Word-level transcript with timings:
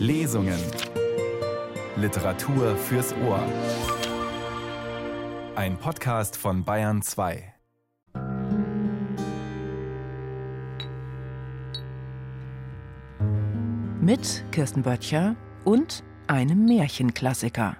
Lesungen. 0.00 0.58
Literatur 1.94 2.74
fürs 2.74 3.14
Ohr. 3.22 3.44
Ein 5.56 5.76
Podcast 5.76 6.38
von 6.38 6.64
Bayern 6.64 7.02
2. 7.02 7.52
Mit 14.00 14.42
Kirsten 14.52 14.80
Böttcher 14.80 15.36
und 15.66 16.02
einem 16.28 16.64
Märchenklassiker. 16.64 17.76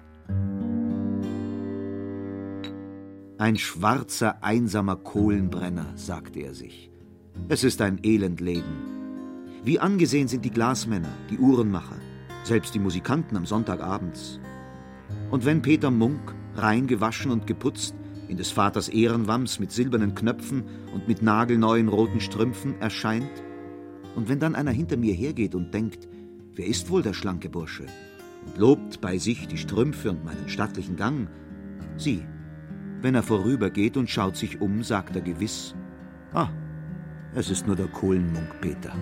Ein 3.39 3.57
schwarzer, 3.57 4.43
einsamer 4.43 4.97
Kohlenbrenner, 4.97 5.93
sagte 5.95 6.41
er 6.41 6.53
sich. 6.53 6.91
Es 7.49 7.63
ist 7.63 7.81
ein 7.81 7.97
Elendleben. 8.03 8.91
Wie 9.63 9.79
angesehen 9.79 10.27
sind 10.27 10.45
die 10.45 10.51
Glasmänner, 10.51 11.13
die 11.31 11.39
Uhrenmacher, 11.39 11.97
selbst 12.43 12.73
die 12.73 12.79
Musikanten 12.79 13.37
am 13.37 13.45
Sonntagabends. 13.45 14.39
Und 15.29 15.45
wenn 15.45 15.61
Peter 15.61 15.91
Munk, 15.91 16.35
rein 16.55 16.87
gewaschen 16.87 17.31
und 17.31 17.47
geputzt, 17.47 17.95
in 18.27 18.37
des 18.37 18.51
Vaters 18.51 18.89
Ehrenwams 18.89 19.59
mit 19.59 19.71
silbernen 19.71 20.15
Knöpfen 20.15 20.63
und 20.93 21.07
mit 21.07 21.21
nagelneuen 21.21 21.87
roten 21.87 22.19
Strümpfen 22.19 22.79
erscheint, 22.79 23.43
und 24.15 24.27
wenn 24.29 24.39
dann 24.39 24.55
einer 24.55 24.71
hinter 24.71 24.97
mir 24.97 25.13
hergeht 25.13 25.55
und 25.55 25.73
denkt, 25.73 26.07
wer 26.55 26.65
ist 26.65 26.89
wohl 26.89 27.01
der 27.01 27.13
schlanke 27.13 27.49
Bursche, 27.49 27.85
und 28.45 28.57
lobt 28.57 29.01
bei 29.01 29.17
sich 29.17 29.47
die 29.47 29.57
Strümpfe 29.57 30.09
und 30.09 30.25
meinen 30.25 30.49
stattlichen 30.49 30.95
Gang, 30.95 31.27
sieh, 31.97 32.23
wenn 33.01 33.15
er 33.15 33.23
vorübergeht 33.23 33.97
und 33.97 34.09
schaut 34.09 34.35
sich 34.35 34.61
um, 34.61 34.83
sagt 34.83 35.15
er 35.15 35.21
gewiss: 35.21 35.75
Ah, 36.33 36.49
es 37.33 37.49
ist 37.49 37.67
nur 37.67 37.75
der 37.75 37.87
Kohlenmunk 37.87 38.61
Peter. 38.61 38.93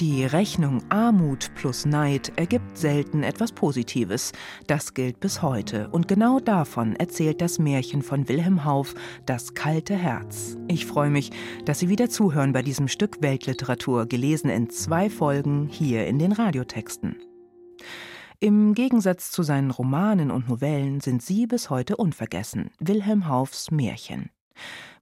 Die 0.00 0.24
Rechnung 0.24 0.84
Armut 0.90 1.50
plus 1.56 1.84
Neid 1.84 2.30
ergibt 2.36 2.78
selten 2.78 3.24
etwas 3.24 3.50
Positives. 3.50 4.30
Das 4.68 4.94
gilt 4.94 5.18
bis 5.18 5.42
heute. 5.42 5.88
Und 5.88 6.06
genau 6.06 6.38
davon 6.38 6.94
erzählt 6.94 7.40
das 7.40 7.58
Märchen 7.58 8.02
von 8.02 8.28
Wilhelm 8.28 8.64
Hauff, 8.64 8.94
Das 9.26 9.54
kalte 9.54 9.96
Herz. 9.96 10.56
Ich 10.68 10.86
freue 10.86 11.10
mich, 11.10 11.32
dass 11.64 11.80
Sie 11.80 11.88
wieder 11.88 12.08
zuhören 12.08 12.52
bei 12.52 12.62
diesem 12.62 12.86
Stück 12.86 13.22
Weltliteratur, 13.22 14.06
gelesen 14.06 14.50
in 14.50 14.70
zwei 14.70 15.10
Folgen 15.10 15.66
hier 15.66 16.06
in 16.06 16.20
den 16.20 16.30
Radiotexten. 16.30 17.16
Im 18.38 18.74
Gegensatz 18.74 19.32
zu 19.32 19.42
seinen 19.42 19.72
Romanen 19.72 20.30
und 20.30 20.48
Novellen 20.48 21.00
sind 21.00 21.22
sie 21.22 21.48
bis 21.48 21.70
heute 21.70 21.96
unvergessen. 21.96 22.70
Wilhelm 22.78 23.26
Hauffs 23.26 23.72
Märchen. 23.72 24.30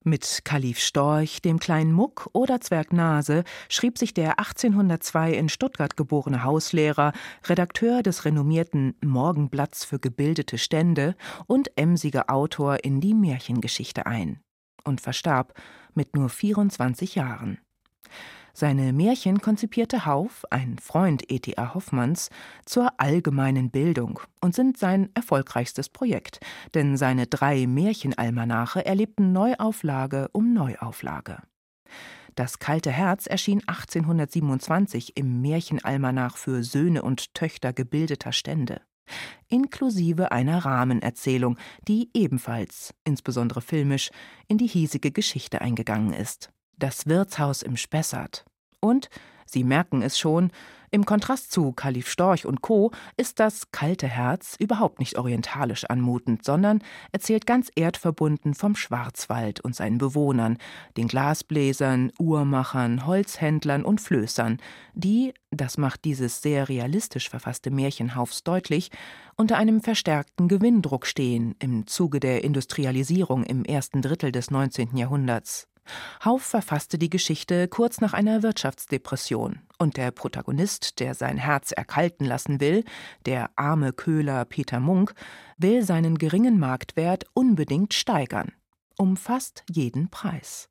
Mit 0.02 0.42
Kalif 0.44 0.78
Storch, 0.78 1.42
dem 1.42 1.58
kleinen 1.58 1.92
Muck 1.92 2.30
oder 2.32 2.60
Zwerg 2.60 2.92
Nase 2.92 3.42
schrieb 3.68 3.98
sich 3.98 4.14
der 4.14 4.38
1802 4.38 5.32
in 5.32 5.48
Stuttgart 5.48 5.96
geborene 5.96 6.44
Hauslehrer, 6.44 7.12
Redakteur 7.44 8.04
des 8.04 8.24
renommierten 8.24 8.94
Morgenblatts 9.04 9.84
für 9.84 9.98
gebildete 9.98 10.58
Stände 10.58 11.16
und 11.46 11.76
emsiger 11.76 12.30
Autor 12.30 12.84
in 12.84 13.00
die 13.00 13.14
Märchengeschichte 13.14 14.06
ein 14.06 14.40
und 14.84 15.00
verstarb 15.00 15.54
mit 15.94 16.14
nur 16.14 16.28
24 16.28 17.16
Jahren. 17.16 17.58
Seine 18.58 18.94
Märchen 18.94 19.42
konzipierte 19.42 20.06
Hauf, 20.06 20.46
ein 20.48 20.78
Freund 20.78 21.30
E.T.A. 21.30 21.74
Hoffmanns, 21.74 22.30
zur 22.64 22.88
allgemeinen 22.96 23.68
Bildung 23.68 24.18
und 24.40 24.54
sind 24.54 24.78
sein 24.78 25.10
erfolgreichstes 25.12 25.90
Projekt, 25.90 26.40
denn 26.72 26.96
seine 26.96 27.26
drei 27.26 27.66
Märchenalmanache 27.66 28.86
erlebten 28.86 29.34
Neuauflage 29.34 30.30
um 30.32 30.54
Neuauflage. 30.54 31.42
Das 32.34 32.58
kalte 32.58 32.90
Herz 32.90 33.26
erschien 33.26 33.60
1827 33.66 35.18
im 35.18 35.42
Märchenalmanach 35.42 36.38
für 36.38 36.64
Söhne 36.64 37.02
und 37.02 37.34
Töchter 37.34 37.74
gebildeter 37.74 38.32
Stände, 38.32 38.80
inklusive 39.48 40.32
einer 40.32 40.64
Rahmenerzählung, 40.64 41.58
die 41.86 42.08
ebenfalls, 42.14 42.94
insbesondere 43.04 43.60
filmisch, 43.60 44.08
in 44.48 44.56
die 44.56 44.66
hiesige 44.66 45.12
Geschichte 45.12 45.60
eingegangen 45.60 46.14
ist 46.14 46.55
das 46.78 47.06
Wirtshaus 47.06 47.62
im 47.62 47.76
Spessart. 47.76 48.44
Und, 48.80 49.08
Sie 49.48 49.62
merken 49.62 50.02
es 50.02 50.18
schon, 50.18 50.50
im 50.90 51.04
Kontrast 51.04 51.52
zu 51.52 51.72
Kalif 51.72 52.08
Storch 52.08 52.46
und 52.46 52.62
Co. 52.62 52.90
ist 53.16 53.40
das 53.40 53.70
kalte 53.70 54.06
Herz 54.06 54.56
überhaupt 54.58 54.98
nicht 54.98 55.18
orientalisch 55.18 55.84
anmutend, 55.84 56.44
sondern 56.44 56.82
erzählt 57.12 57.46
ganz 57.46 57.70
erdverbunden 57.74 58.54
vom 58.54 58.76
Schwarzwald 58.76 59.60
und 59.60 59.74
seinen 59.74 59.98
Bewohnern, 59.98 60.58
den 60.96 61.08
Glasbläsern, 61.08 62.12
Uhrmachern, 62.18 63.04
Holzhändlern 63.06 63.84
und 63.84 64.00
Flößern, 64.00 64.58
die, 64.94 65.34
das 65.50 65.76
macht 65.76 66.04
dieses 66.04 66.40
sehr 66.40 66.68
realistisch 66.68 67.28
verfasste 67.28 67.70
Märchenhaufs 67.70 68.44
deutlich, 68.44 68.90
unter 69.36 69.58
einem 69.58 69.82
verstärkten 69.82 70.48
Gewinndruck 70.48 71.06
stehen 71.06 71.56
im 71.58 71.86
Zuge 71.86 72.20
der 72.20 72.44
Industrialisierung 72.44 73.44
im 73.44 73.64
ersten 73.64 74.02
Drittel 74.02 74.32
des 74.32 74.50
19. 74.50 74.96
Jahrhunderts. 74.96 75.68
Hauff 76.24 76.42
verfasste 76.42 76.98
die 76.98 77.10
Geschichte 77.10 77.68
kurz 77.68 78.00
nach 78.00 78.12
einer 78.12 78.42
Wirtschaftsdepression, 78.42 79.60
und 79.78 79.96
der 79.96 80.10
Protagonist, 80.10 81.00
der 81.00 81.14
sein 81.14 81.36
Herz 81.36 81.72
erkalten 81.72 82.26
lassen 82.26 82.60
will, 82.60 82.84
der 83.26 83.50
arme 83.56 83.92
Köhler 83.92 84.44
Peter 84.44 84.80
Munk, 84.80 85.14
will 85.58 85.82
seinen 85.82 86.18
geringen 86.18 86.58
Marktwert 86.58 87.24
unbedingt 87.34 87.94
steigern, 87.94 88.52
um 88.98 89.16
fast 89.16 89.64
jeden 89.70 90.08
Preis. 90.08 90.68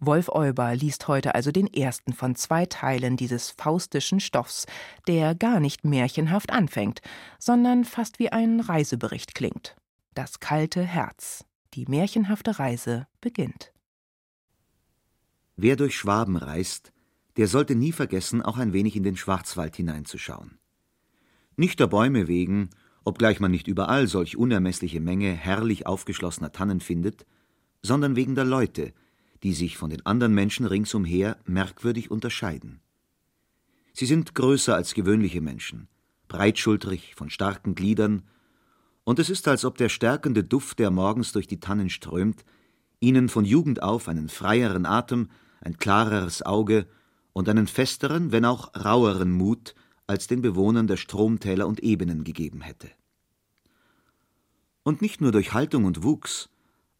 Wolf 0.00 0.28
Euber 0.28 0.74
liest 0.74 1.08
heute 1.08 1.34
also 1.34 1.50
den 1.50 1.72
ersten 1.72 2.12
von 2.12 2.34
zwei 2.34 2.66
Teilen 2.66 3.16
dieses 3.16 3.50
faustischen 3.50 4.20
Stoffs, 4.20 4.66
der 5.06 5.34
gar 5.34 5.60
nicht 5.60 5.84
märchenhaft 5.84 6.52
anfängt, 6.52 7.00
sondern 7.38 7.84
fast 7.84 8.18
wie 8.18 8.30
ein 8.30 8.60
Reisebericht 8.60 9.34
klingt. 9.34 9.76
Das 10.14 10.40
kalte 10.40 10.82
Herz. 10.82 11.44
Die 11.74 11.86
märchenhafte 11.86 12.58
Reise 12.58 13.06
beginnt. 13.20 13.73
Wer 15.56 15.76
durch 15.76 15.96
Schwaben 15.96 16.36
reist, 16.36 16.92
der 17.36 17.48
sollte 17.48 17.74
nie 17.74 17.92
vergessen, 17.92 18.42
auch 18.42 18.58
ein 18.58 18.72
wenig 18.72 18.96
in 18.96 19.02
den 19.02 19.16
Schwarzwald 19.16 19.76
hineinzuschauen. 19.76 20.58
Nicht 21.56 21.78
der 21.80 21.86
Bäume 21.86 22.26
wegen, 22.26 22.70
obgleich 23.04 23.38
man 23.38 23.50
nicht 23.50 23.68
überall 23.68 24.08
solch 24.08 24.36
unermessliche 24.36 25.00
Menge 25.00 25.32
herrlich 25.32 25.86
aufgeschlossener 25.86 26.52
Tannen 26.52 26.80
findet, 26.80 27.26
sondern 27.82 28.16
wegen 28.16 28.34
der 28.34 28.44
Leute, 28.44 28.92
die 29.42 29.52
sich 29.52 29.76
von 29.76 29.90
den 29.90 30.04
anderen 30.06 30.34
Menschen 30.34 30.66
ringsumher 30.66 31.36
merkwürdig 31.44 32.10
unterscheiden. 32.10 32.80
Sie 33.92 34.06
sind 34.06 34.34
größer 34.34 34.74
als 34.74 34.94
gewöhnliche 34.94 35.40
Menschen, 35.40 35.86
breitschultrig, 36.28 37.14
von 37.14 37.30
starken 37.30 37.74
Gliedern, 37.74 38.22
und 39.04 39.18
es 39.18 39.28
ist, 39.28 39.46
als 39.48 39.66
ob 39.66 39.76
der 39.76 39.90
stärkende 39.90 40.42
Duft, 40.42 40.78
der 40.78 40.90
morgens 40.90 41.32
durch 41.32 41.46
die 41.46 41.60
Tannen 41.60 41.90
strömt, 41.90 42.44
ihnen 43.00 43.28
von 43.28 43.44
Jugend 43.44 43.82
auf 43.82 44.08
einen 44.08 44.30
freieren 44.30 44.86
Atem 44.86 45.28
ein 45.64 45.78
klareres 45.78 46.42
Auge 46.42 46.86
und 47.32 47.48
einen 47.48 47.66
festeren, 47.66 48.30
wenn 48.30 48.44
auch 48.44 48.74
raueren 48.76 49.32
Mut 49.32 49.74
als 50.06 50.26
den 50.26 50.42
Bewohnern 50.42 50.86
der 50.86 50.96
Stromtäler 50.96 51.66
und 51.66 51.80
Ebenen 51.80 52.22
gegeben 52.24 52.60
hätte. 52.60 52.90
Und 54.82 55.00
nicht 55.00 55.20
nur 55.20 55.32
durch 55.32 55.54
Haltung 55.54 55.86
und 55.86 56.02
Wuchs, 56.02 56.50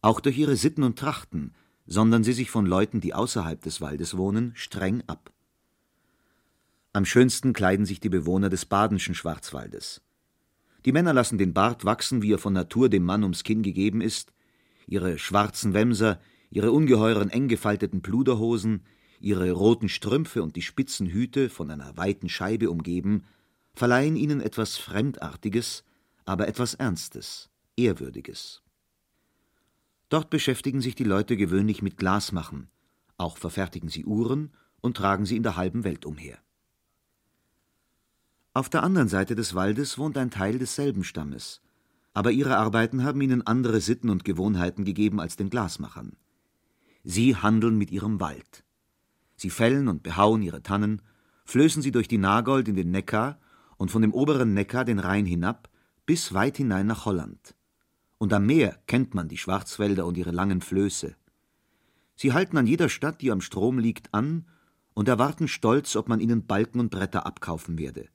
auch 0.01 0.19
durch 0.19 0.37
ihre 0.37 0.55
Sitten 0.55 0.83
und 0.83 0.97
Trachten, 0.97 1.53
sondern 1.85 2.23
sie 2.23 2.33
sich 2.33 2.49
von 2.49 2.65
Leuten, 2.65 2.99
die 2.99 3.13
außerhalb 3.13 3.61
des 3.61 3.79
Waldes 3.79 4.17
wohnen, 4.17 4.51
streng 4.55 5.03
ab. 5.05 5.31
Am 6.93 7.05
schönsten 7.05 7.53
kleiden 7.53 7.85
sich 7.85 7.99
die 7.99 8.09
Bewohner 8.09 8.49
des 8.49 8.65
badenschen 8.65 9.13
Schwarzwaldes. 9.13 10.01
Die 10.85 10.91
Männer 10.91 11.13
lassen 11.13 11.37
den 11.37 11.53
Bart 11.53 11.85
wachsen, 11.85 12.21
wie 12.21 12.33
er 12.33 12.39
von 12.39 12.53
Natur 12.53 12.89
dem 12.89 13.03
Mann 13.03 13.23
ums 13.23 13.43
Kinn 13.43 13.61
gegeben 13.61 14.01
ist, 14.01 14.33
ihre 14.87 15.17
schwarzen 15.19 15.73
Wämser, 15.73 16.19
ihre 16.55 16.71
ungeheuren 16.71 17.29
eng 17.29 17.49
gefalteten 17.49 18.01
Pluderhosen, 18.01 18.85
ihre 19.19 19.51
roten 19.51 19.89
Strümpfe 19.89 20.41
und 20.41 20.55
die 20.55 20.61
spitzen 20.61 21.05
Hüte, 21.05 21.49
von 21.49 21.69
einer 21.69 21.97
weiten 21.97 22.29
Scheibe 22.29 22.71
umgeben, 22.71 23.25
verleihen 23.73 24.15
ihnen 24.15 24.39
etwas 24.39 24.77
Fremdartiges, 24.77 25.83
aber 26.23 26.47
etwas 26.47 26.73
Ernstes, 26.73 27.49
Ehrwürdiges. 27.75 28.63
Dort 30.07 30.29
beschäftigen 30.29 30.79
sich 30.79 30.95
die 30.95 31.03
Leute 31.03 31.35
gewöhnlich 31.35 31.81
mit 31.81 31.97
Glasmachen, 31.97 32.69
auch 33.17 33.37
verfertigen 33.37 33.89
sie 33.89 34.05
Uhren 34.05 34.53
und 34.79 34.95
tragen 34.95 35.25
sie 35.25 35.35
in 35.35 35.43
der 35.43 35.57
halben 35.57 35.83
Welt 35.83 36.05
umher. 36.05 36.37
Auf 38.53 38.69
der 38.69 38.83
anderen 38.83 39.09
Seite 39.09 39.35
des 39.35 39.55
Waldes 39.55 39.97
wohnt 39.97 40.17
ein 40.17 40.31
Teil 40.31 40.57
desselben 40.57 41.03
Stammes, 41.03 41.61
aber 42.13 42.31
ihre 42.31 42.55
Arbeiten 42.55 43.03
haben 43.03 43.19
ihnen 43.19 43.45
andere 43.45 43.81
Sitten 43.81 44.09
und 44.09 44.23
Gewohnheiten 44.23 44.85
gegeben 44.85 45.19
als 45.19 45.35
den 45.35 45.49
Glasmachern. 45.49 46.15
Sie 47.07 47.35
handeln 47.35 47.77
mit 47.77 47.91
ihrem 47.91 48.19
Wald. 48.19 48.65
Sie 49.35 49.51
fällen 49.51 49.87
und 49.87 50.01
behauen 50.01 50.41
ihre 50.41 50.63
Tannen, 50.63 51.01
flößen 51.45 51.81
sie 51.81 51.91
durch 51.91 52.07
die 52.07 52.17
Nagold 52.17 52.67
in 52.67 52.75
den 52.75 52.89
Neckar 52.89 53.39
und 53.77 53.91
von 53.91 54.01
dem 54.01 54.11
oberen 54.11 54.55
Neckar 54.55 54.85
den 54.85 54.99
Rhein 54.99 55.25
hinab 55.25 55.69
bis 56.07 56.33
weit 56.33 56.57
hinein 56.57 56.87
nach 56.87 57.05
Holland. 57.05 57.55
und 58.17 58.33
am 58.33 58.45
Meer 58.45 58.79
kennt 58.87 59.13
man 59.13 59.27
die 59.27 59.37
Schwarzwälder 59.37 60.05
und 60.05 60.17
ihre 60.17 60.31
langen 60.31 60.61
Flöße. 60.61 61.15
Sie 62.15 62.33
halten 62.33 62.57
an 62.57 62.65
jeder 62.65 62.89
Stadt, 62.89 63.21
die 63.21 63.31
am 63.31 63.41
Strom 63.41 63.77
liegt, 63.77 64.13
an 64.13 64.45
und 64.93 65.07
erwarten 65.07 65.47
stolz, 65.47 65.95
ob 65.95 66.07
man 66.07 66.19
ihnen 66.19 66.47
Balken 66.47 66.79
und 66.79 66.89
Bretter 66.89 67.25
abkaufen 67.25 67.77
werde. 67.77 68.07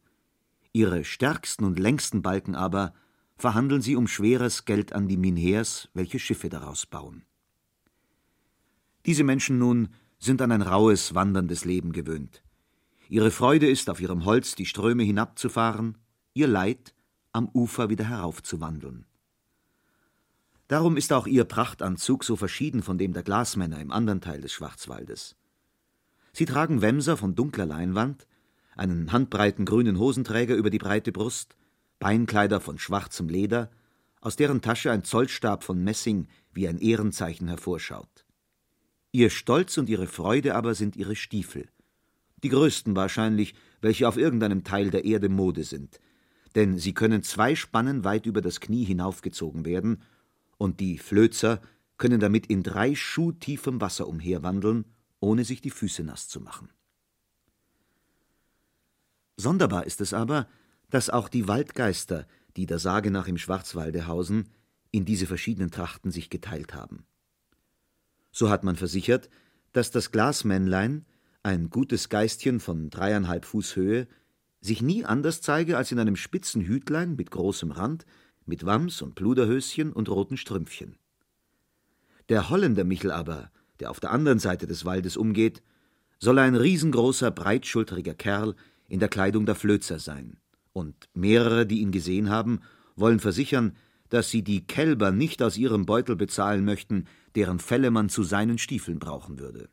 Ihre 0.73 1.05
stärksten 1.05 1.65
und 1.65 1.79
längsten 1.79 2.23
Balken 2.23 2.55
aber 2.55 2.95
verhandeln 3.37 3.83
sie 3.83 3.95
um 3.95 4.09
schweres 4.09 4.65
Geld 4.65 4.93
an 4.93 5.07
die 5.07 5.17
Minhers, 5.17 5.91
welche 5.95 6.19
Schiffe 6.19 6.49
daraus 6.49 6.87
bauen. 6.87 7.25
Diese 9.07 9.25
Menschen 9.25 9.59
nun 9.59 9.89
sind 10.19 10.43
an 10.43 10.53
ein 10.53 10.63
raues, 10.63 11.15
wanderndes 11.15 11.65
Leben 11.65 11.93
gewöhnt. 11.93 12.43
Ihre 13.09 13.31
Freude 13.31 13.69
ist, 13.69 13.91
auf 13.91 14.01
ihrem 14.01 14.25
Holz 14.25 14.55
die 14.55 14.67
Ströme 14.67 15.03
hinabzufahren, 15.03 15.99
ihr 16.35 16.47
Leid, 16.47 16.95
am 17.33 17.49
Ufer 17.49 17.89
wieder 17.89 18.05
heraufzuwandeln. 18.05 19.07
Darum 20.69 20.97
ist 20.97 21.13
auch 21.13 21.27
ihr 21.27 21.45
Prachtanzug 21.45 22.23
so 22.23 22.37
verschieden 22.37 22.83
von 22.83 22.99
dem 22.99 23.13
der 23.13 23.25
Glasmänner 23.25 23.81
im 23.81 23.91
anderen 23.91 24.21
Teil 24.21 24.41
des 24.41 24.53
Schwarzwaldes. 24.53 25.35
Sie 26.33 26.45
tragen 26.45 26.81
Wämser 26.81 27.17
von 27.17 27.35
dunkler 27.35 27.67
Leinwand, 27.67 28.27
einen 28.77 29.11
handbreiten 29.11 29.65
grünen 29.65 29.99
Hosenträger 29.99 30.55
über 30.55 30.71
die 30.71 30.79
breite 30.79 31.11
Brust, 31.11 31.57
Beinkleider 31.99 32.61
von 32.61 32.79
schwarzem 32.79 33.29
Leder, 33.29 33.71
aus 34.21 34.37
deren 34.37 34.63
Tasche 34.63 34.93
ein 34.93 35.03
Zollstab 35.03 35.65
von 35.65 35.83
Messing 35.83 36.29
wie 36.53 36.69
ein 36.69 36.79
Ehrenzeichen 36.79 37.49
hervorschaut. 37.49 38.25
Ihr 39.13 39.31
Stolz 39.31 39.77
und 39.77 39.89
ihre 39.89 40.07
Freude 40.07 40.55
aber 40.55 40.75
sind 40.75 40.95
ihre 40.95 41.17
Stiefel, 41.17 41.69
die 42.43 42.49
größten 42.49 42.95
wahrscheinlich, 42.95 43.55
welche 43.81 44.07
auf 44.07 44.17
irgendeinem 44.17 44.63
Teil 44.63 44.91
der 44.91 45.05
Erde 45.05 45.29
Mode 45.29 45.65
sind, 45.65 46.01
denn 46.55 46.79
sie 46.79 46.95
können 46.95 47.23
zwei 47.23 47.55
Spannen 47.57 48.05
weit 48.05 48.27
über 48.27 48.41
das 48.41 48.61
Knie 48.61 48.85
hinaufgezogen 48.85 49.65
werden, 49.65 50.03
und 50.59 50.79
die 50.81 50.99
Flözer 50.99 51.61
können 51.97 52.21
damit 52.21 52.47
in 52.47 52.63
drei 52.63 52.95
Schuh 52.95 53.33
tiefem 53.33 53.81
Wasser 53.81 54.07
umherwandeln, 54.07 54.85
ohne 55.21 55.45
sich 55.45 55.61
die 55.61 55.71
Füße 55.71 56.05
nass 56.05 56.29
zu 56.29 56.41
machen. 56.41 56.71
Sonderbar 59.37 59.87
ist 59.87 60.01
es 60.01 60.13
aber, 60.13 60.49
dass 60.91 61.11
auch 61.11 61.29
die 61.29 61.49
Waldgeister, 61.49 62.27
die 62.57 62.67
der 62.67 62.79
Sage 62.79 63.11
nach 63.11 63.27
im 63.27 63.39
Schwarzwalde 63.39 64.07
hausen, 64.07 64.51
in 64.91 65.05
diese 65.05 65.27
verschiedenen 65.27 65.71
Trachten 65.71 66.11
sich 66.11 66.31
geteilt 66.31 66.75
haben. 66.75 67.07
So 68.33 68.51
hat 68.51 68.65
man 68.65 68.77
versichert, 68.77 69.29
dass 69.73 69.91
das 69.91 70.11
Glasmännlein, 70.11 71.05
ein 71.43 71.71
gutes 71.71 72.09
Geistchen 72.09 72.61
von 72.61 72.91
dreieinhalb 72.91 73.45
Fuß 73.45 73.77
Höhe, 73.77 74.09
sich 74.61 74.83
nie 74.83 75.05
anders 75.05 75.41
zeige 75.41 75.77
als 75.77 75.91
in 75.91 75.99
einem 75.99 76.17
spitzen 76.17 76.63
Hütlein 76.63 77.17
mit 77.17 77.31
großem 77.31 77.71
Rand, 77.71 78.05
mit 78.45 78.67
Wams 78.67 79.01
und 79.01 79.15
Pluderhöschen 79.15 79.93
und 79.93 80.09
roten 80.09 80.37
Strümpfchen. 80.37 80.97
Der 82.29 82.51
Holländer 82.51 82.85
Michel 82.85 83.11
aber, 83.11 83.51
der 83.81 83.91
auf 83.91 84.01
der 84.01 84.11
anderen 84.11 84.39
Seite 84.39 84.67
des 84.67 84.85
Waldes 84.85 85.17
umgeht, 85.17 85.63
soll 86.19 86.39
ein 86.39 86.55
riesengroßer, 86.55 87.31
breitschulteriger 87.31 88.15
Kerl 88.15 88.55
in 88.89 89.01
der 89.01 89.09
Kleidung 89.09 89.47
der 89.47 89.55
Flözer 89.55 89.99
sein, 89.99 90.37
und 90.73 91.09
mehrere, 91.15 91.67
die 91.67 91.81
ihn 91.81 91.93
gesehen 91.93 92.29
haben, 92.29 92.61
wollen 92.97 93.21
versichern, 93.21 93.75
dass 94.11 94.31
sie 94.31 94.43
die 94.43 94.67
Kälber 94.67 95.13
nicht 95.13 95.43
aus 95.43 95.57
ihrem 95.57 95.87
Beutel 95.87 96.17
bezahlen 96.17 96.65
möchten, 96.65 97.07
deren 97.35 97.59
Felle 97.59 97.91
man 97.91 98.09
zu 98.09 98.23
seinen 98.23 98.59
Stiefeln 98.59 98.99
brauchen 98.99 99.39
würde. 99.39 99.71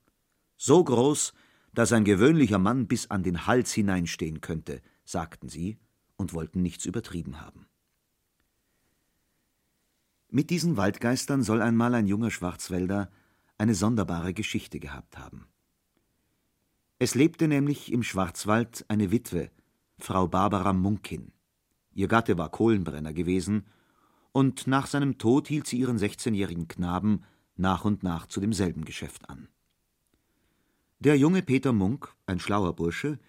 So 0.56 0.84
groß, 0.84 1.34
dass 1.74 1.94
ein 1.94 2.06
gewöhnlicher 2.06 2.60
Mann 2.60 2.88
bis 2.88 3.12
an 3.12 3.24
den 3.24 3.46
Hals 3.46 3.72
hineinstehen 3.74 4.42
könnte, 4.42 4.82
sagten 5.06 5.50
sie 5.50 5.78
und 6.16 6.34
wollten 6.34 6.62
nichts 6.62 6.86
übertrieben 6.86 7.42
haben. 7.42 7.68
Mit 10.30 10.50
diesen 10.50 10.76
Waldgeistern 10.76 11.44
soll 11.44 11.62
einmal 11.62 11.94
ein 11.96 12.08
junger 12.08 12.32
Schwarzwälder 12.32 13.10
eine 13.58 13.76
sonderbare 13.76 14.34
Geschichte 14.34 14.80
gehabt 14.80 15.18
haben. 15.18 15.48
Es 17.00 17.16
lebte 17.16 17.48
nämlich 17.48 17.92
im 17.92 18.04
Schwarzwald 18.04 18.86
eine 18.88 19.12
Witwe, 19.12 19.52
Frau 20.00 20.28
Barbara 20.28 20.74
Munkin. 20.74 21.32
Ihr 21.94 22.08
Gatte 22.08 22.38
war 22.38 22.50
Kohlenbrenner 22.50 23.14
gewesen, 23.14 23.66
und 24.32 24.68
nach 24.68 24.88
seinem 24.88 25.18
Tod 25.18 25.48
hielt 25.48 25.66
sie 25.66 25.80
ihren 25.80 25.98
sechzehnjährigen 25.98 26.68
Knaben 26.68 27.24
nach 27.60 27.86
und 27.86 28.04
nach 28.04 28.28
zu 28.28 28.40
demselben 28.40 28.86
Geschäft 28.86 29.30
an. 29.30 29.48
Der 31.00 31.18
junge 31.18 31.42
Peter 31.42 31.74
Munk, 31.74 32.14
ein 32.26 32.40
schlauer 32.40 32.76
Bursche, 32.76 33.20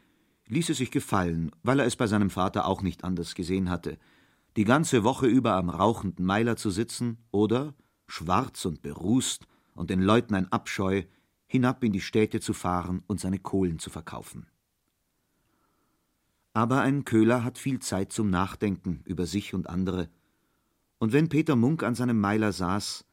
ließ 0.47 0.71
es 0.71 0.79
sich 0.79 0.91
gefallen, 0.91 1.51
weil 1.63 1.81
er 1.81 1.87
es 1.87 1.97
bei 1.97 2.07
seinem 2.07 2.31
Vater 2.31 2.67
auch 2.67 2.83
nicht 2.83 3.05
anders 3.05 3.35
gesehen 3.35 3.69
hatte, 3.69 3.99
die 4.57 4.65
ganze 4.65 5.05
Woche 5.05 5.27
über 5.27 5.55
am 5.55 5.69
rauchenden 5.69 6.25
Meiler 6.25 6.57
zu 6.57 6.71
sitzen 6.71 7.19
oder, 7.31 7.75
schwarz 8.07 8.65
und 8.65 8.83
berußt 8.83 9.47
und 9.75 9.91
den 9.91 10.01
Leuten 10.01 10.35
ein 10.35 10.51
Abscheu, 10.51 11.03
hinab 11.47 11.85
in 11.85 11.93
die 11.93 12.01
Städte 12.01 12.41
zu 12.41 12.53
fahren 12.53 13.03
und 13.07 13.21
seine 13.21 13.39
Kohlen 13.39 13.79
zu 13.79 13.91
verkaufen. 13.91 14.47
Aber 16.53 16.81
ein 16.81 17.05
Köhler 17.05 17.45
hat 17.45 17.59
viel 17.59 17.79
Zeit 17.79 18.13
zum 18.13 18.31
Nachdenken 18.31 19.03
über 19.05 19.27
sich 19.27 19.55
und 19.55 19.69
andere, 19.69 20.09
und 20.99 21.13
wenn 21.13 21.29
Peter 21.29 21.55
Munk 21.55 21.85
an 21.85 21.95
seinem 21.95 22.19
Meiler 22.19 22.53
saß, 22.53 23.05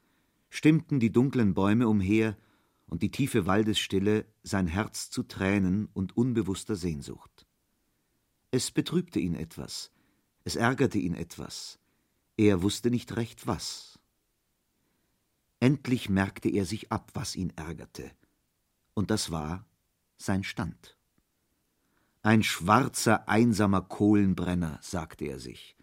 stimmten 0.56 1.02
die 1.02 1.12
dunklen 1.12 1.54
Bäume 1.54 1.88
umher 1.88 2.38
und 2.88 3.04
die 3.04 3.12
tiefe 3.12 3.46
Waldesstille 3.46 4.26
sein 4.42 4.68
Herz 4.68 5.10
zu 5.10 5.24
Tränen 5.24 5.90
und 5.94 6.16
unbewusster 6.16 6.78
Sehnsucht. 6.78 7.46
Es 8.52 8.72
betrübte 8.72 9.20
ihn 9.20 9.36
etwas, 9.36 9.92
es 10.46 10.56
ärgerte 10.56 10.98
ihn 10.98 11.14
etwas, 11.14 11.78
er 12.38 12.62
wusste 12.62 12.90
nicht 12.90 13.18
recht 13.18 13.48
was. 13.48 14.00
Endlich 15.60 16.10
merkte 16.10 16.50
er 16.50 16.66
sich 16.66 16.90
ab, 16.90 17.12
was 17.14 17.36
ihn 17.36 17.52
ärgerte, 17.58 18.10
und 18.94 19.12
das 19.12 19.32
war 19.32 19.66
sein 20.18 20.46
Stand. 20.46 20.98
Ein 22.22 22.44
schwarzer, 22.44 23.28
einsamer 23.28 23.82
Kohlenbrenner, 23.82 24.80
sagte 24.82 25.26
er 25.26 25.40
sich. 25.40 25.76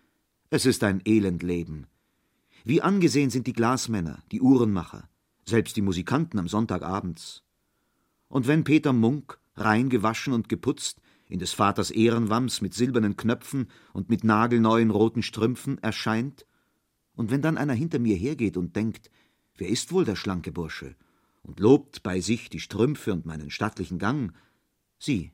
Es 0.49 0.65
ist 0.65 0.83
ein 0.83 1.03
Elendleben. 1.05 1.87
Wie 2.65 2.83
angesehen 2.83 3.31
sind 3.31 3.47
die 3.47 3.53
Glasmänner, 3.53 4.23
die 4.31 4.41
Uhrenmacher, 4.41 5.09
selbst 5.45 5.77
die 5.77 5.83
Musikanten 5.83 6.39
am 6.39 6.49
Sonntagabends. 6.49 7.43
Und 8.29 8.47
wenn 8.47 8.65
Peter 8.65 8.93
Munk, 8.93 9.39
rein 9.57 9.89
gewaschen 9.89 10.33
und 10.33 10.49
geputzt, 10.49 11.01
in 11.29 11.39
des 11.39 11.53
Vaters 11.53 11.91
Ehrenwams 11.91 12.61
mit 12.61 12.75
silbernen 12.75 13.17
Knöpfen 13.17 13.69
und 13.93 14.11
mit 14.11 14.23
nagelneuen 14.23 14.91
roten 14.91 15.23
Strümpfen 15.23 15.79
erscheint, 15.79 16.47
und 17.15 17.31
wenn 17.31 17.43
dann 17.43 17.59
einer 17.59 17.75
hinter 17.75 17.99
mir 17.99 18.17
hergeht 18.17 18.57
und 18.57 18.77
denkt, 18.77 19.11
wer 19.57 19.69
ist 19.69 19.93
wohl 19.93 20.05
der 20.05 20.17
schlanke 20.17 20.53
Bursche, 20.53 20.95
und 21.43 21.59
lobt 21.59 22.03
bei 22.03 22.21
sich 22.21 22.49
die 22.49 22.61
Strümpfe 22.61 23.13
und 23.13 23.27
meinen 23.27 23.51
stattlichen 23.51 23.99
Gang, 23.99 24.33
sieh, 24.99 25.33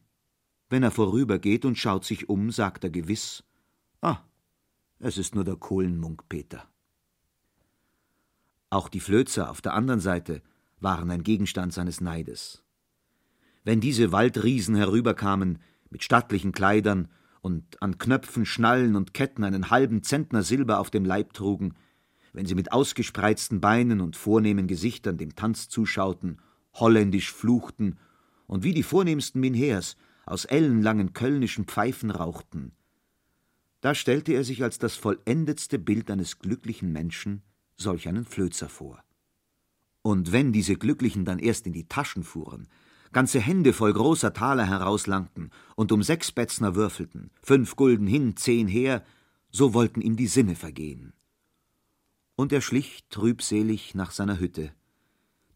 wenn 0.71 0.83
er 0.83 0.91
vorübergeht 0.91 1.65
und 1.65 1.79
schaut 1.79 2.05
sich 2.05 2.29
um, 2.29 2.51
sagt 2.51 2.85
er 2.85 2.91
gewiss, 2.91 3.45
ah, 4.01 4.19
es 4.99 5.19
ist 5.19 5.35
nur 5.35 5.45
der 5.45 5.57
Kohlenmunk 5.57 6.29
Peter. 6.29 6.67
Auch 8.71 8.89
die 8.89 9.01
Flözer 9.01 9.51
auf 9.51 9.61
der 9.61 9.75
anderen 9.75 10.01
Seite 10.01 10.43
waren 10.81 11.11
ein 11.11 11.23
Gegenstand 11.23 11.73
seines 11.73 12.01
Neides. 12.01 12.63
Wenn 13.65 13.81
diese 13.81 14.13
Waldriesen 14.13 14.77
herüberkamen, 14.77 15.59
mit 15.91 16.05
stattlichen 16.05 16.53
Kleidern 16.53 17.09
und 17.41 17.83
an 17.83 17.99
Knöpfen, 17.99 18.45
Schnallen 18.45 18.95
und 18.95 19.15
Ketten 19.15 19.45
einen 19.45 19.71
halben 19.71 20.03
Zentner 20.03 20.43
Silber 20.43 20.81
auf 20.81 20.91
dem 20.91 21.05
Leib 21.05 21.33
trugen, 21.33 21.75
wenn 22.33 22.47
sie 22.47 22.55
mit 22.55 22.73
ausgespreizten 22.73 23.61
Beinen 23.61 24.01
und 24.01 24.17
vornehmen 24.17 24.67
Gesichtern 24.67 25.17
dem 25.17 25.35
Tanz 25.35 25.69
zuschauten, 25.69 26.41
holländisch 26.75 27.33
fluchten 27.33 27.97
und 28.47 28.65
wie 28.65 28.75
die 28.75 28.83
vornehmsten 28.83 29.41
Minhers 29.41 29.97
aus 30.27 30.45
ellenlangen 30.45 31.15
kölnischen 31.15 31.65
Pfeifen 31.65 32.11
rauchten, 32.11 32.73
da 33.81 33.95
stellte 33.95 34.33
er 34.33 34.45
sich 34.45 34.63
als 34.63 34.79
das 34.79 34.97
vollendetste 34.97 35.79
Bild 35.79 36.11
eines 36.11 36.41
glücklichen 36.41 36.93
Menschen 36.93 37.43
solch 37.79 38.09
einen 38.09 38.25
Flözer 38.25 38.69
vor. 38.69 39.03
Und 40.03 40.33
wenn 40.33 40.53
diese 40.53 40.77
Glücklichen 40.77 41.25
dann 41.25 41.39
erst 41.39 41.67
in 41.67 41.73
die 41.73 41.89
Taschen 41.89 42.25
fuhren, 42.25 42.69
ganze 43.13 43.41
Hände 43.41 43.73
voll 43.73 43.93
großer 43.93 44.33
Taler 44.33 44.67
herauslangten 44.67 45.51
und 45.77 45.93
um 45.93 46.03
sechs 46.03 46.33
Betzner 46.33 46.75
würfelten, 46.75 47.31
fünf 47.43 47.77
Gulden 47.77 48.07
hin, 48.07 48.37
zehn 48.37 48.69
her, 48.69 49.05
so 49.51 49.75
wollten 49.75 50.01
ihm 50.01 50.17
die 50.17 50.27
Sinne 50.27 50.57
vergehen. 50.57 51.15
Und 52.37 52.53
er 52.53 52.61
schlich 52.61 53.05
trübselig 53.09 53.95
nach 53.95 54.11
seiner 54.11 54.39
Hütte, 54.39 54.73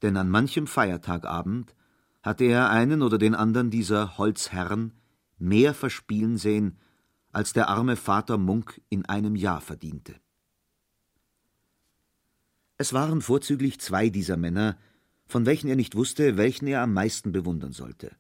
denn 0.01 0.17
an 0.17 0.31
manchem 0.31 0.67
Feiertagabend 0.67 1.77
hatte 2.23 2.45
er 2.45 2.71
einen 2.71 3.03
oder 3.03 3.19
den 3.19 3.35
andern 3.35 3.71
dieser 3.71 4.17
Holzherren 4.19 4.93
mehr 5.39 5.75
verspielen 5.75 6.39
sehen, 6.39 6.79
als 7.33 7.53
der 7.53 7.69
arme 7.69 7.97
Vater 7.97 8.39
Munk 8.39 8.81
in 8.89 9.07
einem 9.07 9.37
Jahr 9.37 9.61
verdiente. 9.61 10.15
Es 12.83 12.93
waren 12.93 13.21
vorzüglich 13.21 13.79
zwei 13.79 14.09
dieser 14.09 14.37
Männer, 14.37 14.77
von 15.29 15.47
welchen 15.47 15.69
er 15.69 15.77
nicht 15.77 15.95
wusste, 15.95 16.37
welchen 16.37 16.67
er 16.67 16.83
am 16.83 16.93
meisten 16.93 17.31
bewundern 17.31 17.71
sollte. 17.71 18.11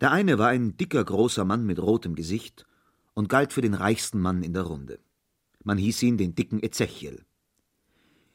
Der 0.00 0.10
eine 0.10 0.40
war 0.40 0.48
ein 0.48 0.76
dicker, 0.76 1.04
großer 1.04 1.44
Mann 1.44 1.64
mit 1.64 1.78
rotem 1.78 2.16
Gesicht 2.16 2.66
und 3.14 3.28
galt 3.28 3.52
für 3.52 3.60
den 3.60 3.74
reichsten 3.74 4.18
Mann 4.18 4.42
in 4.42 4.54
der 4.54 4.64
Runde. 4.64 4.98
Man 5.62 5.78
hieß 5.78 6.02
ihn 6.02 6.18
den 6.18 6.34
dicken 6.34 6.64
Ezechiel. 6.64 7.24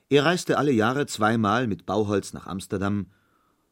Er 0.08 0.24
reiste 0.24 0.58
alle 0.58 0.72
Jahre 0.72 1.06
zweimal 1.06 1.68
mit 1.68 1.86
Bauholz 1.86 2.32
nach 2.32 2.48
Amsterdam 2.48 3.08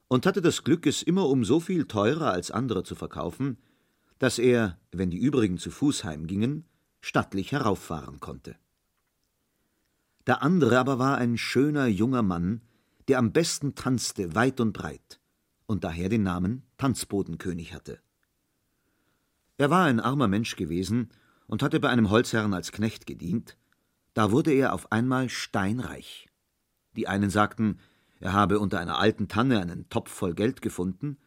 und 0.09 0.25
hatte 0.25 0.41
das 0.41 0.65
Glück, 0.65 0.85
es 0.85 1.01
immer 1.01 1.29
um 1.29 1.45
so 1.45 1.61
viel 1.61 1.85
teurer 1.85 2.33
als 2.33 2.51
andere 2.51 2.83
zu 2.83 2.93
verkaufen, 2.93 3.57
dass 4.19 4.37
er, 4.37 4.77
wenn 4.91 5.11
die 5.11 5.19
übrigen 5.19 5.57
zu 5.57 5.71
Fuß 5.71 6.03
heimgingen, 6.03 6.65
stattlich 6.99 7.53
herauffahren 7.53 8.19
konnte. 8.19 8.57
Der 10.27 10.43
andere 10.43 10.77
aber 10.77 10.99
war 10.99 11.17
ein 11.17 11.37
schöner 11.37 11.87
junger 11.87 12.21
Mann, 12.21 12.61
der 13.07 13.17
am 13.17 13.31
besten 13.31 13.75
tanzte 13.75 14.35
weit 14.35 14.59
und 14.59 14.73
breit 14.73 15.21
und 15.65 15.85
daher 15.85 16.09
den 16.09 16.23
Namen 16.23 16.63
Tanzbodenkönig 16.77 17.73
hatte. 17.73 17.99
Er 19.57 19.69
war 19.69 19.85
ein 19.85 20.01
armer 20.01 20.27
Mensch 20.27 20.57
gewesen 20.57 21.09
und 21.47 21.63
hatte 21.63 21.79
bei 21.79 21.89
einem 21.89 22.09
Holzherrn 22.09 22.53
als 22.53 22.73
Knecht 22.73 23.07
gedient, 23.07 23.57
da 24.13 24.31
wurde 24.31 24.51
er 24.51 24.73
auf 24.73 24.91
einmal 24.91 25.29
steinreich. 25.29 26.27
Die 26.95 27.07
einen 27.07 27.29
sagten, 27.29 27.79
er 28.19 28.33
habe 28.33 28.59
unter 28.59 28.79
einer 28.79 28.99
alten 28.99 29.27
Tanne 29.27 29.61
einen 29.61 29.87
Topf 29.89 30.11
voll 30.11 30.33
Geld 30.33 30.61
gefunden, 30.61 31.17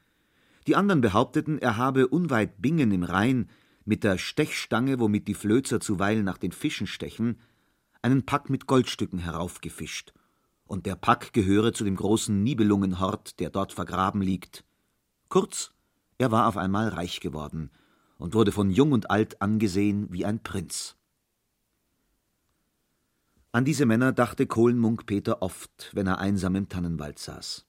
die 0.67 0.77
anderen 0.77 1.01
behaupteten, 1.01 1.59
er 1.59 1.79
habe 1.79 2.07
unweit 2.09 2.61
Bingen 2.61 2.93
im 2.93 3.05
Rhein 3.05 3.49
mit 3.87 4.05
der 4.05 4.19
Stechstange, 4.19 5.01
womit 5.01 5.27
die 5.27 5.35
Flözer 5.35 5.81
zuweilen 5.81 6.25
nach 6.25 6.37
den 6.37 6.53
Fischen 6.53 6.87
stechen, 6.87 7.39
einen 8.03 8.25
Pack 8.25 8.51
mit 8.51 8.67
Goldstücken 8.67 9.19
heraufgefischt, 9.19 10.13
und 10.65 10.87
der 10.87 10.95
Pack 10.95 11.33
gehöre 11.33 11.73
zu 11.73 11.85
dem 11.85 11.97
großen 11.97 12.43
Nibelungenhort, 12.43 13.41
der 13.41 13.51
dort 13.51 13.73
vergraben 13.73 14.23
liegt. 14.23 14.65
Kurz, 15.29 15.73
er 16.19 16.31
war 16.31 16.47
auf 16.47 16.57
einmal 16.57 16.89
reich 16.89 17.21
geworden 17.21 17.71
und 18.19 18.35
wurde 18.35 18.53
von 18.53 18.71
jung 18.71 18.93
und 18.93 19.11
alt 19.11 19.43
angesehen 19.43 20.07
wie 20.13 20.25
ein 20.25 20.43
Prinz. 20.43 20.97
An 23.53 23.65
diese 23.65 23.85
Männer 23.85 24.13
dachte 24.13 24.47
Kohlenmunk 24.47 25.07
Peter 25.07 25.43
oft, 25.43 25.91
wenn 25.93 26.07
er 26.07 26.19
einsam 26.19 26.55
im 26.55 26.69
Tannenwald 26.69 27.19
saß. 27.19 27.67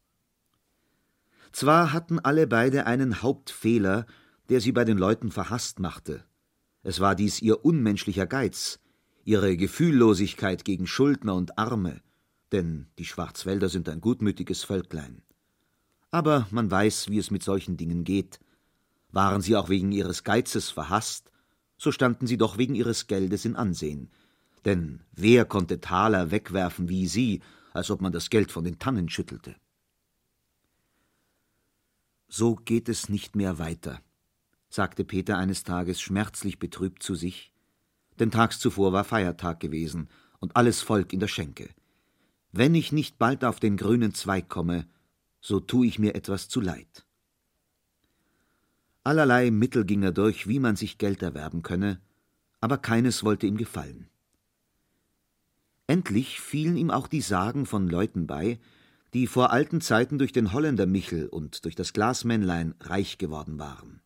Zwar 1.52 1.92
hatten 1.92 2.20
alle 2.20 2.46
beide 2.46 2.86
einen 2.86 3.24
Hauptfehler, 3.24 4.06
der 4.50 4.62
sie 4.62 4.72
bei 4.72 4.86
den 4.86 4.98
Leuten 4.98 5.32
verhasst 5.32 5.80
machte. 5.80 6.24
Es 6.84 7.00
war 7.00 7.16
dies 7.16 7.42
ihr 7.42 7.66
unmenschlicher 7.66 8.28
Geiz, 8.28 8.80
ihre 9.24 9.58
Gefühllosigkeit 9.58 10.66
gegen 10.66 10.88
Schuldner 10.88 11.36
und 11.36 11.58
Arme, 11.58 12.02
denn 12.52 12.88
die 12.98 13.06
Schwarzwälder 13.06 13.70
sind 13.70 13.88
ein 13.90 14.02
gutmütiges 14.02 14.64
Völklein. 14.64 15.22
Aber 16.12 16.48
man 16.52 16.70
weiß, 16.70 17.10
wie 17.10 17.18
es 17.18 17.32
mit 17.32 17.44
solchen 17.44 17.78
Dingen 17.78 18.04
geht. 18.04 18.40
Waren 19.12 19.42
sie 19.42 19.56
auch 19.56 19.70
wegen 19.70 19.92
ihres 19.92 20.24
Geizes 20.24 20.70
verhasst, 20.70 21.32
so 21.78 21.92
standen 21.92 22.28
sie 22.28 22.38
doch 22.38 22.58
wegen 22.58 22.76
ihres 22.76 23.08
Geldes 23.08 23.46
in 23.46 23.56
Ansehen. 23.56 24.12
Denn 24.66 25.02
wer 25.12 25.46
konnte 25.46 25.82
Taler 25.82 26.32
wegwerfen 26.32 26.90
wie 26.90 27.08
sie, 27.08 27.42
als 27.74 27.90
ob 27.90 28.02
man 28.02 28.12
das 28.12 28.30
Geld 28.30 28.52
von 28.52 28.64
den 28.64 28.78
Tannen 28.78 29.10
schüttelte? 29.10 29.56
So 32.28 32.56
geht 32.56 32.88
es 32.88 33.10
nicht 33.10 33.36
mehr 33.36 33.60
weiter, 33.60 34.00
sagte 34.70 35.04
Peter 35.04 35.38
eines 35.38 35.64
Tages 35.64 36.00
schmerzlich 36.00 36.60
betrübt 36.60 37.04
zu 37.04 37.16
sich, 37.16 37.51
denn 38.22 38.32
tags 38.32 38.60
zuvor 38.60 38.94
war 38.94 39.04
Feiertag 39.04 39.60
gewesen 39.60 40.08
und 40.40 40.56
alles 40.56 40.82
Volk 40.82 41.12
in 41.12 41.20
der 41.20 41.28
Schenke. 41.28 41.70
Wenn 42.52 42.76
ich 42.76 42.92
nicht 42.92 43.18
bald 43.18 43.44
auf 43.44 43.60
den 43.60 43.78
grünen 43.78 44.14
Zweig 44.14 44.48
komme, 44.48 44.86
so 45.42 45.60
tu 45.60 45.84
ich 45.84 45.98
mir 45.98 46.14
etwas 46.16 46.48
zu 46.48 46.62
leid. 46.62 47.06
Allerlei 49.04 49.50
Mittel 49.50 49.86
ging 49.86 50.04
er 50.04 50.12
durch, 50.12 50.48
wie 50.48 50.60
man 50.60 50.76
sich 50.76 51.00
Geld 51.00 51.24
erwerben 51.24 51.64
könne, 51.64 52.00
aber 52.60 52.78
keines 52.78 53.24
wollte 53.24 53.48
ihm 53.48 53.58
gefallen. 53.58 54.08
Endlich 55.88 56.40
fielen 56.40 56.78
ihm 56.78 56.92
auch 56.92 57.08
die 57.08 57.22
Sagen 57.22 57.66
von 57.66 57.90
Leuten 57.90 58.28
bei, 58.28 58.60
die 59.16 59.26
vor 59.26 59.52
alten 59.52 59.82
Zeiten 59.82 60.20
durch 60.20 60.32
den 60.32 60.54
Holländer 60.54 60.86
Michel 60.86 61.28
und 61.28 61.66
durch 61.66 61.76
das 61.76 61.92
Glasmännlein 61.92 62.76
reich 62.82 63.18
geworden 63.18 63.58
waren. 63.58 64.02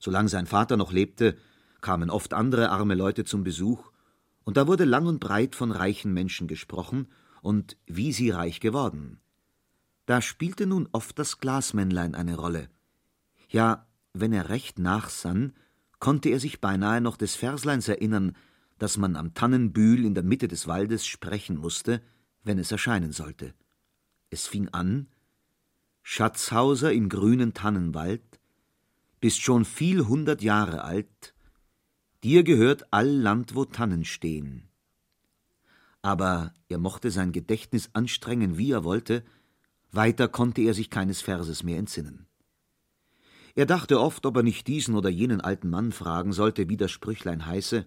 Solange 0.00 0.28
sein 0.28 0.46
Vater 0.46 0.76
noch 0.76 0.92
lebte, 0.92 1.38
kamen 1.84 2.08
oft 2.08 2.32
andere 2.32 2.70
arme 2.70 2.94
Leute 2.94 3.24
zum 3.24 3.44
Besuch, 3.44 3.92
und 4.44 4.56
da 4.56 4.66
wurde 4.66 4.84
lang 4.84 5.06
und 5.06 5.20
breit 5.20 5.54
von 5.54 5.70
reichen 5.70 6.14
Menschen 6.14 6.48
gesprochen 6.48 7.08
und 7.42 7.76
wie 7.86 8.12
sie 8.12 8.30
reich 8.30 8.58
geworden. 8.58 9.20
Da 10.06 10.22
spielte 10.22 10.66
nun 10.66 10.88
oft 10.92 11.18
das 11.18 11.38
Glasmännlein 11.38 12.14
eine 12.14 12.36
Rolle. 12.36 12.70
Ja, 13.48 13.86
wenn 14.14 14.32
er 14.32 14.48
recht 14.48 14.78
nachsann, 14.78 15.52
konnte 15.98 16.30
er 16.30 16.40
sich 16.40 16.62
beinahe 16.62 17.02
noch 17.02 17.18
des 17.18 17.34
Versleins 17.34 17.86
erinnern, 17.86 18.34
das 18.78 18.96
man 18.96 19.14
am 19.14 19.34
Tannenbühl 19.34 20.06
in 20.06 20.14
der 20.14 20.24
Mitte 20.24 20.48
des 20.48 20.66
Waldes 20.66 21.06
sprechen 21.06 21.58
musste, 21.58 22.00
wenn 22.42 22.58
es 22.58 22.72
erscheinen 22.72 23.12
sollte. 23.12 23.54
Es 24.30 24.46
fing 24.46 24.68
an 24.70 25.08
Schatzhauser 26.02 26.92
im 26.92 27.10
grünen 27.10 27.52
Tannenwald, 27.52 28.40
bist 29.20 29.42
schon 29.42 29.66
viel 29.66 30.06
hundert 30.06 30.42
Jahre 30.42 30.82
alt, 30.82 31.33
dir 32.24 32.42
gehört 32.42 32.86
all 32.90 33.08
Land, 33.08 33.54
wo 33.54 33.66
Tannen 33.66 34.04
stehen. 34.04 34.70
Aber 36.00 36.54
er 36.68 36.78
mochte 36.78 37.10
sein 37.10 37.32
Gedächtnis 37.32 37.90
anstrengen, 37.92 38.56
wie 38.56 38.72
er 38.72 38.82
wollte, 38.82 39.22
weiter 39.92 40.26
konnte 40.26 40.62
er 40.62 40.74
sich 40.74 40.90
keines 40.90 41.20
Verses 41.20 41.62
mehr 41.62 41.78
entsinnen. 41.78 42.26
Er 43.54 43.66
dachte 43.66 44.00
oft, 44.00 44.26
ob 44.26 44.36
er 44.38 44.42
nicht 44.42 44.66
diesen 44.66 44.96
oder 44.96 45.10
jenen 45.10 45.40
alten 45.40 45.68
Mann 45.68 45.92
fragen 45.92 46.32
sollte, 46.32 46.68
wie 46.68 46.76
das 46.76 46.90
Sprüchlein 46.90 47.46
heiße, 47.46 47.86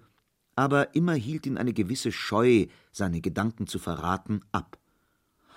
aber 0.56 0.96
immer 0.96 1.14
hielt 1.14 1.46
ihn 1.46 1.58
eine 1.58 1.74
gewisse 1.74 2.12
Scheu, 2.12 2.68
seine 2.92 3.22
Gedanken 3.22 3.68
zu 3.68 3.80
verraten, 3.80 4.42
ab. 4.52 4.80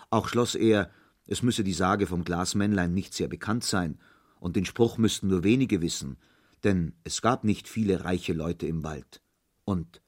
Auch 0.08 0.26
schloss 0.26 0.54
er, 0.54 0.90
es 1.26 1.42
müsse 1.42 1.64
die 1.64 1.74
Sage 1.74 2.06
vom 2.06 2.24
Glasmännlein 2.24 2.92
nicht 2.92 3.14
sehr 3.14 3.28
bekannt 3.28 3.62
sein, 3.62 3.98
und 4.40 4.56
den 4.56 4.64
Spruch 4.64 4.96
müssten 4.96 5.28
nur 5.28 5.44
wenige 5.44 5.82
wissen, 5.82 6.16
denn 6.64 6.94
es 7.04 7.22
gab 7.22 7.44
nicht 7.44 7.68
viele 7.68 8.04
reiche 8.04 8.32
Leute 8.32 8.66
im 8.66 8.84
Wald. 8.84 9.20
Und 9.64 10.02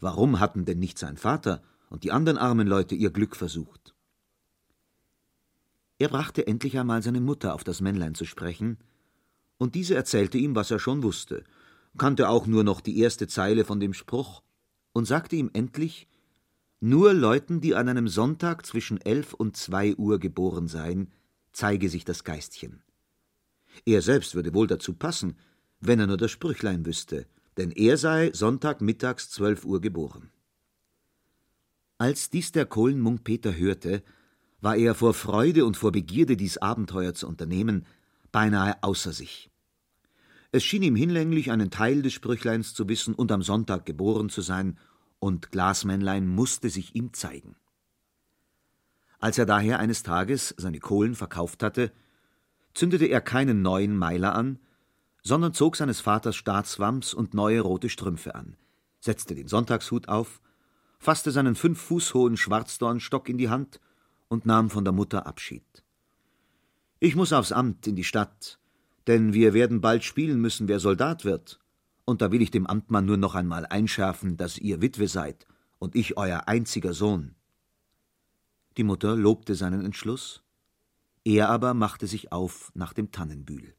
warum 0.00 0.40
hatten 0.40 0.64
denn 0.64 0.78
nicht 0.78 0.98
sein 0.98 1.16
Vater 1.16 1.62
und 1.90 2.04
die 2.04 2.12
anderen 2.12 2.38
armen 2.38 2.66
Leute 2.66 2.94
ihr 2.94 3.10
Glück 3.10 3.36
versucht? 3.36 3.94
Er 5.98 6.08
brachte 6.08 6.46
endlich 6.46 6.78
einmal 6.78 7.02
seine 7.02 7.20
Mutter 7.20 7.54
auf 7.54 7.64
das 7.64 7.80
Männlein 7.80 8.14
zu 8.14 8.24
sprechen, 8.24 8.78
und 9.58 9.74
diese 9.74 9.96
erzählte 9.96 10.38
ihm, 10.38 10.54
was 10.54 10.70
er 10.70 10.78
schon 10.78 11.02
wusste, 11.02 11.42
kannte 11.96 12.28
auch 12.28 12.46
nur 12.46 12.62
noch 12.62 12.80
die 12.80 12.98
erste 13.00 13.26
Zeile 13.26 13.64
von 13.64 13.80
dem 13.80 13.92
Spruch 13.92 14.42
und 14.92 15.04
sagte 15.04 15.34
ihm 15.34 15.50
endlich, 15.52 16.06
nur 16.80 17.12
Leuten, 17.12 17.60
die 17.60 17.74
an 17.74 17.88
einem 17.88 18.06
Sonntag 18.06 18.64
zwischen 18.64 19.00
elf 19.00 19.34
und 19.34 19.56
zwei 19.56 19.96
Uhr 19.96 20.20
geboren 20.20 20.68
seien, 20.68 21.10
zeige 21.50 21.88
sich 21.88 22.04
das 22.04 22.22
Geistchen. 22.22 22.84
Er 23.84 24.00
selbst 24.00 24.36
würde 24.36 24.54
wohl 24.54 24.68
dazu 24.68 24.94
passen, 24.94 25.36
wenn 25.80 26.00
er 26.00 26.06
nur 26.06 26.16
das 26.16 26.30
Sprüchlein 26.30 26.86
wüsste, 26.86 27.26
denn 27.56 27.70
er 27.70 27.96
sei 27.96 28.30
Sonntag 28.32 28.80
mittags 28.80 29.30
zwölf 29.30 29.64
Uhr 29.64 29.80
geboren. 29.80 30.30
Als 31.98 32.30
dies 32.30 32.52
der 32.52 32.66
Kohlenmunk 32.66 33.24
Peter 33.24 33.56
hörte, 33.56 34.02
war 34.60 34.76
er 34.76 34.94
vor 34.94 35.14
Freude 35.14 35.64
und 35.64 35.76
vor 35.76 35.92
Begierde, 35.92 36.36
dies 36.36 36.58
Abenteuer 36.58 37.14
zu 37.14 37.26
unternehmen, 37.26 37.86
beinahe 38.32 38.82
außer 38.82 39.12
sich. 39.12 39.50
Es 40.50 40.64
schien 40.64 40.82
ihm 40.82 40.96
hinlänglich, 40.96 41.50
einen 41.50 41.70
Teil 41.70 42.02
des 42.02 42.12
Sprüchleins 42.12 42.74
zu 42.74 42.88
wissen 42.88 43.14
und 43.14 43.30
am 43.32 43.42
Sonntag 43.42 43.84
geboren 43.84 44.30
zu 44.30 44.40
sein 44.40 44.78
und 45.18 45.50
Glasmännlein 45.50 46.26
musste 46.26 46.70
sich 46.70 46.94
ihm 46.94 47.12
zeigen. 47.12 47.56
Als 49.18 49.36
er 49.36 49.46
daher 49.46 49.80
eines 49.80 50.04
Tages 50.04 50.54
seine 50.56 50.78
Kohlen 50.78 51.14
verkauft 51.14 51.62
hatte, 51.62 51.92
zündete 52.72 53.06
er 53.06 53.20
keinen 53.20 53.62
neuen 53.62 53.96
Meiler 53.96 54.34
an, 54.34 54.60
sondern 55.28 55.52
zog 55.52 55.76
seines 55.76 56.00
Vaters 56.00 56.36
Staatswams 56.36 57.12
und 57.12 57.34
neue 57.34 57.60
rote 57.60 57.90
Strümpfe 57.90 58.34
an, 58.34 58.56
setzte 58.98 59.34
den 59.34 59.46
Sonntagshut 59.46 60.08
auf, 60.08 60.40
fasste 60.98 61.32
seinen 61.32 61.54
fünf 61.54 61.78
Fuß 61.82 62.14
hohen 62.14 62.38
Schwarzdornstock 62.38 63.28
in 63.28 63.36
die 63.36 63.50
Hand 63.50 63.78
und 64.28 64.46
nahm 64.46 64.70
von 64.70 64.84
der 64.84 64.94
Mutter 64.94 65.26
Abschied. 65.26 65.84
Ich 66.98 67.14
muss 67.14 67.34
aufs 67.34 67.52
Amt 67.52 67.86
in 67.86 67.94
die 67.94 68.04
Stadt, 68.04 68.58
denn 69.06 69.34
wir 69.34 69.52
werden 69.52 69.82
bald 69.82 70.02
spielen 70.02 70.40
müssen, 70.40 70.66
wer 70.66 70.80
Soldat 70.80 71.26
wird, 71.26 71.60
und 72.06 72.22
da 72.22 72.32
will 72.32 72.40
ich 72.40 72.50
dem 72.50 72.66
Amtmann 72.66 73.04
nur 73.04 73.18
noch 73.18 73.34
einmal 73.34 73.66
einschärfen, 73.66 74.38
dass 74.38 74.56
ihr 74.56 74.80
Witwe 74.80 75.08
seid 75.08 75.46
und 75.78 75.94
ich 75.94 76.16
euer 76.16 76.48
einziger 76.48 76.94
Sohn. 76.94 77.34
Die 78.78 78.84
Mutter 78.84 79.14
lobte 79.14 79.54
seinen 79.54 79.84
Entschluss, 79.84 80.42
er 81.22 81.50
aber 81.50 81.74
machte 81.74 82.06
sich 82.06 82.32
auf 82.32 82.72
nach 82.74 82.94
dem 82.94 83.12
Tannenbühl. 83.12 83.74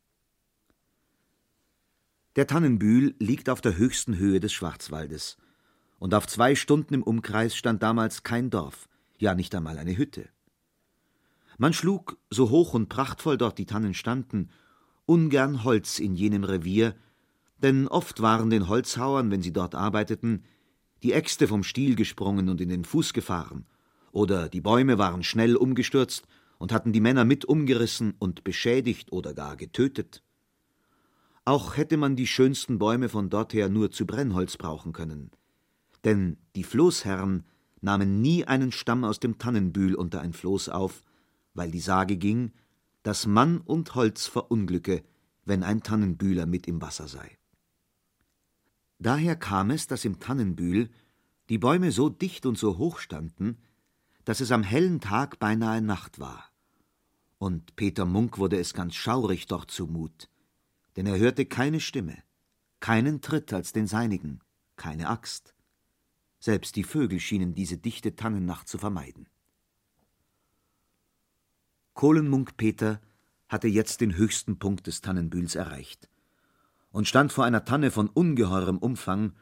Der 2.39 2.47
Tannenbühl 2.47 3.15
liegt 3.19 3.49
auf 3.49 3.59
der 3.59 3.75
höchsten 3.75 4.15
Höhe 4.15 4.39
des 4.39 4.53
Schwarzwaldes, 4.53 5.35
und 5.97 6.13
auf 6.13 6.25
zwei 6.25 6.55
Stunden 6.55 6.93
im 6.93 7.03
Umkreis 7.03 7.53
stand 7.53 7.83
damals 7.83 8.23
kein 8.23 8.49
Dorf, 8.49 8.87
ja 9.17 9.35
nicht 9.35 9.53
einmal 9.53 9.77
eine 9.77 9.97
Hütte. 9.97 10.29
Man 11.57 11.73
schlug, 11.73 12.17
so 12.29 12.49
hoch 12.49 12.73
und 12.73 12.87
prachtvoll 12.87 13.37
dort 13.37 13.57
die 13.57 13.65
Tannen 13.65 13.93
standen, 13.93 14.51
ungern 15.05 15.65
Holz 15.65 15.99
in 15.99 16.15
jenem 16.15 16.45
Revier, 16.45 16.95
denn 17.61 17.89
oft 17.89 18.21
waren 18.21 18.49
den 18.49 18.69
Holzhauern, 18.69 19.31
wenn 19.31 19.41
sie 19.41 19.51
dort 19.51 19.75
arbeiteten, 19.75 20.45
die 21.03 21.11
Äxte 21.11 21.45
vom 21.45 21.63
Stiel 21.63 21.97
gesprungen 21.97 22.47
und 22.47 22.61
in 22.61 22.69
den 22.69 22.85
Fuß 22.85 23.11
gefahren, 23.11 23.65
oder 24.13 24.47
die 24.47 24.61
Bäume 24.61 24.97
waren 24.97 25.23
schnell 25.23 25.57
umgestürzt 25.57 26.25
und 26.57 26.71
hatten 26.71 26.93
die 26.93 27.01
Männer 27.01 27.25
mit 27.25 27.43
umgerissen 27.43 28.13
und 28.17 28.45
beschädigt 28.45 29.11
oder 29.11 29.33
gar 29.33 29.57
getötet. 29.57 30.23
Auch 31.49 31.77
hätte 31.77 31.97
man 31.97 32.15
die 32.15 32.27
schönsten 32.27 32.77
Bäume 32.77 33.09
von 33.09 33.31
dorther 33.31 33.69
nur 33.69 33.89
zu 33.89 34.05
Brennholz 34.05 34.55
brauchen 34.55 34.93
können. 34.93 35.31
Denn 36.03 36.37
die 36.55 36.63
Floßherren 36.63 37.43
nahmen 37.81 38.21
nie 38.21 38.45
einen 38.45 38.71
Stamm 38.71 39.03
aus 39.03 39.19
dem 39.19 39.39
Tannenbühl 39.39 39.95
unter 39.95 40.21
ein 40.21 40.33
Floß 40.33 40.69
auf, 40.69 41.03
weil 41.55 41.71
die 41.71 41.79
Sage 41.79 42.17
ging, 42.17 42.51
dass 43.01 43.25
Mann 43.25 43.61
und 43.61 43.95
Holz 43.95 44.27
verunglücke, 44.27 45.01
wenn 45.43 45.63
ein 45.63 45.81
Tannenbühler 45.81 46.45
mit 46.45 46.67
im 46.67 46.83
Wasser 46.83 47.07
sei. 47.07 47.39
Daher 48.99 49.35
kam 49.35 49.71
es, 49.71 49.87
dass 49.87 50.05
im 50.05 50.19
Tannenbühl 50.19 50.91
die 51.49 51.57
Bäume 51.57 51.91
so 51.91 52.09
dicht 52.09 52.45
und 52.45 52.59
so 52.59 52.77
hoch 52.77 52.99
standen, 52.99 53.57
dass 54.23 54.39
es 54.39 54.51
am 54.51 54.61
hellen 54.61 54.99
Tag 54.99 55.39
beinahe 55.39 55.81
Nacht 55.81 56.19
war. 56.19 56.51
Und 57.39 57.75
Peter 57.75 58.05
Munk 58.05 58.37
wurde 58.37 58.59
es 58.59 58.75
ganz 58.75 58.93
schaurig 58.93 59.47
dort 59.47 59.71
zumut, 59.71 60.28
denn 60.99 61.05
er 61.05 61.17
hörte 61.17 61.45
keine 61.45 61.79
Stimme, 61.79 62.17
keinen 62.81 63.21
Tritt 63.21 63.53
als 63.53 63.71
den 63.71 63.87
seinigen, 63.87 64.41
keine 64.75 65.07
Axt. 65.07 65.55
Selbst 66.41 66.75
die 66.75 66.83
Vögel 66.83 67.21
schienen 67.21 67.55
diese 67.55 67.77
dichte 67.77 68.17
Tannennacht 68.17 68.67
zu 68.67 68.77
vermeiden. 68.77 69.29
Kohlenmunk 71.93 72.57
Peter 72.57 72.99
hatte 73.47 73.69
jetzt 73.69 74.01
den 74.01 74.17
höchsten 74.17 74.59
Punkt 74.59 74.87
des 74.87 74.99
Tannenbühls 74.99 75.55
erreicht 75.55 76.09
und 76.91 77.07
stand 77.07 77.31
vor 77.31 77.45
einer 77.45 77.63
Tanne 77.63 77.91
von 77.91 78.09
ungeheurem 78.09 78.77
Umfang, 78.77 79.37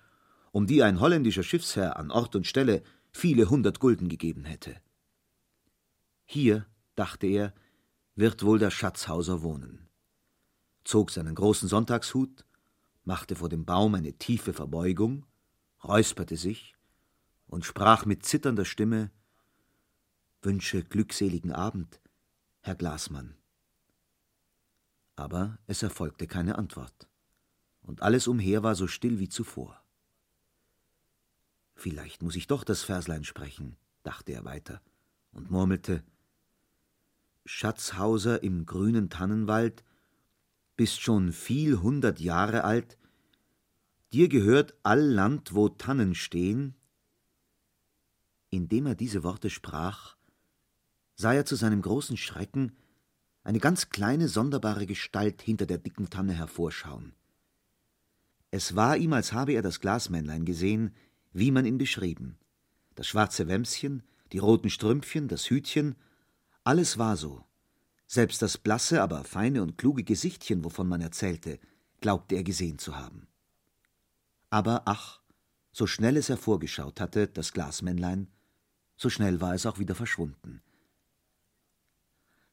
um 0.52 0.68
die 0.68 0.84
ein 0.84 1.00
holländischer 1.00 1.42
Schiffsherr 1.42 1.98
an 1.98 2.12
Ort 2.12 2.36
und 2.36 2.46
Stelle 2.46 2.84
viele 3.10 3.50
hundert 3.50 3.80
Gulden 3.80 4.10
gegeben 4.10 4.46
hätte. 4.46 4.80
Hier, 6.24 6.68
dachte 6.94 7.26
er, 7.26 7.56
wird 8.14 8.44
wohl 8.44 8.60
der 8.60 8.70
Schatzhauser 8.70 9.42
wohnen, 9.42 9.87
zog 10.88 11.12
seinen 11.12 11.36
großen 11.36 11.68
Sonntagshut, 11.68 12.46
machte 13.04 13.36
vor 13.36 13.50
dem 13.50 13.66
Baum 13.66 13.96
eine 13.96 14.14
tiefe 14.14 14.54
Verbeugung, 14.54 15.26
räusperte 15.84 16.38
sich 16.38 16.76
und 17.48 17.66
sprach 17.66 18.06
mit 18.06 18.26
zitternder 18.26 18.66
Stimme 18.66 19.12
Wünsche 20.42 20.84
glückseligen 20.84 21.52
Abend, 21.52 22.00
Herr 22.62 22.76
Glasmann. 22.76 23.36
Aber 25.16 25.58
es 25.68 25.84
erfolgte 25.84 26.26
keine 26.26 26.58
Antwort, 26.58 27.10
und 27.82 28.02
alles 28.02 28.28
umher 28.28 28.64
war 28.64 28.76
so 28.76 28.88
still 28.88 29.20
wie 29.20 29.30
zuvor. 29.30 29.82
Vielleicht 31.76 32.22
muss 32.22 32.36
ich 32.36 32.48
doch 32.48 32.64
das 32.64 32.84
Verslein 32.84 33.26
sprechen, 33.26 33.76
dachte 34.04 34.32
er 34.32 34.46
weiter 34.46 34.82
und 35.32 35.52
murmelte 35.52 36.04
Schatzhauser 37.46 38.42
im 38.44 38.66
grünen 38.66 39.10
Tannenwald, 39.10 39.84
bist 40.78 41.02
schon 41.02 41.34
viel 41.34 41.82
hundert 41.82 42.20
Jahre 42.20 42.64
alt, 42.64 42.98
dir 44.14 44.30
gehört 44.30 44.76
all 44.84 45.02
Land, 45.02 45.54
wo 45.54 45.68
Tannen 45.68 46.16
stehen. 46.16 46.76
Indem 48.50 48.86
er 48.86 48.96
diese 48.96 49.24
Worte 49.24 49.50
sprach, 49.50 50.16
sah 51.16 51.34
er 51.34 51.46
zu 51.46 51.56
seinem 51.56 51.82
großen 51.82 52.16
Schrecken 52.16 52.72
eine 53.44 53.60
ganz 53.60 53.90
kleine, 53.90 54.28
sonderbare 54.28 54.86
Gestalt 54.86 55.42
hinter 55.42 55.66
der 55.66 55.80
dicken 55.80 56.10
Tanne 56.10 56.34
hervorschauen. 56.34 57.14
Es 58.52 58.76
war 58.76 58.98
ihm, 58.98 59.14
als 59.14 59.34
habe 59.34 59.54
er 59.54 59.62
das 59.62 59.80
Glasmännlein 59.80 60.46
gesehen, 60.46 60.94
wie 61.34 61.52
man 61.52 61.66
ihn 61.66 61.78
beschrieben. 61.78 62.38
Das 62.96 63.08
schwarze 63.08 63.48
Wämschen, 63.48 64.04
die 64.32 64.38
roten 64.38 64.70
Strümpfchen, 64.70 65.28
das 65.28 65.50
Hütchen, 65.50 65.96
alles 66.64 66.98
war 66.98 67.18
so. 67.18 67.47
Selbst 68.08 68.42
das 68.42 68.58
blasse, 68.58 69.02
aber 69.02 69.26
feine 69.26 69.62
und 69.62 69.78
kluge 69.78 70.04
Gesichtchen, 70.04 70.64
wovon 70.64 70.88
man 70.88 71.02
erzählte, 71.02 71.60
glaubte 72.00 72.36
er 72.36 72.44
gesehen 72.44 72.80
zu 72.80 72.98
haben. 72.98 73.28
Aber 74.50 74.84
ach, 74.86 75.20
so 75.74 75.86
schnell 75.86 76.16
es 76.16 76.30
hervorgeschaut 76.30 77.02
hatte, 77.02 77.28
das 77.28 77.52
Glasmännlein, 77.52 78.28
so 78.96 79.10
schnell 79.10 79.42
war 79.42 79.54
es 79.54 79.66
auch 79.66 79.78
wieder 79.78 79.94
verschwunden. 79.94 80.62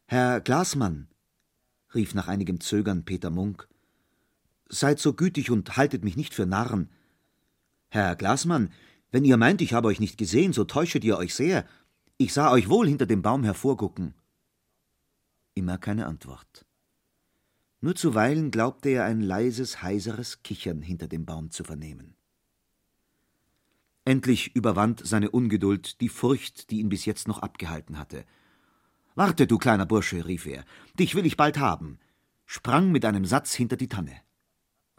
Herr 0.07 0.41
Glasmann, 0.41 1.09
rief 1.95 2.15
nach 2.15 2.29
einigem 2.29 2.61
Zögern 2.61 3.05
Peter 3.05 3.31
Munk, 3.31 3.69
seid 4.69 4.99
so 4.99 5.15
gütig 5.15 5.51
und 5.51 5.77
haltet 5.77 6.05
mich 6.05 6.17
nicht 6.17 6.35
für 6.35 6.47
Narren. 6.47 6.91
Herr 7.89 8.17
Glasmann, 8.17 8.73
wenn 9.13 9.25
ihr 9.25 9.37
meint, 9.37 9.63
ich 9.63 9.73
habe 9.73 9.87
euch 9.87 10.01
nicht 10.01 10.19
gesehen, 10.19 10.53
so 10.53 10.65
täuschet 10.65 11.05
ihr 11.05 11.17
euch 11.17 11.35
sehr. 11.35 11.65
Ich 12.17 12.33
sah 12.33 12.51
euch 12.51 12.69
wohl 12.69 12.89
hinter 12.89 13.07
dem 13.07 13.23
Baum 13.23 13.45
hervorgucken. 13.45 14.15
Immer 15.55 15.79
keine 15.79 16.07
Antwort. 16.07 16.67
Nur 17.81 17.95
zuweilen 17.95 18.51
glaubte 18.51 18.89
er 18.89 19.05
ein 19.05 19.21
leises, 19.21 19.83
heiseres 19.83 20.43
Kichern 20.43 20.83
hinter 20.83 21.07
dem 21.07 21.25
Baum 21.27 21.51
zu 21.51 21.65
vernehmen. 21.65 22.17
Endlich 24.05 24.55
überwand 24.57 25.07
seine 25.07 25.31
Ungeduld 25.31 26.01
die 26.01 26.09
Furcht, 26.09 26.71
die 26.71 26.81
ihn 26.81 26.89
bis 26.89 27.05
jetzt 27.05 27.29
noch 27.29 27.39
abgehalten 27.39 27.99
hatte. 27.99 28.25
Warte, 29.15 29.47
du 29.47 29.59
kleiner 29.59 29.87
Bursche, 29.87 30.27
rief 30.27 30.47
er, 30.47 30.65
dich 30.99 31.15
will 31.15 31.25
ich 31.25 31.37
bald 31.37 31.59
haben, 31.59 31.99
sprang 32.47 32.91
mit 32.91 33.05
einem 33.05 33.25
Satz 33.25 33.55
hinter 33.55 33.77
die 33.77 33.89
Tanne. 33.89 34.21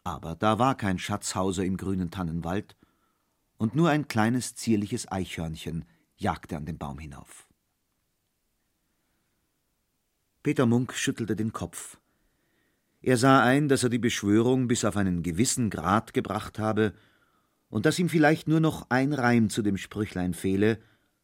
Aber 0.03 0.35
da 0.35 0.57
war 0.57 0.75
kein 0.75 0.97
Schatzhauser 0.97 1.65
im 1.65 1.77
grünen 1.77 2.11
Tannenwald, 2.11 2.77
und 3.57 3.75
nur 3.75 3.89
ein 3.89 4.07
kleines 4.07 4.55
zierliches 4.55 5.11
Eichhörnchen 5.11 5.85
jagte 6.17 6.57
an 6.57 6.65
dem 6.65 6.77
Baum 6.77 6.99
hinauf. 6.99 7.44
Peter 10.45 10.67
Munk 10.67 10.93
schüttelte 10.93 11.35
den 11.35 11.53
Kopf. 11.53 11.97
Er 13.01 13.17
sah 13.17 13.43
ein, 13.43 13.67
dass 13.67 13.81
er 13.81 13.89
die 13.89 13.97
Beschwörung 13.97 14.67
bis 14.67 14.85
auf 14.85 14.95
einen 14.95 15.23
gewissen 15.23 15.71
Grad 15.71 16.13
gebracht 16.13 16.59
habe 16.59 16.93
und 17.69 17.87
dass 17.87 17.97
ihm 17.97 18.09
vielleicht 18.09 18.47
nur 18.47 18.59
noch 18.59 18.91
ein 18.91 19.11
Reim 19.11 19.49
zu 19.49 19.63
dem 19.63 19.75
Sprüchlein 19.75 20.35
fehle, 20.35 20.79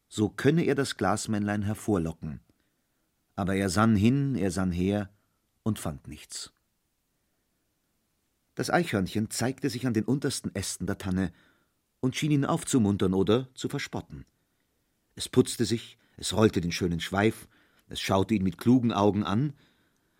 so 0.07 0.27
könne 0.27 0.63
er 0.63 0.73
das 0.73 0.97
Glasmännlein 0.97 1.61
hervorlocken. 1.61 2.39
Aber 3.35 3.53
er 3.53 3.69
sann 3.69 3.95
hin, 3.95 4.33
er 4.33 4.49
sann 4.49 4.71
her 4.71 5.11
und 5.61 5.77
fand 5.77 6.07
nichts. 6.07 6.51
Das 8.55 8.71
Eichhörnchen 8.71 9.29
zeigte 9.29 9.69
sich 9.69 9.85
an 9.85 9.93
den 9.93 10.05
untersten 10.05 10.49
Ästen 10.55 10.87
der 10.87 10.97
Tanne 10.97 11.31
und 11.99 12.15
schien 12.15 12.31
ihn 12.31 12.43
aufzumuntern 12.45 13.13
oder 13.13 13.53
zu 13.53 13.69
verspotten. 13.69 14.25
Es 15.13 15.29
putzte 15.29 15.65
sich, 15.65 15.99
es 16.17 16.33
rollte 16.35 16.59
den 16.59 16.71
schönen 16.71 16.99
Schweif, 16.99 17.47
es 17.91 17.99
schaute 17.99 18.33
ihn 18.33 18.43
mit 18.43 18.57
klugen 18.57 18.93
Augen 18.93 19.23
an, 19.23 19.53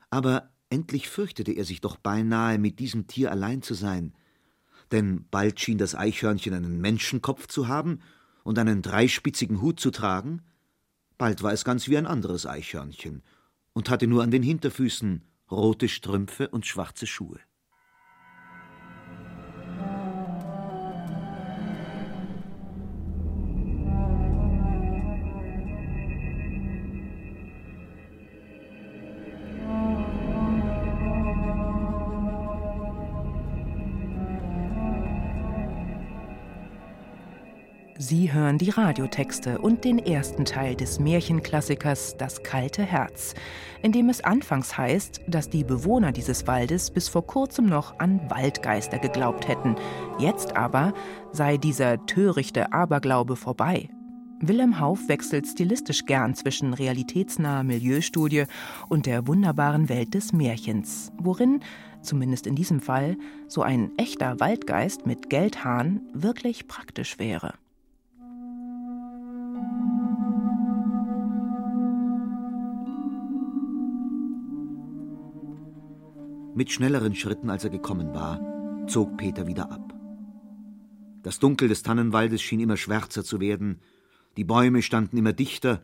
aber 0.09 0.51
endlich 0.69 1.09
fürchtete 1.09 1.51
er 1.51 1.65
sich 1.65 1.81
doch 1.81 1.97
beinahe, 1.97 2.57
mit 2.57 2.79
diesem 2.79 3.07
Tier 3.07 3.31
allein 3.31 3.61
zu 3.61 3.73
sein, 3.73 4.13
denn 4.91 5.25
bald 5.31 5.59
schien 5.59 5.77
das 5.77 5.95
Eichhörnchen 5.95 6.53
einen 6.53 6.81
Menschenkopf 6.81 7.47
zu 7.47 7.67
haben 7.67 7.99
und 8.43 8.59
einen 8.59 8.81
dreispitzigen 8.81 9.61
Hut 9.61 9.79
zu 9.79 9.91
tragen, 9.91 10.41
bald 11.17 11.43
war 11.43 11.53
es 11.53 11.63
ganz 11.63 11.87
wie 11.87 11.97
ein 11.97 12.07
anderes 12.07 12.45
Eichhörnchen 12.45 13.23
und 13.73 13.89
hatte 13.89 14.07
nur 14.07 14.23
an 14.23 14.31
den 14.31 14.43
Hinterfüßen 14.43 15.23
rote 15.49 15.87
Strümpfe 15.87 16.49
und 16.49 16.65
schwarze 16.65 17.07
Schuhe. 17.07 17.39
Hören 38.51 38.57
die 38.57 38.69
Radiotexte 38.69 39.59
und 39.59 39.85
den 39.85 39.97
ersten 39.97 40.43
Teil 40.43 40.75
des 40.75 40.99
Märchenklassikers 40.99 42.17
Das 42.17 42.43
kalte 42.43 42.83
Herz, 42.83 43.33
in 43.81 43.93
dem 43.93 44.09
es 44.09 44.21
anfangs 44.21 44.77
heißt, 44.77 45.21
dass 45.25 45.49
die 45.49 45.63
Bewohner 45.63 46.11
dieses 46.11 46.47
Waldes 46.47 46.91
bis 46.91 47.07
vor 47.07 47.25
kurzem 47.25 47.67
noch 47.67 47.97
an 48.01 48.19
Waldgeister 48.29 48.99
geglaubt 48.99 49.47
hätten. 49.47 49.77
Jetzt 50.19 50.57
aber 50.57 50.93
sei 51.31 51.55
dieser 51.55 52.05
törichte 52.07 52.73
Aberglaube 52.73 53.37
vorbei. 53.37 53.89
Wilhelm 54.41 54.81
Hauff 54.81 55.07
wechselt 55.07 55.47
stilistisch 55.47 56.05
gern 56.05 56.35
zwischen 56.35 56.73
realitätsnaher 56.73 57.63
Milieustudie 57.63 58.47
und 58.89 59.05
der 59.05 59.27
wunderbaren 59.27 59.87
Welt 59.87 60.13
des 60.13 60.33
Märchens, 60.33 61.13
worin, 61.17 61.61
zumindest 62.01 62.47
in 62.47 62.55
diesem 62.55 62.81
Fall, 62.81 63.15
so 63.47 63.61
ein 63.61 63.91
echter 63.95 64.41
Waldgeist 64.41 65.05
mit 65.05 65.29
Geldhahn 65.29 66.01
wirklich 66.13 66.67
praktisch 66.67 67.17
wäre. 67.17 67.53
Mit 76.53 76.69
schnelleren 76.69 77.15
Schritten, 77.15 77.49
als 77.49 77.63
er 77.63 77.69
gekommen 77.69 78.13
war, 78.13 78.41
zog 78.85 79.15
Peter 79.15 79.47
wieder 79.47 79.71
ab. 79.71 79.93
Das 81.23 81.39
Dunkel 81.39 81.69
des 81.69 81.81
Tannenwaldes 81.81 82.41
schien 82.41 82.59
immer 82.59 82.75
schwärzer 82.75 83.23
zu 83.23 83.39
werden, 83.39 83.79
die 84.35 84.43
Bäume 84.43 84.81
standen 84.81 85.15
immer 85.15 85.31
dichter, 85.31 85.81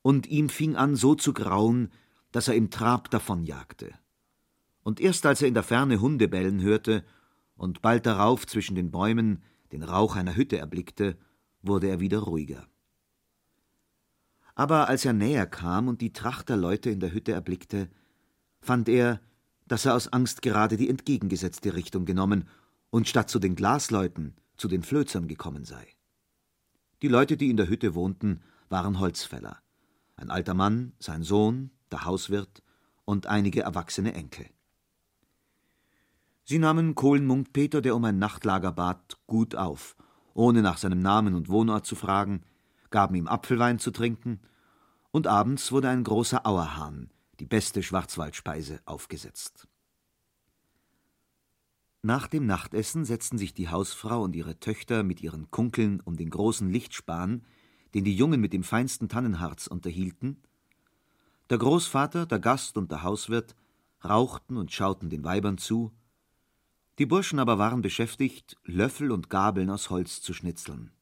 und 0.00 0.26
ihm 0.26 0.48
fing 0.48 0.74
an 0.74 0.96
so 0.96 1.14
zu 1.14 1.34
grauen, 1.34 1.90
dass 2.32 2.48
er 2.48 2.54
im 2.54 2.70
Trab 2.70 3.10
davonjagte. 3.10 3.92
Und 4.82 5.00
erst 5.00 5.26
als 5.26 5.42
er 5.42 5.48
in 5.48 5.54
der 5.54 5.62
Ferne 5.62 6.00
Hunde 6.00 6.28
bellen 6.28 6.62
hörte 6.62 7.04
und 7.54 7.82
bald 7.82 8.06
darauf 8.06 8.46
zwischen 8.46 8.76
den 8.76 8.90
Bäumen 8.90 9.42
den 9.70 9.82
Rauch 9.82 10.16
einer 10.16 10.34
Hütte 10.34 10.56
erblickte, 10.56 11.18
wurde 11.60 11.88
er 11.88 12.00
wieder 12.00 12.20
ruhiger. 12.20 12.66
Aber 14.54 14.88
als 14.88 15.04
er 15.04 15.12
näher 15.12 15.46
kam 15.46 15.88
und 15.88 16.00
die 16.00 16.14
Tracht 16.14 16.48
der 16.48 16.56
Leute 16.56 16.88
in 16.88 17.00
der 17.00 17.12
Hütte 17.12 17.32
erblickte, 17.32 17.90
fand 18.60 18.88
er, 18.88 19.20
dass 19.70 19.84
er 19.84 19.94
aus 19.94 20.08
Angst 20.08 20.42
gerade 20.42 20.76
die 20.76 20.90
entgegengesetzte 20.90 21.74
Richtung 21.74 22.04
genommen 22.04 22.48
und 22.90 23.06
statt 23.06 23.30
zu 23.30 23.38
den 23.38 23.54
Glasleuten 23.54 24.34
zu 24.56 24.66
den 24.66 24.82
Flözern 24.82 25.28
gekommen 25.28 25.64
sei. 25.64 25.86
Die 27.02 27.08
Leute, 27.08 27.36
die 27.36 27.50
in 27.50 27.56
der 27.56 27.68
Hütte 27.68 27.94
wohnten, 27.94 28.40
waren 28.68 28.98
Holzfäller. 28.98 29.58
Ein 30.16 30.32
alter 30.32 30.54
Mann, 30.54 30.92
sein 30.98 31.22
Sohn, 31.22 31.70
der 31.92 32.04
Hauswirt 32.04 32.64
und 33.04 33.28
einige 33.28 33.62
erwachsene 33.62 34.12
Enkel. 34.12 34.46
Sie 36.42 36.58
nahmen 36.58 36.96
Kohlenmunk 36.96 37.52
Peter, 37.52 37.80
der 37.80 37.94
um 37.94 38.04
ein 38.04 38.18
Nachtlager 38.18 38.72
bat, 38.72 39.18
gut 39.28 39.54
auf, 39.54 39.94
ohne 40.34 40.62
nach 40.62 40.78
seinem 40.78 41.00
Namen 41.00 41.36
und 41.36 41.48
Wohnort 41.48 41.86
zu 41.86 41.94
fragen, 41.94 42.42
gaben 42.90 43.14
ihm 43.14 43.28
Apfelwein 43.28 43.78
zu 43.78 43.92
trinken, 43.92 44.40
und 45.12 45.28
abends 45.28 45.70
wurde 45.70 45.90
ein 45.90 46.02
großer 46.02 46.44
Auerhahn, 46.44 47.12
die 47.40 47.46
beste 47.46 47.82
Schwarzwaldspeise, 47.82 48.80
aufgesetzt. 48.84 49.66
Nach 52.02 52.28
dem 52.28 52.46
Nachtessen 52.46 53.04
setzten 53.04 53.36
sich 53.36 53.52
die 53.52 53.68
Hausfrau 53.68 54.22
und 54.22 54.36
ihre 54.36 54.60
Töchter 54.60 55.02
mit 55.02 55.20
ihren 55.20 55.50
Kunkeln 55.50 56.00
um 56.00 56.16
den 56.16 56.30
großen 56.30 56.70
Lichtspan, 56.70 57.44
den 57.94 58.04
die 58.04 58.14
Jungen 58.14 58.40
mit 58.40 58.52
dem 58.52 58.62
feinsten 58.62 59.08
Tannenharz 59.08 59.66
unterhielten. 59.66 60.42
Der 61.50 61.58
Großvater, 61.58 62.26
der 62.26 62.38
Gast 62.38 62.78
und 62.78 62.90
der 62.90 63.02
Hauswirt 63.02 63.56
rauchten 64.04 64.56
und 64.56 64.72
schauten 64.72 65.10
den 65.10 65.24
Weibern 65.24 65.58
zu, 65.58 65.92
die 66.98 67.06
Burschen 67.06 67.38
aber 67.38 67.58
waren 67.58 67.80
beschäftigt, 67.80 68.56
Löffel 68.64 69.10
und 69.10 69.30
Gabeln 69.30 69.70
aus 69.70 69.88
Holz 69.88 70.20
zu 70.20 70.34
schnitzeln. 70.34 70.92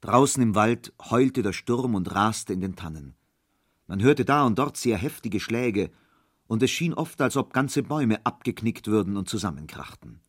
Draußen 0.00 0.42
im 0.42 0.56
Wald 0.56 0.92
heulte 1.10 1.42
der 1.42 1.52
Sturm 1.52 1.94
und 1.94 2.12
raste 2.12 2.52
in 2.52 2.60
den 2.60 2.74
Tannen. 2.74 3.14
Man 3.86 4.02
hörte 4.02 4.24
da 4.24 4.44
und 4.44 4.58
dort 4.58 4.76
sehr 4.76 4.96
heftige 4.96 5.40
Schläge, 5.40 5.90
und 6.46 6.62
es 6.62 6.70
schien 6.70 6.92
oft, 6.92 7.20
als 7.20 7.36
ob 7.36 7.52
ganze 7.52 7.82
Bäume 7.82 8.24
abgeknickt 8.26 8.86
würden 8.86 9.16
und 9.16 9.28
zusammenkrachten. 9.28 10.20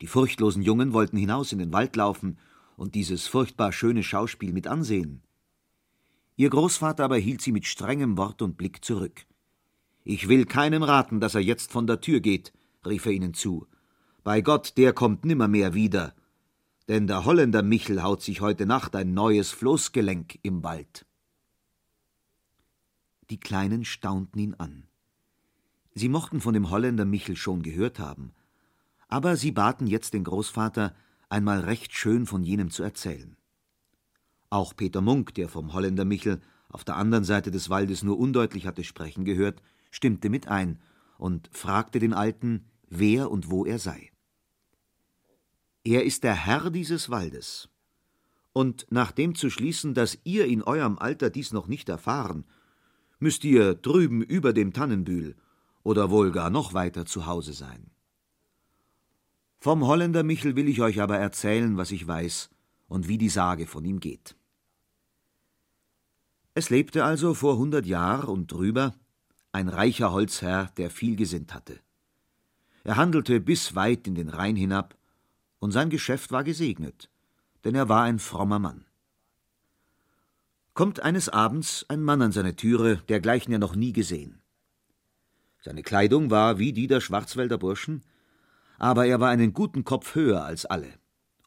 Die 0.00 0.06
furchtlosen 0.06 0.62
Jungen 0.62 0.92
wollten 0.92 1.16
hinaus 1.16 1.52
in 1.52 1.58
den 1.58 1.72
Wald 1.72 1.96
laufen 1.96 2.38
und 2.76 2.94
dieses 2.94 3.26
furchtbar 3.26 3.72
schöne 3.72 4.02
Schauspiel 4.02 4.52
mit 4.52 4.66
ansehen. 4.66 5.22
Ihr 6.36 6.50
Großvater 6.50 7.04
aber 7.04 7.16
hielt 7.16 7.40
sie 7.40 7.52
mit 7.52 7.66
strengem 7.66 8.16
Wort 8.16 8.42
und 8.42 8.56
Blick 8.56 8.84
zurück. 8.84 9.26
Ich 10.04 10.28
will 10.28 10.44
keinem 10.44 10.82
raten, 10.82 11.20
dass 11.20 11.34
er 11.34 11.40
jetzt 11.40 11.70
von 11.70 11.86
der 11.86 12.00
Tür 12.00 12.20
geht, 12.20 12.52
rief 12.84 13.06
er 13.06 13.12
ihnen 13.12 13.34
zu. 13.34 13.66
Bei 14.24 14.40
Gott, 14.40 14.76
der 14.76 14.92
kommt 14.92 15.24
nimmermehr 15.24 15.74
wieder. 15.74 16.14
Denn 16.88 17.06
der 17.06 17.24
Holländer 17.24 17.62
Michel 17.62 18.02
haut 18.02 18.22
sich 18.22 18.40
heute 18.40 18.66
Nacht 18.66 18.96
ein 18.96 19.14
neues 19.14 19.52
Floßgelenk 19.52 20.38
im 20.42 20.64
Wald. 20.64 21.06
Die 23.32 23.40
Kleinen 23.40 23.86
staunten 23.86 24.38
ihn 24.38 24.52
an. 24.52 24.82
Sie 25.94 26.10
mochten 26.10 26.42
von 26.42 26.52
dem 26.52 26.68
Holländer 26.68 27.06
Michel 27.06 27.34
schon 27.34 27.62
gehört 27.62 27.98
haben, 27.98 28.32
aber 29.08 29.36
sie 29.36 29.52
baten 29.52 29.86
jetzt 29.86 30.12
den 30.12 30.24
Großvater, 30.24 30.94
einmal 31.30 31.60
recht 31.60 31.94
schön 31.94 32.26
von 32.26 32.42
jenem 32.42 32.70
zu 32.70 32.82
erzählen. 32.82 33.38
Auch 34.50 34.76
Peter 34.76 35.00
Munk, 35.00 35.32
der 35.32 35.48
vom 35.48 35.72
Holländer 35.72 36.04
Michel 36.04 36.42
auf 36.68 36.84
der 36.84 36.96
anderen 36.96 37.24
Seite 37.24 37.50
des 37.50 37.70
Waldes 37.70 38.02
nur 38.02 38.18
undeutlich 38.18 38.66
hatte 38.66 38.84
sprechen 38.84 39.24
gehört, 39.24 39.62
stimmte 39.90 40.28
mit 40.28 40.48
ein 40.48 40.78
und 41.16 41.48
fragte 41.54 42.00
den 42.00 42.12
Alten, 42.12 42.66
wer 42.90 43.30
und 43.30 43.50
wo 43.50 43.64
er 43.64 43.78
sei. 43.78 44.12
Er 45.84 46.04
ist 46.04 46.22
der 46.22 46.34
Herr 46.34 46.68
dieses 46.68 47.08
Waldes. 47.08 47.70
Und 48.52 48.84
nach 48.90 49.10
dem 49.10 49.34
zu 49.34 49.48
schließen, 49.48 49.94
dass 49.94 50.18
ihr 50.24 50.44
in 50.44 50.62
eurem 50.62 50.98
Alter 50.98 51.30
dies 51.30 51.54
noch 51.54 51.66
nicht 51.66 51.88
erfahren, 51.88 52.44
müsst 53.22 53.44
ihr 53.44 53.74
drüben 53.74 54.20
über 54.20 54.52
dem 54.52 54.72
Tannenbühl 54.72 55.36
oder 55.82 56.10
wohl 56.10 56.32
gar 56.32 56.50
noch 56.50 56.74
weiter 56.74 57.06
zu 57.06 57.26
Hause 57.26 57.52
sein. 57.52 57.90
Vom 59.60 59.86
Holländer 59.86 60.24
Michel 60.24 60.56
will 60.56 60.68
ich 60.68 60.82
euch 60.82 61.00
aber 61.00 61.18
erzählen, 61.18 61.76
was 61.76 61.92
ich 61.92 62.06
weiß 62.06 62.50
und 62.88 63.06
wie 63.06 63.18
die 63.18 63.28
Sage 63.28 63.66
von 63.68 63.84
ihm 63.84 64.00
geht. 64.00 64.36
Es 66.54 66.68
lebte 66.68 67.04
also 67.04 67.32
vor 67.32 67.56
hundert 67.56 67.86
Jahr 67.86 68.28
und 68.28 68.50
drüber 68.50 68.94
ein 69.52 69.68
reicher 69.68 70.12
Holzherr, 70.12 70.72
der 70.76 70.90
viel 70.90 71.14
gesinnt 71.14 71.54
hatte. 71.54 71.78
Er 72.84 72.96
handelte 72.96 73.40
bis 73.40 73.76
weit 73.76 74.08
in 74.08 74.16
den 74.16 74.28
Rhein 74.28 74.56
hinab, 74.56 74.96
und 75.60 75.70
sein 75.70 75.90
Geschäft 75.90 76.32
war 76.32 76.42
gesegnet, 76.42 77.08
denn 77.62 77.76
er 77.76 77.88
war 77.88 78.02
ein 78.02 78.18
frommer 78.18 78.58
Mann. 78.58 78.84
Kommt 80.74 81.00
eines 81.00 81.28
Abends 81.28 81.84
ein 81.88 82.02
Mann 82.02 82.22
an 82.22 82.32
seine 82.32 82.56
Türe, 82.56 83.02
dergleichen 83.08 83.52
er 83.52 83.58
noch 83.58 83.76
nie 83.76 83.92
gesehen. 83.92 84.40
Seine 85.60 85.82
Kleidung 85.82 86.30
war 86.30 86.58
wie 86.58 86.72
die 86.72 86.86
der 86.86 87.00
Schwarzwälder 87.00 87.58
Burschen, 87.58 88.02
aber 88.78 89.06
er 89.06 89.20
war 89.20 89.28
einen 89.28 89.52
guten 89.52 89.84
Kopf 89.84 90.14
höher 90.14 90.44
als 90.44 90.66
alle, 90.66 90.92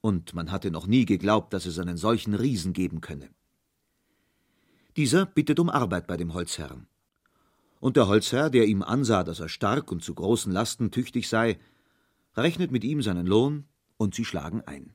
und 0.01 0.33
man 0.33 0.51
hatte 0.51 0.71
noch 0.71 0.87
nie 0.87 1.05
geglaubt, 1.05 1.53
dass 1.53 1.65
es 1.65 1.79
einen 1.79 1.97
solchen 1.97 2.33
Riesen 2.33 2.73
geben 2.73 3.01
könne. 3.01 3.29
Dieser 4.95 5.25
bittet 5.25 5.59
um 5.59 5.69
Arbeit 5.69 6.07
bei 6.07 6.17
dem 6.17 6.33
Holzherrn 6.33 6.87
und 7.85 7.97
der 7.97 8.07
Holzherr, 8.07 8.49
der 8.49 8.65
ihm 8.65 8.81
ansah, 8.81 9.23
dass 9.23 9.39
er 9.39 9.47
stark 9.47 9.91
und 9.91 10.03
zu 10.03 10.15
großen 10.15 10.51
Lasten 10.51 10.89
tüchtig 10.89 11.29
sei, 11.29 11.59
rechnet 12.35 12.71
mit 12.71 12.83
ihm 12.83 13.03
seinen 13.03 13.27
Lohn, 13.27 13.65
und 13.97 14.15
sie 14.15 14.25
schlagen 14.25 14.61
ein. 14.61 14.94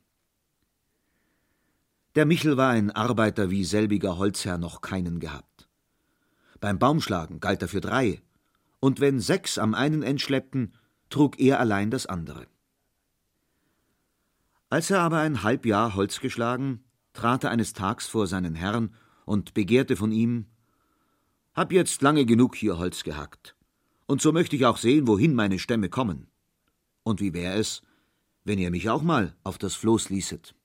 Der 2.15 2.25
Michel 2.25 2.57
war 2.57 2.71
ein 2.71 2.91
Arbeiter, 2.91 3.49
wie 3.49 3.63
selbiger 3.63 4.17
Holzherr 4.17 4.57
noch 4.57 4.81
keinen 4.81 5.19
gehabt. 5.19 5.69
Beim 6.59 6.77
Baumschlagen 6.77 7.39
galt 7.39 7.61
er 7.61 7.69
für 7.69 7.79
drei, 7.79 8.21
und 8.81 8.99
wenn 8.99 9.19
sechs 9.19 9.57
am 9.57 9.73
einen 9.73 10.03
End 10.03 10.19
schleppten, 10.19 10.73
trug 11.09 11.39
er 11.39 11.59
allein 11.59 11.89
das 11.89 12.05
andere. 12.05 12.47
Als 14.69 14.89
er 14.89 14.99
aber 14.99 15.19
ein 15.19 15.43
halb 15.43 15.65
Jahr 15.65 15.95
Holz 15.95 16.19
geschlagen, 16.19 16.83
trat 17.13 17.45
er 17.45 17.51
eines 17.51 17.73
Tags 17.73 18.07
vor 18.07 18.27
seinen 18.27 18.55
Herrn 18.55 18.93
und 19.25 19.53
begehrte 19.53 19.95
von 19.95 20.11
ihm, 20.11 20.47
hab 21.53 21.71
jetzt 21.71 22.01
lange 22.01 22.25
genug 22.25 22.55
hier 22.55 22.77
Holz 22.77 23.03
gehackt. 23.03 23.55
Und 24.05 24.21
so 24.21 24.31
möchte 24.31 24.55
ich 24.55 24.65
auch 24.65 24.77
sehen, 24.77 25.07
wohin 25.07 25.33
meine 25.33 25.59
Stämme 25.59 25.89
kommen. 25.89 26.27
Und 27.03 27.21
wie 27.21 27.33
wär 27.33 27.55
es, 27.55 27.81
wenn 28.43 28.59
ihr 28.59 28.71
mich 28.71 28.89
auch 28.89 29.01
mal 29.01 29.35
auf 29.43 29.57
das 29.57 29.75
Floß 29.75 30.09
ließet? 30.09 30.55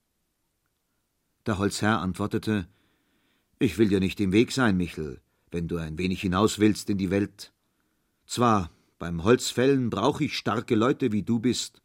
Der 1.47 1.59
Holzherr 1.59 2.01
antwortete, 2.01 2.69
Ich 3.59 3.79
will 3.79 3.89
dir 3.89 4.01
nicht 4.01 4.21
im 4.21 4.33
Weg 4.33 4.53
sein, 4.53 4.77
Michel, 4.77 5.21
wenn 5.51 5.69
du 5.69 5.77
ein 5.77 5.97
wenig 5.97 6.21
hinaus 6.21 6.59
willst 6.59 6.91
in 6.91 6.99
die 6.99 7.11
Welt. 7.11 7.53
Zwar, 8.27 8.71
beim 8.99 9.23
Holzfällen 9.23 9.89
brauch 9.89 10.21
ich 10.21 10.37
starke 10.37 10.75
Leute, 10.75 11.13
wie 11.13 11.23
du 11.23 11.39
bist, 11.39 11.83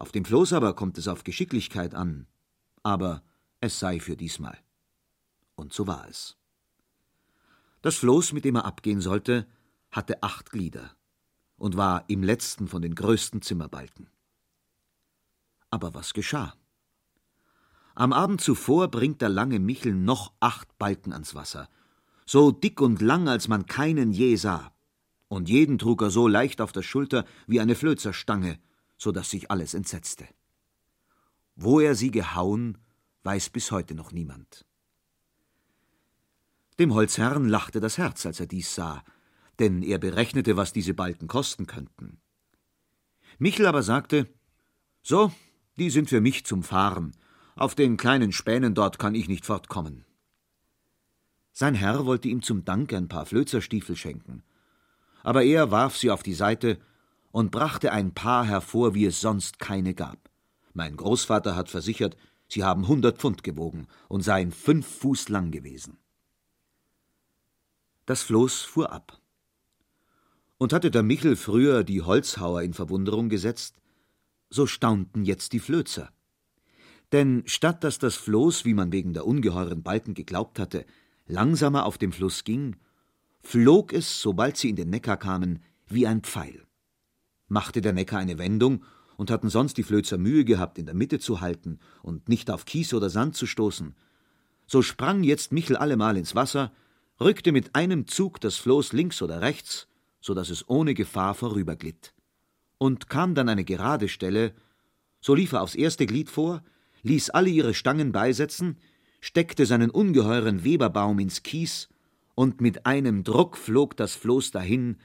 auf 0.00 0.12
dem 0.12 0.24
Floß 0.24 0.54
aber 0.54 0.74
kommt 0.74 0.96
es 0.96 1.08
auf 1.08 1.24
Geschicklichkeit 1.24 1.94
an, 1.94 2.26
aber 2.82 3.22
es 3.60 3.78
sei 3.78 4.00
für 4.00 4.16
diesmal. 4.16 4.58
Und 5.54 5.74
so 5.74 5.86
war 5.86 6.08
es. 6.08 6.38
Das 7.82 7.96
Floß, 7.96 8.32
mit 8.32 8.46
dem 8.46 8.56
er 8.56 8.64
abgehen 8.64 9.02
sollte, 9.02 9.46
hatte 9.90 10.22
acht 10.22 10.50
Glieder 10.50 10.96
und 11.56 11.76
war 11.76 12.04
im 12.08 12.22
letzten 12.22 12.66
von 12.66 12.80
den 12.80 12.94
größten 12.94 13.42
Zimmerbalken. 13.42 14.08
Aber 15.68 15.92
was 15.92 16.14
geschah? 16.14 16.54
Am 18.00 18.14
Abend 18.14 18.40
zuvor 18.40 18.88
bringt 18.88 19.20
der 19.20 19.28
lange 19.28 19.58
Michel 19.58 19.92
noch 19.92 20.32
acht 20.40 20.78
Balken 20.78 21.12
ans 21.12 21.34
Wasser, 21.34 21.68
so 22.24 22.50
dick 22.50 22.80
und 22.80 23.02
lang, 23.02 23.28
als 23.28 23.46
man 23.46 23.66
keinen 23.66 24.10
je 24.10 24.36
sah, 24.36 24.72
und 25.28 25.50
jeden 25.50 25.76
trug 25.76 26.00
er 26.00 26.08
so 26.08 26.26
leicht 26.26 26.62
auf 26.62 26.72
der 26.72 26.80
Schulter 26.80 27.26
wie 27.46 27.60
eine 27.60 27.74
Flözerstange, 27.74 28.58
so 28.96 29.12
dass 29.12 29.28
sich 29.28 29.50
alles 29.50 29.74
entsetzte. 29.74 30.26
Wo 31.56 31.78
er 31.78 31.94
sie 31.94 32.10
gehauen, 32.10 32.78
weiß 33.24 33.50
bis 33.50 33.70
heute 33.70 33.94
noch 33.94 34.12
niemand. 34.12 34.64
Dem 36.78 36.94
Holzherrn 36.94 37.50
lachte 37.50 37.80
das 37.80 37.98
Herz, 37.98 38.24
als 38.24 38.40
er 38.40 38.46
dies 38.46 38.74
sah, 38.74 39.04
denn 39.58 39.82
er 39.82 39.98
berechnete, 39.98 40.56
was 40.56 40.72
diese 40.72 40.94
Balken 40.94 41.28
kosten 41.28 41.66
könnten. 41.66 42.18
Michel 43.38 43.66
aber 43.66 43.82
sagte 43.82 44.26
So, 45.02 45.30
die 45.76 45.90
sind 45.90 46.08
für 46.08 46.22
mich 46.22 46.46
zum 46.46 46.62
Fahren, 46.62 47.12
auf 47.60 47.74
den 47.74 47.98
kleinen 47.98 48.32
Spänen 48.32 48.74
dort 48.74 48.98
kann 48.98 49.14
ich 49.14 49.28
nicht 49.28 49.44
fortkommen. 49.44 50.06
Sein 51.52 51.74
Herr 51.74 52.06
wollte 52.06 52.28
ihm 52.28 52.42
zum 52.42 52.64
Dank 52.64 52.92
ein 52.94 53.08
paar 53.08 53.26
Flözerstiefel 53.26 53.96
schenken, 53.96 54.42
aber 55.22 55.44
er 55.44 55.70
warf 55.70 55.94
sie 55.96 56.10
auf 56.10 56.22
die 56.22 56.34
Seite 56.34 56.78
und 57.32 57.50
brachte 57.50 57.92
ein 57.92 58.14
Paar 58.14 58.46
hervor, 58.46 58.94
wie 58.94 59.04
es 59.04 59.20
sonst 59.20 59.58
keine 59.58 59.92
gab. 59.92 60.30
Mein 60.72 60.96
Großvater 60.96 61.54
hat 61.54 61.68
versichert, 61.68 62.16
Sie 62.48 62.64
haben 62.64 62.88
hundert 62.88 63.18
Pfund 63.18 63.44
gewogen 63.44 63.86
und 64.08 64.22
seien 64.22 64.50
fünf 64.50 64.86
Fuß 64.86 65.28
lang 65.28 65.52
gewesen. 65.52 65.98
Das 68.06 68.22
Floß 68.22 68.62
fuhr 68.62 68.90
ab. 68.90 69.20
Und 70.58 70.72
hatte 70.72 70.90
der 70.90 71.04
Michel 71.04 71.36
früher 71.36 71.84
die 71.84 72.02
Holzhauer 72.02 72.62
in 72.62 72.72
Verwunderung 72.72 73.28
gesetzt, 73.28 73.76
so 74.48 74.66
staunten 74.66 75.24
jetzt 75.24 75.52
die 75.52 75.60
Flözer. 75.60 76.10
Denn 77.12 77.42
statt 77.46 77.82
dass 77.84 77.98
das 77.98 78.14
Floß, 78.14 78.64
wie 78.64 78.74
man 78.74 78.92
wegen 78.92 79.12
der 79.12 79.26
ungeheuren 79.26 79.82
Balken 79.82 80.14
geglaubt 80.14 80.58
hatte, 80.58 80.84
langsamer 81.26 81.86
auf 81.86 81.98
dem 81.98 82.12
Fluss 82.12 82.44
ging, 82.44 82.76
flog 83.40 83.92
es, 83.92 84.20
sobald 84.20 84.56
sie 84.56 84.70
in 84.70 84.76
den 84.76 84.90
Neckar 84.90 85.16
kamen, 85.16 85.60
wie 85.86 86.06
ein 86.06 86.22
Pfeil. 86.22 86.66
Machte 87.48 87.80
der 87.80 87.92
Neckar 87.92 88.20
eine 88.20 88.38
Wendung, 88.38 88.84
und 89.20 89.30
hatten 89.30 89.50
sonst 89.50 89.76
die 89.76 89.82
Flözer 89.82 90.16
Mühe 90.16 90.46
gehabt, 90.46 90.78
in 90.78 90.86
der 90.86 90.94
Mitte 90.94 91.18
zu 91.18 91.42
halten 91.42 91.78
und 92.02 92.30
nicht 92.30 92.50
auf 92.50 92.64
Kies 92.64 92.94
oder 92.94 93.10
Sand 93.10 93.36
zu 93.36 93.44
stoßen, 93.44 93.94
so 94.66 94.80
sprang 94.80 95.24
jetzt 95.24 95.52
Michel 95.52 95.76
allemal 95.76 96.16
ins 96.16 96.34
Wasser, 96.34 96.72
rückte 97.20 97.52
mit 97.52 97.74
einem 97.74 98.06
Zug 98.06 98.40
das 98.40 98.56
Floß 98.56 98.94
links 98.94 99.20
oder 99.20 99.42
rechts, 99.42 99.88
so 100.22 100.32
dass 100.32 100.48
es 100.48 100.66
ohne 100.70 100.94
Gefahr 100.94 101.34
vorüberglitt. 101.34 102.14
Und 102.78 103.10
kam 103.10 103.34
dann 103.34 103.50
eine 103.50 103.62
gerade 103.62 104.08
Stelle, 104.08 104.54
so 105.20 105.34
lief 105.34 105.52
er 105.52 105.60
aufs 105.60 105.74
erste 105.74 106.06
Glied 106.06 106.30
vor, 106.30 106.62
ließ 107.02 107.30
alle 107.30 107.50
ihre 107.50 107.74
Stangen 107.74 108.12
beisetzen, 108.12 108.78
steckte 109.20 109.66
seinen 109.66 109.90
ungeheuren 109.90 110.64
Weberbaum 110.64 111.18
ins 111.18 111.42
Kies, 111.42 111.88
und 112.34 112.60
mit 112.60 112.86
einem 112.86 113.22
Druck 113.22 113.58
flog 113.58 113.96
das 113.96 114.14
Floß 114.14 114.50
dahin, 114.50 114.96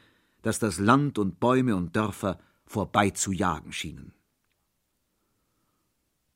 dass 0.41 0.59
das 0.59 0.79
Land 0.79 1.17
und 1.17 1.39
Bäume 1.39 1.75
und 1.75 1.95
Dörfer 1.95 2.39
vorbeizujagen 2.65 3.73
schienen. 3.73 4.13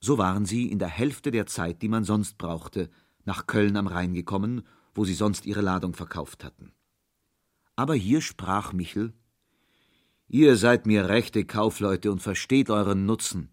So 0.02 0.18
waren 0.18 0.46
sie 0.46 0.70
in 0.70 0.80
der 0.80 0.88
Hälfte 0.88 1.32
der 1.32 1.46
Zeit, 1.46 1.82
die 1.82 1.90
man 1.90 2.04
sonst 2.04 2.38
brauchte, 2.38 2.90
nach 3.24 3.48
Köln 3.48 3.78
am 3.78 3.88
Rhein 3.88 4.14
gekommen, 4.14 4.64
wo 4.94 5.06
sie 5.06 5.14
sonst 5.14 5.46
ihre 5.46 5.62
Ladung 5.62 5.94
verkauft 5.94 6.44
hatten. 6.44 6.74
Aber 7.76 7.96
hier 7.96 8.22
sprach 8.22 8.74
Michel 8.74 9.14
Ihr 10.28 10.58
seid 10.58 10.86
mir 10.86 11.10
rechte 11.10 11.44
Kaufleute 11.44 12.12
und 12.12 12.22
versteht 12.22 12.70
euren 12.70 13.06
Nutzen. 13.06 13.50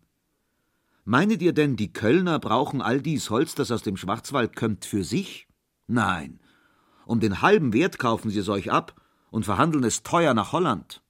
Meinet 1.09 1.40
ihr 1.40 1.53
denn, 1.53 1.77
die 1.77 1.92
Kölner 1.92 2.40
brauchen 2.40 2.83
all 2.83 3.01
dies 3.01 3.31
Holz, 3.31 3.55
das 3.55 3.71
aus 3.71 3.85
dem 3.85 3.97
Schwarzwald 3.97 4.57
kömmt, 4.57 4.85
für 4.85 5.05
sich? 5.05 5.47
Nein. 5.87 6.40
Um 7.07 7.21
den 7.21 7.42
halben 7.42 7.73
Wert 7.73 8.01
kaufen 8.01 8.29
sie 8.29 8.40
es 8.40 8.49
euch 8.49 8.73
ab 8.73 9.01
und 9.31 9.45
verhandeln 9.45 9.85
es 9.85 10.03
teuer 10.03 10.35
nach 10.35 10.51
Holland. 10.51 11.05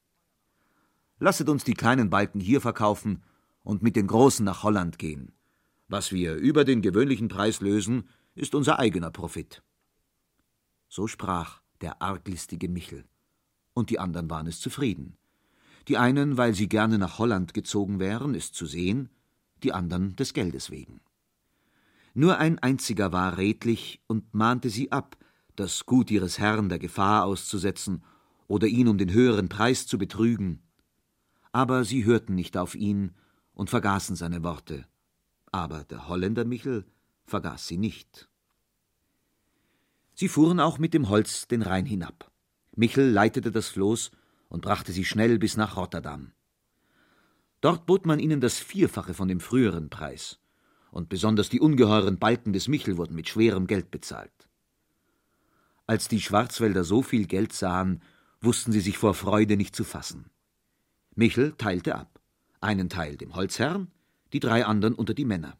Lasset 1.19 1.49
uns 1.49 1.65
die 1.65 1.73
kleinen 1.73 2.11
Balken 2.11 2.41
hier 2.41 2.61
verkaufen 2.61 3.23
und 3.63 3.83
mit 3.83 3.97
den 3.97 4.07
großen 4.07 4.45
nach 4.45 4.65
Holland 4.65 4.99
gehen. 4.99 5.33
Was 5.89 6.13
wir 6.13 6.35
über 6.35 6.67
den 6.67 6.83
gewöhnlichen 6.83 7.29
Preis 7.29 7.63
lösen, 7.63 8.07
ist 8.35 8.55
unser 8.55 8.79
eigener 8.79 9.11
Profit. 9.11 9.63
So 10.89 11.07
sprach 11.07 11.63
der 11.81 12.03
arglistige 12.03 12.69
Michel, 12.69 13.07
und 13.73 13.89
die 13.89 13.99
anderen 13.99 14.29
waren 14.29 14.47
es 14.47 14.61
zufrieden. 14.61 15.17
Die 15.89 15.97
einen, 15.97 16.37
weil 16.37 16.53
sie 16.53 16.69
gerne 16.69 16.99
nach 16.99 17.19
Holland 17.19 17.55
gezogen 17.55 17.99
wären, 17.99 18.35
es 18.35 18.53
zu 18.53 18.67
sehen, 18.67 19.09
die 19.67 19.73
anderen 19.73 20.15
des 20.15 20.33
Geldes 20.33 20.71
wegen. 20.71 21.01
Nur 22.15 22.39
ein 22.39 22.61
einziger 22.61 23.13
war 23.13 23.37
redlich 23.37 24.01
und 24.07 24.33
mahnte 24.33 24.71
sie 24.71 24.93
ab, 24.93 25.17
das 25.57 25.87
Gut 25.87 26.13
ihres 26.13 26.39
Herrn 26.39 26.69
der 26.69 26.79
Gefahr 26.79 27.25
auszusetzen 27.25 28.05
oder 28.47 28.69
ihn 28.69 28.87
um 28.87 28.97
den 28.97 29.13
höheren 29.13 29.49
Preis 29.49 29.89
zu 29.89 29.99
betrügen. 29.99 30.63
Aber 31.51 31.85
sie 31.85 32.05
hörten 32.05 32.37
nicht 32.37 32.57
auf 32.57 32.77
ihn 32.77 33.17
und 33.55 33.69
vergaßen 33.69 34.15
seine 34.15 34.45
Worte. 34.45 34.87
Aber 35.51 35.83
der 35.83 36.07
Holländer 36.07 36.45
Michel 36.45 36.87
vergaß 37.25 37.67
sie 37.67 37.77
nicht. 37.77 38.29
Sie 40.15 40.29
fuhren 40.29 40.61
auch 40.61 40.79
mit 40.79 40.95
dem 40.95 41.09
Holz 41.09 41.49
den 41.49 41.63
Rhein 41.63 41.87
hinab. 41.87 42.31
Michel 42.77 43.11
leitete 43.11 43.51
das 43.51 43.69
Floß 43.71 44.13
und 44.49 44.63
brachte 44.63 44.93
sie 44.93 45.05
schnell 45.05 45.41
bis 45.41 45.57
nach 45.57 45.77
Rotterdam. 45.77 46.31
Dort 47.67 47.85
bot 47.85 48.07
man 48.07 48.21
ihnen 48.21 48.41
das 48.41 48.61
Vierfache 48.61 49.13
von 49.13 49.27
dem 49.27 49.41
früheren 49.41 49.91
Preis, 49.91 50.39
und 50.93 51.09
besonders 51.09 51.49
die 51.49 51.59
ungeheuren 51.59 52.17
Balken 52.17 52.53
des 52.53 52.69
Michel 52.69 52.97
wurden 52.97 53.17
mit 53.17 53.29
schwerem 53.29 53.67
Geld 53.67 53.91
bezahlt. 53.91 54.49
Als 55.89 56.07
die 56.07 56.21
Schwarzwälder 56.21 56.85
so 56.85 57.03
viel 57.03 57.27
Geld 57.27 57.53
sahen, 57.53 58.03
wussten 58.41 58.71
sie 58.71 58.79
sich 58.79 58.99
vor 58.99 59.15
Freude 59.15 59.57
nicht 59.57 59.75
zu 59.75 59.83
fassen. 59.83 60.31
Michel 61.17 61.55
teilte 61.59 61.97
ab, 61.97 62.21
einen 62.61 62.89
Teil 62.89 63.17
dem 63.17 63.35
Holzherrn, 63.35 63.91
die 64.33 64.39
drei 64.39 64.65
anderen 64.65 64.95
unter 64.95 65.13
die 65.13 65.25
Männer. 65.25 65.59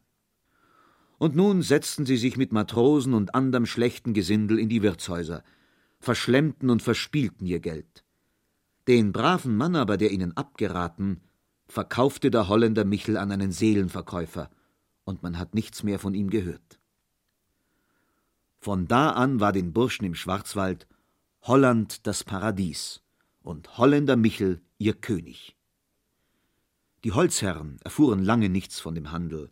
Und 1.17 1.35
nun 1.35 1.61
setzten 1.61 2.05
sie 2.05 2.15
sich 2.15 2.37
mit 2.37 2.53
Matrosen 2.53 3.13
und 3.15 3.35
anderem 3.35 3.65
schlechten 3.65 4.13
Gesindel 4.13 4.59
in 4.59 4.69
die 4.69 4.81
Wirtshäuser, 4.81 5.43
verschlemmten 5.99 6.69
und 6.69 6.81
verspielten 6.81 7.45
ihr 7.45 7.59
Geld. 7.59 8.05
Den 8.87 9.11
braven 9.11 9.57
Mann 9.57 9.75
aber, 9.75 9.97
der 9.97 10.11
ihnen 10.11 10.37
abgeraten, 10.37 11.19
verkaufte 11.67 12.31
der 12.31 12.47
Holländer 12.47 12.85
Michel 12.85 13.17
an 13.17 13.31
einen 13.31 13.51
Seelenverkäufer, 13.51 14.49
und 15.03 15.23
man 15.23 15.37
hat 15.37 15.55
nichts 15.55 15.83
mehr 15.83 15.99
von 15.99 16.13
ihm 16.13 16.29
gehört. 16.29 16.79
Von 18.59 18.87
da 18.87 19.11
an 19.11 19.39
war 19.39 19.53
den 19.53 19.71
Burschen 19.71 20.05
im 20.05 20.15
Schwarzwald 20.15 20.87
Holland 21.41 22.05
das 22.05 22.23
Paradies 22.23 23.01
und 23.41 23.77
Holländer 23.77 24.17
Michel 24.17 24.61
ihr 24.77 24.93
König. 24.93 25.55
Die 27.03 27.13
Holzherren 27.13 27.77
erfuhren 27.83 28.23
lange 28.23 28.49
nichts 28.49 28.79
von 28.79 28.95
dem 28.95 29.11
Handel, 29.11 29.51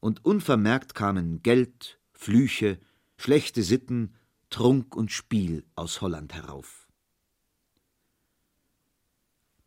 und 0.00 0.24
unvermerkt 0.24 0.94
kamen 0.94 1.42
Geld, 1.42 1.98
Flüche, 2.12 2.78
schlechte 3.16 3.62
Sitten, 3.62 4.14
Trunk 4.50 4.94
und 4.94 5.10
Spiel 5.10 5.64
aus 5.74 6.00
Holland 6.00 6.34
herauf. 6.34 6.87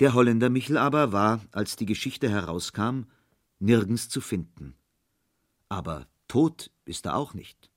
Der 0.01 0.15
Holländer 0.15 0.49
Michel 0.49 0.79
aber 0.79 1.11
war, 1.11 1.41
als 1.51 1.75
die 1.75 1.85
Geschichte 1.85 2.27
herauskam, 2.27 3.03
nirgends 3.59 4.09
zu 4.09 4.19
finden. 4.19 4.73
Aber 5.69 6.07
tot 6.27 6.71
ist 6.85 7.05
er 7.05 7.15
auch 7.15 7.35
nicht. 7.35 7.69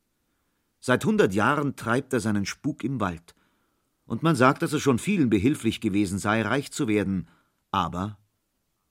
Seit 0.81 1.05
hundert 1.05 1.35
Jahren 1.35 1.77
treibt 1.77 2.15
er 2.15 2.21
seinen 2.21 2.47
Spuk 2.47 2.83
im 2.83 2.99
Wald 2.99 3.35
und 4.07 4.23
man 4.23 4.37
sagt, 4.37 4.63
dass 4.63 4.73
es 4.73 4.81
schon 4.81 4.99
vielen 4.99 5.29
behilflich 5.29 5.83
gewesen 5.83 6.19
sei, 6.19 6.41
reich 6.41 6.73
zu 6.73 6.89
werden, 6.89 7.29
aber 7.71 8.19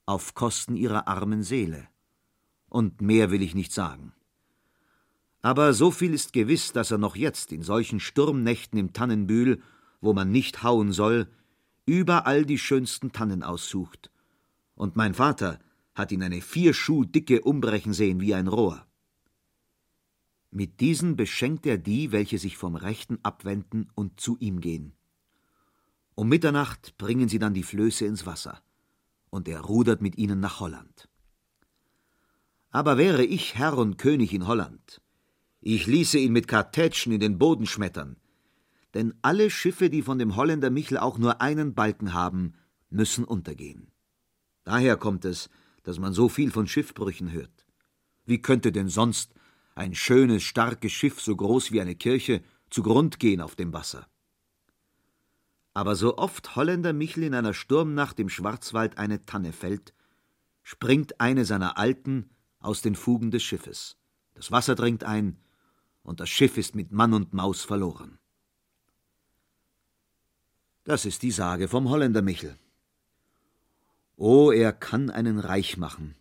auf 0.06 0.34
Kosten 0.34 0.76
ihrer 0.76 1.08
armen 1.08 1.42
Seele. 1.42 1.88
Und 2.68 3.00
mehr 3.00 3.32
will 3.32 3.42
ich 3.42 3.56
nicht 3.56 3.72
sagen. 3.72 4.12
Aber 5.42 5.72
so 5.72 5.90
viel 5.90 6.14
ist 6.14 6.32
gewiss, 6.32 6.72
dass 6.72 6.92
er 6.92 6.98
noch 6.98 7.16
jetzt 7.16 7.50
in 7.50 7.62
solchen 7.62 7.98
Sturmnächten 7.98 8.78
im 8.78 8.92
Tannenbühl, 8.92 9.60
wo 10.00 10.12
man 10.12 10.30
nicht 10.30 10.62
hauen 10.62 10.92
soll, 10.92 11.26
überall 11.86 12.44
die 12.44 12.58
schönsten 12.58 13.12
Tannen 13.12 13.42
aussucht. 13.42 14.10
Und 14.74 14.96
mein 14.96 15.14
Vater 15.14 15.58
hat 15.94 16.12
ihn 16.12 16.22
eine 16.22 16.40
vier 16.40 16.74
Schuh 16.74 17.04
dicke 17.04 17.42
umbrechen 17.42 17.92
sehen 17.92 18.20
wie 18.20 18.34
ein 18.34 18.48
Rohr. 18.48 18.86
Mit 20.50 20.80
diesen 20.80 21.16
beschenkt 21.16 21.66
er 21.66 21.78
die, 21.78 22.12
welche 22.12 22.38
sich 22.38 22.56
vom 22.56 22.76
Rechten 22.76 23.18
abwenden 23.22 23.90
und 23.94 24.20
zu 24.20 24.36
ihm 24.38 24.60
gehen. 24.60 24.94
Um 26.14 26.28
Mitternacht 26.28 26.96
bringen 26.96 27.28
sie 27.28 27.40
dann 27.40 27.54
die 27.54 27.64
Flöße 27.64 28.06
ins 28.06 28.24
Wasser, 28.24 28.62
und 29.30 29.48
er 29.48 29.60
rudert 29.60 30.00
mit 30.00 30.16
ihnen 30.16 30.38
nach 30.38 30.60
Holland. 30.60 31.08
Aber 32.70 32.98
wäre 32.98 33.24
ich 33.24 33.56
Herr 33.56 33.76
und 33.76 33.98
König 33.98 34.32
in 34.32 34.46
Holland, 34.46 35.00
ich 35.60 35.86
ließe 35.86 36.18
ihn 36.18 36.32
mit 36.32 36.46
Kartätschen 36.46 37.12
in 37.12 37.20
den 37.20 37.38
Boden 37.38 37.66
schmettern, 37.66 38.16
denn 38.94 39.14
alle 39.22 39.50
Schiffe, 39.50 39.90
die 39.90 40.02
von 40.02 40.18
dem 40.18 40.36
Holländer 40.36 40.70
Michel 40.70 40.98
auch 40.98 41.18
nur 41.18 41.40
einen 41.40 41.74
Balken 41.74 42.14
haben, 42.14 42.54
müssen 42.90 43.24
untergehen. 43.24 43.90
Daher 44.64 44.96
kommt 44.96 45.24
es, 45.24 45.50
dass 45.82 45.98
man 45.98 46.12
so 46.12 46.28
viel 46.28 46.50
von 46.50 46.66
Schiffbrüchen 46.66 47.32
hört. 47.32 47.66
Wie 48.24 48.40
könnte 48.40 48.72
denn 48.72 48.88
sonst 48.88 49.34
ein 49.74 49.94
schönes, 49.94 50.42
starkes 50.42 50.92
Schiff, 50.92 51.20
so 51.20 51.36
groß 51.36 51.72
wie 51.72 51.80
eine 51.80 51.96
Kirche, 51.96 52.42
zugrund 52.70 53.18
gehen 53.18 53.40
auf 53.40 53.56
dem 53.56 53.72
Wasser? 53.72 54.06
Aber 55.74 55.96
so 55.96 56.16
oft 56.16 56.54
Holländer 56.54 56.92
Michel 56.92 57.24
in 57.24 57.34
einer 57.34 57.52
Sturmnacht 57.52 58.20
im 58.20 58.28
Schwarzwald 58.28 58.96
eine 58.96 59.26
Tanne 59.26 59.52
fällt, 59.52 59.92
springt 60.62 61.20
eine 61.20 61.44
seiner 61.44 61.76
Alten 61.76 62.30
aus 62.60 62.80
den 62.80 62.94
Fugen 62.94 63.32
des 63.32 63.42
Schiffes. 63.42 63.96
Das 64.34 64.50
Wasser 64.52 64.76
dringt 64.76 65.04
ein, 65.04 65.38
und 66.02 66.20
das 66.20 66.28
Schiff 66.28 66.56
ist 66.58 66.74
mit 66.74 66.92
Mann 66.92 67.12
und 67.12 67.34
Maus 67.34 67.62
verloren. 67.62 68.18
Das 70.84 71.06
ist 71.06 71.22
die 71.22 71.30
Sage 71.30 71.66
vom 71.66 71.88
Holländer 71.88 72.20
Michel. 72.20 72.58
Oh, 74.16 74.52
er 74.52 74.72
kann 74.72 75.08
einen 75.08 75.38
reich 75.38 75.78
machen, 75.78 76.14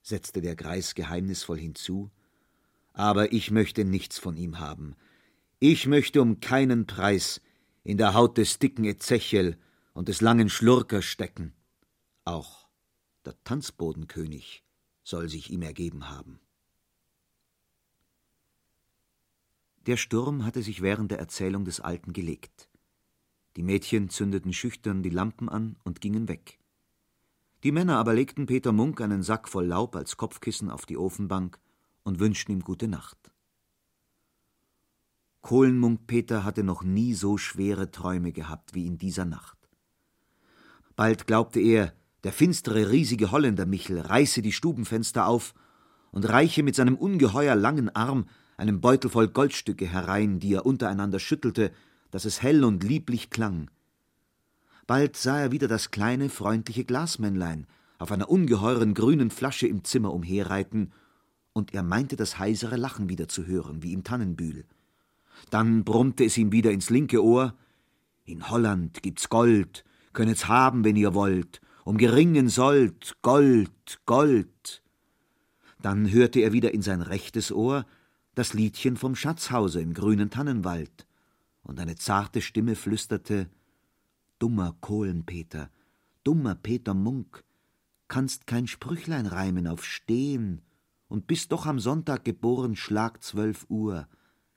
setzte 0.00 0.40
der 0.40 0.56
Greis 0.56 0.94
geheimnisvoll 0.94 1.58
hinzu, 1.58 2.10
aber 2.94 3.32
ich 3.32 3.50
möchte 3.50 3.84
nichts 3.84 4.18
von 4.18 4.38
ihm 4.38 4.58
haben. 4.58 4.96
Ich 5.58 5.86
möchte 5.86 6.22
um 6.22 6.40
keinen 6.40 6.86
Preis 6.86 7.42
in 7.84 7.98
der 7.98 8.14
Haut 8.14 8.38
des 8.38 8.58
dicken 8.58 8.84
Ezechiel 8.84 9.58
und 9.92 10.08
des 10.08 10.22
langen 10.22 10.48
Schlurkers 10.48 11.04
stecken. 11.04 11.52
Auch 12.24 12.68
der 13.26 13.34
Tanzbodenkönig 13.44 14.64
soll 15.04 15.28
sich 15.28 15.50
ihm 15.50 15.60
ergeben 15.60 16.08
haben. 16.08 16.40
Der 19.86 19.98
Sturm 19.98 20.46
hatte 20.46 20.62
sich 20.62 20.80
während 20.80 21.10
der 21.10 21.18
Erzählung 21.18 21.66
des 21.66 21.80
Alten 21.80 22.14
gelegt. 22.14 22.69
Die 23.56 23.62
Mädchen 23.62 24.10
zündeten 24.10 24.52
schüchtern 24.52 25.02
die 25.02 25.10
Lampen 25.10 25.48
an 25.48 25.76
und 25.84 26.00
gingen 26.00 26.28
weg. 26.28 26.58
Die 27.62 27.72
Männer 27.72 27.98
aber 27.98 28.14
legten 28.14 28.46
Peter 28.46 28.72
Munk 28.72 29.00
einen 29.00 29.22
Sack 29.22 29.48
voll 29.48 29.66
Laub 29.66 29.96
als 29.96 30.16
Kopfkissen 30.16 30.70
auf 30.70 30.86
die 30.86 30.96
Ofenbank 30.96 31.58
und 32.04 32.20
wünschten 32.20 32.54
ihm 32.54 32.62
gute 32.62 32.88
Nacht. 32.88 33.18
Kohlenmunk 35.42 36.06
Peter 36.06 36.44
hatte 36.44 36.62
noch 36.62 36.82
nie 36.82 37.14
so 37.14 37.38
schwere 37.38 37.90
Träume 37.90 38.32
gehabt 38.32 38.74
wie 38.74 38.86
in 38.86 38.98
dieser 38.98 39.24
Nacht. 39.24 39.58
Bald 40.96 41.26
glaubte 41.26 41.60
er, 41.60 41.94
der 42.24 42.32
finstere, 42.32 42.90
riesige 42.90 43.30
Holländer 43.30 43.64
Michel 43.64 44.00
reiße 44.00 44.42
die 44.42 44.52
Stubenfenster 44.52 45.26
auf 45.26 45.54
und 46.12 46.28
reiche 46.28 46.62
mit 46.62 46.74
seinem 46.76 46.96
ungeheuer 46.96 47.54
langen 47.54 47.94
Arm 47.94 48.26
einen 48.58 48.82
Beutel 48.82 49.10
voll 49.10 49.28
Goldstücke 49.28 49.86
herein, 49.86 50.38
die 50.38 50.52
er 50.52 50.66
untereinander 50.66 51.18
schüttelte, 51.18 51.72
dass 52.10 52.24
es 52.24 52.42
hell 52.42 52.64
und 52.64 52.84
lieblich 52.84 53.30
klang. 53.30 53.70
Bald 54.86 55.16
sah 55.16 55.38
er 55.38 55.52
wieder 55.52 55.68
das 55.68 55.90
kleine, 55.90 56.28
freundliche 56.28 56.84
Glasmännlein 56.84 57.66
auf 57.98 58.10
einer 58.12 58.30
ungeheuren 58.30 58.94
grünen 58.94 59.30
Flasche 59.30 59.66
im 59.66 59.84
Zimmer 59.84 60.12
umherreiten, 60.12 60.92
und 61.52 61.74
er 61.74 61.82
meinte 61.82 62.16
das 62.16 62.38
heisere 62.38 62.76
Lachen 62.76 63.08
wieder 63.08 63.28
zu 63.28 63.46
hören, 63.46 63.82
wie 63.82 63.92
im 63.92 64.04
Tannenbühl. 64.04 64.64
Dann 65.50 65.84
brummte 65.84 66.24
es 66.24 66.38
ihm 66.38 66.52
wieder 66.52 66.70
ins 66.70 66.90
linke 66.90 67.22
Ohr 67.22 67.54
In 68.24 68.48
Holland 68.48 69.02
gibt's 69.02 69.28
Gold, 69.28 69.84
könnet's 70.12 70.48
haben, 70.48 70.84
wenn 70.84 70.96
ihr 70.96 71.14
wollt, 71.14 71.60
um 71.84 71.98
geringen 71.98 72.48
Sold, 72.48 73.16
Gold, 73.22 74.00
Gold. 74.06 74.82
Dann 75.82 76.10
hörte 76.10 76.40
er 76.40 76.52
wieder 76.52 76.72
in 76.72 76.82
sein 76.82 77.02
rechtes 77.02 77.52
Ohr 77.52 77.84
das 78.34 78.54
Liedchen 78.54 78.96
vom 78.96 79.16
Schatzhause 79.16 79.80
im 79.80 79.92
grünen 79.92 80.30
Tannenwald, 80.30 81.06
und 81.70 81.78
eine 81.78 81.94
zarte 81.94 82.42
Stimme 82.42 82.74
flüsterte 82.74 83.48
Dummer 84.40 84.76
Kohlenpeter, 84.80 85.70
dummer 86.24 86.56
Peter 86.56 86.94
Munk, 86.94 87.44
kannst 88.08 88.48
kein 88.48 88.66
Sprüchlein 88.66 89.26
reimen 89.26 89.68
auf 89.68 89.84
Stehen 89.84 90.62
und 91.06 91.28
bist 91.28 91.52
doch 91.52 91.66
am 91.66 91.78
Sonntag 91.78 92.24
geboren, 92.24 92.74
Schlag 92.74 93.22
zwölf 93.22 93.66
Uhr. 93.68 94.08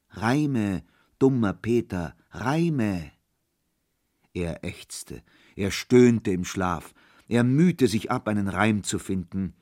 Reime, 0.10 0.84
dummer 1.19 1.54
Peter, 1.54 2.15
Reime. 2.32 3.12
Er 4.34 4.63
ächzte, 4.63 5.21
er 5.56 5.69
stöhnte 5.69 6.32
im 6.32 6.45
Schlaf, 6.45 6.95
er 7.28 7.43
mühte 7.43 7.88
sich 7.88 8.10
ab, 8.10 8.28
einen 8.28 8.47
Reim 8.47 8.84
zu 8.84 8.97
finden, 8.97 9.54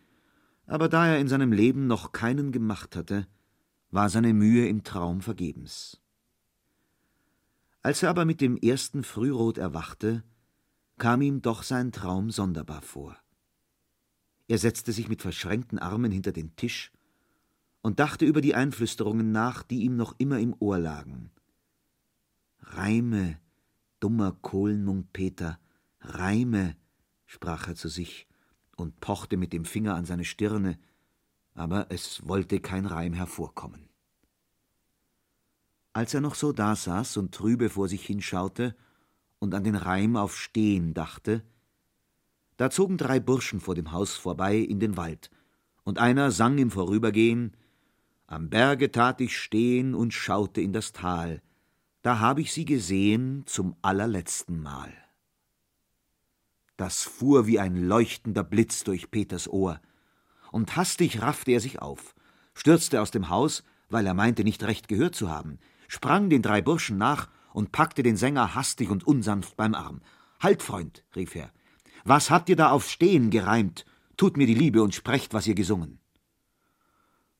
aber 0.68 0.88
da 0.88 1.06
er 1.06 1.20
in 1.20 1.28
seinem 1.28 1.52
Leben 1.52 1.86
noch 1.88 2.14
keinen 2.14 2.54
gemacht 2.54 2.96
hatte, 2.96 3.28
war 3.90 4.08
seine 4.08 4.34
Mühe 4.34 4.70
im 4.70 4.86
Traum 4.86 5.20
vergebens. 5.20 6.01
Als 7.84 8.04
er 8.04 8.10
aber 8.10 8.26
mit 8.26 8.42
dem 8.42 8.58
ersten 8.58 9.04
Frührot 9.04 9.58
erwachte, 9.58 10.24
kam 10.98 11.22
ihm 11.22 11.42
doch 11.42 11.64
sein 11.64 11.92
Traum 11.92 12.30
sonderbar 12.30 12.82
vor. 12.82 13.18
Er 14.48 14.60
setzte 14.60 14.92
sich 14.92 15.08
mit 15.08 15.22
verschränkten 15.22 15.80
Armen 15.80 16.12
hinter 16.12 16.32
den 16.32 16.56
Tisch 16.56 16.92
und 17.82 18.00
dachte 18.00 18.26
über 18.26 18.42
die 18.42 18.54
Einflüsterungen 18.54 19.32
nach, 19.32 19.64
die 19.64 19.82
ihm 19.82 19.96
noch 19.96 20.14
immer 20.20 20.40
im 20.40 20.56
Ohr 20.60 20.78
lagen. 20.78 21.32
Reime, 22.60 23.40
dummer 24.00 24.38
Kohlenmunk 24.42 25.12
Peter, 25.14 25.60
Reime, 26.02 26.76
sprach 27.26 27.68
er 27.68 27.76
zu 27.76 27.88
sich 27.88 28.28
und 28.76 29.00
pochte 29.00 29.38
mit 29.38 29.54
dem 29.54 29.66
Finger 29.66 29.96
an 29.96 30.06
seine 30.06 30.26
Stirne, 30.26 30.78
aber 31.54 31.88
es 31.90 32.28
wollte 32.28 32.60
kein 32.60 32.86
Reim 32.86 33.14
hervorkommen. 33.14 33.91
Als 35.94 36.14
er 36.14 36.22
noch 36.22 36.36
so 36.36 36.54
dasaß 36.54 37.18
und 37.18 37.34
trübe 37.34 37.70
vor 37.70 37.90
sich 37.90 38.06
hinschaute 38.06 38.76
und 39.40 39.54
an 39.54 39.64
den 39.64 39.76
Reim 39.76 40.16
auf 40.16 40.38
Stehen 40.38 40.94
dachte, 40.94 41.44
da 42.58 42.70
zogen 42.70 42.98
drei 42.98 43.20
Burschen 43.20 43.60
vor 43.60 43.76
dem 43.76 43.92
Haus 43.92 44.16
vorbei 44.16 44.58
in 44.58 44.80
den 44.80 44.96
Wald, 44.96 45.32
und 45.84 45.98
einer 45.98 46.32
sang 46.32 46.58
im 46.60 46.70
Vorübergehen 46.70 47.58
Am 48.28 48.50
Berge 48.50 48.92
tat 48.92 49.20
ich 49.20 49.38
stehen 49.38 49.96
und 49.96 50.14
schaute 50.14 50.62
in 50.62 50.72
das 50.72 50.94
Tal, 50.94 51.42
da 52.04 52.20
hab 52.20 52.40
ich 52.40 52.54
sie 52.54 52.66
gesehen 52.66 53.44
zum 53.46 53.76
allerletzten 53.82 54.62
Mal. 54.62 54.94
Das 56.78 57.04
fuhr 57.04 57.48
wie 57.48 57.60
ein 57.60 57.76
leuchtender 57.76 58.44
Blitz 58.44 58.84
durch 58.84 59.12
Peters 59.12 59.50
Ohr, 59.50 59.82
und 60.52 60.76
hastig 60.76 61.22
raffte 61.22 61.52
er 61.52 61.60
sich 61.60 61.82
auf, 61.82 62.16
stürzte 62.54 63.02
aus 63.02 63.12
dem 63.12 63.30
Haus, 63.30 63.64
weil 63.90 64.06
er 64.06 64.14
meinte, 64.14 64.44
nicht 64.44 64.64
recht 64.64 64.88
gehört 64.88 65.16
zu 65.16 65.30
haben, 65.30 65.60
sprang 65.92 66.30
den 66.30 66.42
drei 66.42 66.62
Burschen 66.62 66.98
nach 66.98 67.28
und 67.52 67.74
packte 67.74 68.02
den 68.02 68.16
Sänger 68.16 68.56
hastig 68.56 68.90
und 68.90 69.06
unsanft 69.06 69.58
beim 69.58 69.76
Arm. 69.76 70.00
Halt, 70.40 70.64
Freund, 70.64 71.04
rief 71.18 71.36
er, 71.36 71.52
was 72.06 72.32
habt 72.32 72.48
ihr 72.48 72.56
da 72.56 72.72
auf 72.72 72.90
Stehen 72.90 73.30
gereimt? 73.30 73.86
Tut 74.16 74.38
mir 74.38 74.48
die 74.48 74.56
Liebe 74.56 74.82
und 74.84 74.96
sprecht, 74.96 75.34
was 75.34 75.48
ihr 75.48 75.54
gesungen. 75.54 76.00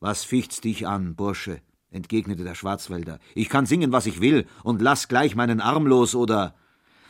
Was 0.00 0.24
ficht's 0.24 0.60
dich 0.60 0.86
an, 0.86 1.16
Bursche? 1.16 1.62
entgegnete 1.88 2.44
der 2.44 2.54
Schwarzwälder. 2.54 3.20
Ich 3.34 3.48
kann 3.48 3.64
singen, 3.64 3.90
was 3.90 4.04
ich 4.04 4.20
will, 4.20 4.46
und 4.64 4.82
lass 4.82 5.08
gleich 5.08 5.34
meinen 5.34 5.62
Arm 5.62 5.86
los, 5.86 6.14
oder. 6.14 6.54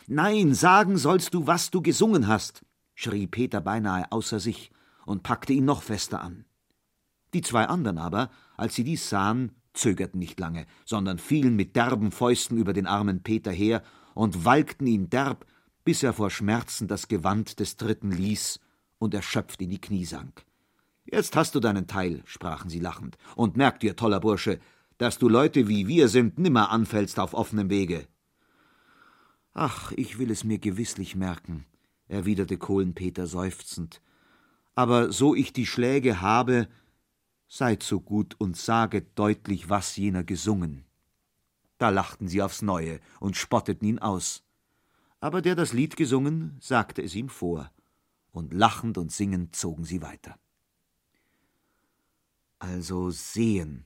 Nein, 0.07 0.53
sagen 0.53 0.97
sollst 0.97 1.33
du, 1.33 1.45
was 1.45 1.71
du 1.71 1.81
gesungen 1.81 2.27
hast, 2.27 2.65
schrie 2.95 3.27
Peter 3.27 3.59
beinahe 3.59 4.09
außer 4.13 4.39
sich 4.39 4.71
und 5.05 5.23
packte 5.23 5.51
ihn 5.51 5.65
noch 5.65 5.83
fester 5.83 6.21
an. 6.21 6.45
Die 7.33 7.41
zwei 7.41 7.65
anderen 7.65 7.97
aber, 7.97 8.29
als 8.55 8.75
sie 8.75 8.85
dies 8.85 9.09
sahen, 9.09 9.51
zögerten 9.73 10.19
nicht 10.19 10.39
lange, 10.39 10.65
sondern 10.85 11.17
fielen 11.17 11.55
mit 11.55 11.75
derben 11.75 12.11
Fäusten 12.11 12.57
über 12.57 12.73
den 12.73 12.87
armen 12.87 13.23
Peter 13.23 13.51
her 13.51 13.83
und 14.13 14.45
walkten 14.45 14.87
ihn 14.87 15.09
derb, 15.09 15.45
bis 15.83 16.03
er 16.03 16.13
vor 16.13 16.29
Schmerzen 16.29 16.87
das 16.87 17.07
Gewand 17.07 17.59
des 17.59 17.77
Dritten 17.77 18.11
ließ 18.11 18.59
und 18.99 19.13
erschöpft 19.13 19.61
in 19.61 19.69
die 19.69 19.81
Knie 19.81 20.05
sank. 20.05 20.45
Jetzt 21.05 21.35
hast 21.35 21.55
du 21.55 21.59
deinen 21.59 21.87
Teil, 21.87 22.21
sprachen 22.25 22.69
sie 22.69 22.79
lachend, 22.79 23.17
und 23.35 23.57
merk 23.57 23.79
dir, 23.81 23.95
toller 23.95 24.19
Bursche, 24.19 24.59
dass 24.97 25.17
du 25.17 25.27
Leute 25.27 25.67
wie 25.67 25.87
wir 25.87 26.07
sind 26.07 26.39
nimmer 26.39 26.71
anfällst 26.71 27.19
auf 27.19 27.33
offenem 27.33 27.69
Wege. 27.69 28.07
Ach, 29.53 29.91
ich 29.91 30.17
will 30.17 30.31
es 30.31 30.43
mir 30.43 30.59
gewisslich 30.59 31.15
merken, 31.15 31.65
erwiderte 32.07 32.57
Kohlenpeter 32.57 33.27
seufzend. 33.27 34.01
Aber 34.75 35.11
so 35.11 35.35
ich 35.35 35.53
die 35.53 35.67
Schläge 35.67 36.21
habe, 36.21 36.67
Seid 37.47 37.83
so 37.83 37.99
gut 37.99 38.35
und 38.39 38.57
saget 38.57 39.17
deutlich, 39.17 39.69
was 39.69 39.95
jener 39.95 40.23
gesungen. 40.23 40.85
Da 41.77 41.89
lachten 41.89 42.27
sie 42.27 42.41
aufs 42.41 42.61
Neue 42.61 42.99
und 43.19 43.37
spotteten 43.37 43.87
ihn 43.87 43.99
aus. 43.99 44.43
Aber 45.19 45.41
der 45.41 45.55
das 45.55 45.73
Lied 45.73 45.95
gesungen, 45.95 46.57
sagte 46.59 47.01
es 47.01 47.15
ihm 47.15 47.29
vor, 47.29 47.71
und 48.31 48.53
lachend 48.53 48.97
und 48.97 49.11
singend 49.11 49.55
zogen 49.55 49.85
sie 49.85 50.01
weiter. 50.01 50.37
Also 52.59 53.09
sehen, 53.09 53.85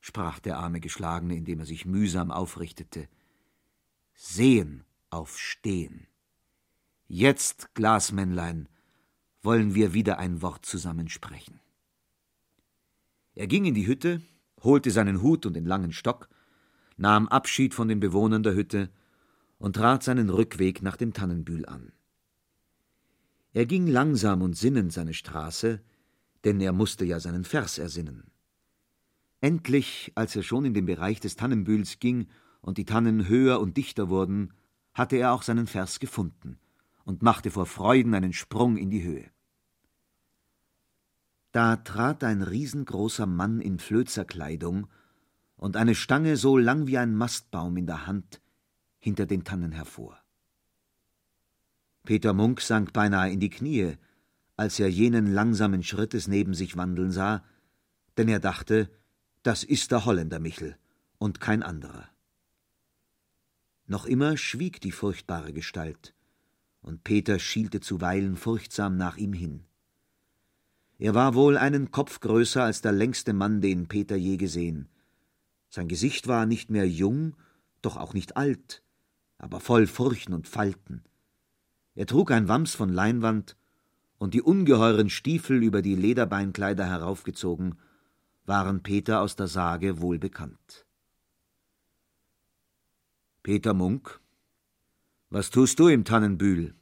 sprach 0.00 0.38
der 0.38 0.58
arme 0.58 0.80
Geschlagene, 0.80 1.36
indem 1.36 1.60
er 1.60 1.66
sich 1.66 1.84
mühsam 1.84 2.30
aufrichtete. 2.30 3.08
Sehen 4.14 4.84
auf 5.10 5.38
Stehen. 5.38 6.06
Jetzt, 7.06 7.74
Glasmännlein, 7.74 8.68
wollen 9.42 9.74
wir 9.74 9.94
wieder 9.94 10.18
ein 10.18 10.42
Wort 10.42 10.66
zusammen 10.66 11.08
sprechen. 11.08 11.60
Er 13.38 13.46
ging 13.46 13.66
in 13.66 13.74
die 13.74 13.86
Hütte, 13.86 14.20
holte 14.64 14.90
seinen 14.90 15.22
Hut 15.22 15.46
und 15.46 15.54
den 15.54 15.64
langen 15.64 15.92
Stock, 15.92 16.28
nahm 16.96 17.28
Abschied 17.28 17.72
von 17.72 17.86
den 17.86 18.00
Bewohnern 18.00 18.42
der 18.42 18.56
Hütte 18.56 18.90
und 19.58 19.76
trat 19.76 20.02
seinen 20.02 20.28
Rückweg 20.28 20.82
nach 20.82 20.96
dem 20.96 21.12
Tannenbühl 21.12 21.64
an. 21.64 21.92
Er 23.52 23.64
ging 23.64 23.86
langsam 23.86 24.42
und 24.42 24.56
sinnend 24.56 24.92
seine 24.92 25.14
Straße, 25.14 25.80
denn 26.42 26.60
er 26.60 26.72
musste 26.72 27.04
ja 27.04 27.20
seinen 27.20 27.44
Vers 27.44 27.78
ersinnen. 27.78 28.24
Endlich, 29.40 30.10
als 30.16 30.34
er 30.34 30.42
schon 30.42 30.64
in 30.64 30.74
den 30.74 30.86
Bereich 30.86 31.20
des 31.20 31.36
Tannenbühls 31.36 32.00
ging 32.00 32.26
und 32.60 32.76
die 32.76 32.86
Tannen 32.86 33.28
höher 33.28 33.60
und 33.60 33.76
dichter 33.76 34.08
wurden, 34.08 34.52
hatte 34.94 35.14
er 35.14 35.32
auch 35.32 35.44
seinen 35.44 35.68
Vers 35.68 36.00
gefunden 36.00 36.58
und 37.04 37.22
machte 37.22 37.52
vor 37.52 37.66
Freuden 37.66 38.14
einen 38.14 38.32
Sprung 38.32 38.76
in 38.76 38.90
die 38.90 39.04
Höhe. 39.04 39.30
Da 41.52 41.76
trat 41.76 42.24
ein 42.24 42.42
riesengroßer 42.42 43.26
Mann 43.26 43.60
in 43.60 43.78
Flözerkleidung 43.78 44.88
und 45.56 45.76
eine 45.76 45.94
Stange 45.94 46.36
so 46.36 46.56
lang 46.56 46.86
wie 46.86 46.98
ein 46.98 47.14
Mastbaum 47.14 47.76
in 47.76 47.86
der 47.86 48.06
Hand 48.06 48.40
hinter 48.98 49.26
den 49.26 49.44
Tannen 49.44 49.72
hervor. 49.72 50.18
Peter 52.04 52.32
Munk 52.32 52.60
sank 52.60 52.92
beinahe 52.92 53.30
in 53.30 53.40
die 53.40 53.50
Knie, 53.50 53.96
als 54.56 54.80
er 54.80 54.88
jenen 54.88 55.32
langsamen 55.32 55.82
Schrittes 55.82 56.26
neben 56.26 56.54
sich 56.54 56.76
wandeln 56.76 57.12
sah, 57.12 57.44
denn 58.16 58.28
er 58.28 58.40
dachte, 58.40 58.90
das 59.42 59.62
ist 59.62 59.92
der 59.92 60.04
Holländer 60.04 60.40
Michel 60.40 60.76
und 61.18 61.40
kein 61.40 61.62
anderer. 61.62 62.08
Noch 63.86 64.04
immer 64.04 64.36
schwieg 64.36 64.80
die 64.80 64.92
furchtbare 64.92 65.52
Gestalt, 65.52 66.14
und 66.80 67.04
Peter 67.04 67.38
schielte 67.38 67.80
zuweilen 67.80 68.36
furchtsam 68.36 68.96
nach 68.96 69.16
ihm 69.16 69.32
hin. 69.32 69.67
Er 70.98 71.14
war 71.14 71.34
wohl 71.34 71.56
einen 71.56 71.92
Kopf 71.92 72.18
größer 72.18 72.64
als 72.64 72.80
der 72.80 72.92
längste 72.92 73.32
Mann, 73.32 73.60
den 73.60 73.86
Peter 73.86 74.16
je 74.16 74.36
gesehen. 74.36 74.88
Sein 75.68 75.86
Gesicht 75.86 76.26
war 76.26 76.44
nicht 76.44 76.70
mehr 76.70 76.88
jung, 76.88 77.36
doch 77.82 77.96
auch 77.96 78.14
nicht 78.14 78.36
alt, 78.36 78.82
aber 79.38 79.60
voll 79.60 79.86
Furchen 79.86 80.34
und 80.34 80.48
Falten. 80.48 81.04
Er 81.94 82.06
trug 82.06 82.32
ein 82.32 82.48
Wams 82.48 82.74
von 82.74 82.88
Leinwand, 82.88 83.56
und 84.18 84.34
die 84.34 84.42
ungeheuren 84.42 85.10
Stiefel 85.10 85.62
über 85.62 85.80
die 85.80 85.94
Lederbeinkleider 85.94 86.84
heraufgezogen, 86.84 87.78
waren 88.46 88.82
Peter 88.82 89.20
aus 89.20 89.36
der 89.36 89.46
Sage 89.46 90.00
wohl 90.00 90.18
bekannt. 90.18 90.86
Peter 93.44 93.74
Munk, 93.74 94.20
was 95.30 95.50
tust 95.50 95.78
du 95.78 95.86
im 95.86 96.04
Tannenbühl? 96.04 96.74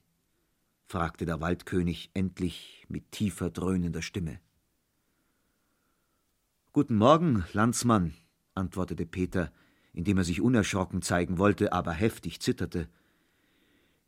Fragte 0.87 1.26
der 1.26 1.41
Waldkönig 1.41 2.11
endlich 2.14 2.87
mit 2.89 3.11
tiefer, 3.11 3.51
dröhnender 3.51 4.03
Stimme. 4.03 4.41
Guten 6.72 6.97
Morgen, 6.97 7.45
Landsmann, 7.53 8.14
antwortete 8.55 9.05
Peter, 9.05 9.53
indem 9.93 10.18
er 10.18 10.24
sich 10.24 10.41
unerschrocken 10.41 11.03
zeigen 11.03 11.39
wollte, 11.39 11.72
aber 11.72 11.93
heftig 11.93 12.41
zitterte. 12.41 12.89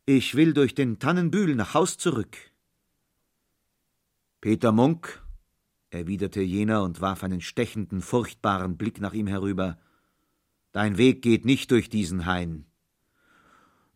Ich 0.07 0.37
will 0.37 0.53
durch 0.53 0.75
den 0.75 0.99
Tannenbühl 0.99 1.55
nach 1.57 1.75
Haus 1.75 1.99
zurück. 1.99 2.37
Peter 4.41 4.71
Munk, 4.71 5.21
erwiderte 5.91 6.43
jener 6.43 6.83
und 6.85 7.01
warf 7.01 7.25
einen 7.25 7.41
stechenden, 7.41 8.03
furchtbaren 8.03 8.77
Blick 8.77 9.01
nach 9.01 9.15
ihm 9.15 9.27
herüber, 9.27 9.79
dein 10.71 10.97
Weg 10.97 11.23
geht 11.23 11.45
nicht 11.45 11.73
durch 11.73 11.89
diesen 11.89 12.27
Hain. 12.27 12.67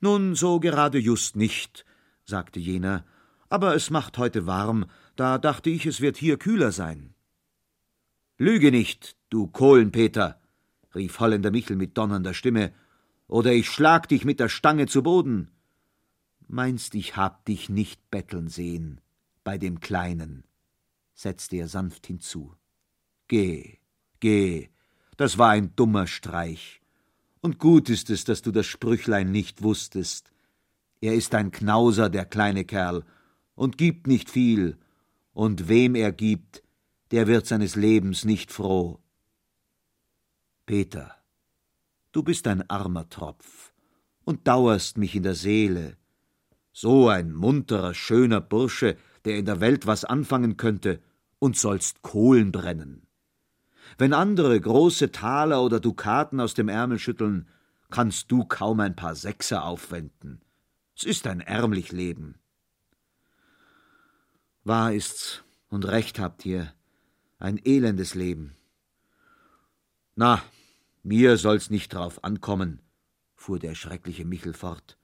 Nun, 0.01 0.35
so 0.35 0.59
gerade 0.59 0.99
just 0.99 1.37
nicht, 1.37 1.85
sagte 2.25 2.61
jener, 2.61 3.05
aber 3.49 3.75
es 3.75 3.91
macht 3.91 4.18
heute 4.18 4.47
warm, 4.47 4.87
da 5.16 5.39
dachte 5.39 5.70
ich, 5.70 5.87
es 5.87 6.01
wird 6.01 6.16
hier 6.16 6.39
kühler 6.39 6.73
sein. 6.73 7.14
Lüge 8.39 8.70
nicht, 8.70 9.16
du 9.31 9.47
Kohlenpeter, 9.47 10.41
rief 10.95 11.20
Holländer 11.20 11.51
Michel 11.51 11.77
mit 11.77 11.97
donnernder 11.99 12.35
Stimme, 12.35 12.73
oder 13.29 13.53
ich 13.53 13.68
schlag 13.68 14.09
dich 14.09 14.25
mit 14.25 14.41
der 14.41 14.49
Stange 14.49 14.87
zu 14.87 15.03
Boden. 15.03 15.51
Meinst, 16.49 16.95
ich 16.95 17.16
hab 17.16 17.45
dich 17.45 17.68
nicht 17.68 18.11
betteln 18.11 18.49
sehen, 18.49 19.01
bei 19.45 19.59
dem 19.59 19.81
Kleinen, 19.81 20.45
setzte 21.14 21.57
er 21.57 21.68
sanft 21.68 22.07
hinzu. 22.07 22.55
Geh, 23.29 23.79
geh, 24.20 24.68
das 25.16 25.39
war 25.39 25.51
ein 25.51 25.75
dummer 25.77 26.07
Streich. 26.07 26.81
Und 27.41 27.59
gut 27.59 27.91
ist 27.91 28.11
es, 28.11 28.25
dass 28.25 28.43
du 28.43 28.51
das 28.51 28.66
Sprüchlein 28.66 29.31
nicht 29.31 29.62
wusstest. 29.62 30.33
Er 31.03 31.15
ist 31.15 31.35
ein 31.35 31.51
Knauser, 31.51 32.09
der 32.09 32.25
kleine 32.25 32.65
Kerl, 32.65 33.05
und 33.57 33.77
gibt 33.77 34.07
nicht 34.07 34.31
viel, 34.31 34.79
und 35.33 35.69
wem 35.69 35.97
er 35.97 36.13
gibt, 36.13 36.63
der 37.11 37.27
wird 37.27 37.45
seines 37.45 37.75
Lebens 37.75 38.25
nicht 38.25 38.53
froh. 38.53 39.01
Peter, 40.65 41.17
du 42.13 42.23
bist 42.23 42.47
ein 42.47 42.71
armer 42.71 43.09
Tropf 43.09 43.73
und 44.25 44.47
dauerst 44.47 44.97
mich 44.97 45.17
in 45.17 45.25
der 45.25 45.35
Seele. 45.35 45.97
So 46.73 47.09
ein 47.09 47.33
munterer, 47.33 47.95
schöner 47.95 48.41
Bursche, 48.41 48.97
der 49.25 49.37
in 49.39 49.45
der 49.45 49.61
Welt 49.61 49.89
was 49.89 50.05
anfangen 50.05 50.57
könnte, 50.57 51.01
und 51.41 51.57
sollst 51.57 52.03
Kohlen 52.03 52.53
brennen. 52.53 53.09
Wenn 53.99 54.13
andere 54.13 54.61
große 54.61 55.11
Taler 55.11 55.65
oder 55.65 55.81
Dukaten 55.81 56.39
aus 56.39 56.55
dem 56.55 56.69
Ärmel 56.69 57.01
schütteln, 57.01 57.49
kannst 57.91 58.31
du 58.31 58.45
kaum 58.45 58.79
ein 58.79 58.95
paar 58.95 59.17
Sechser 59.17 59.65
aufwenden. 59.65 60.41
Es 61.03 61.07
ist 61.07 61.27
ein 61.27 61.41
ärmlich 61.41 61.91
Leben. 61.91 62.37
Wahr 64.63 64.93
ist's, 64.93 65.43
und 65.69 65.85
recht 65.85 66.21
habt 66.21 66.47
ihr, 66.47 66.73
ein 67.41 67.59
elendes 67.65 68.15
Leben. 68.15 68.55
Na, 70.15 70.41
mir 71.03 71.39
soll's 71.39 71.71
nicht 71.71 71.93
drauf 71.93 72.23
ankommen, 72.23 72.81
fuhr 73.35 73.59
der 73.59 73.75
schreckliche 73.75 74.25
Michel 74.25 74.55
fort. 74.55 74.97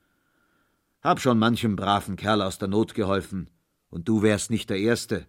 Hab 1.03 1.19
schon 1.19 1.41
manchem 1.41 1.75
braven 1.75 2.15
Kerl 2.15 2.43
aus 2.43 2.59
der 2.59 2.69
Not 2.69 2.95
geholfen, 2.95 3.51
und 3.91 4.07
du 4.07 4.23
wärst 4.23 4.53
nicht 4.53 4.71
der 4.71 4.79
Erste. 4.79 5.27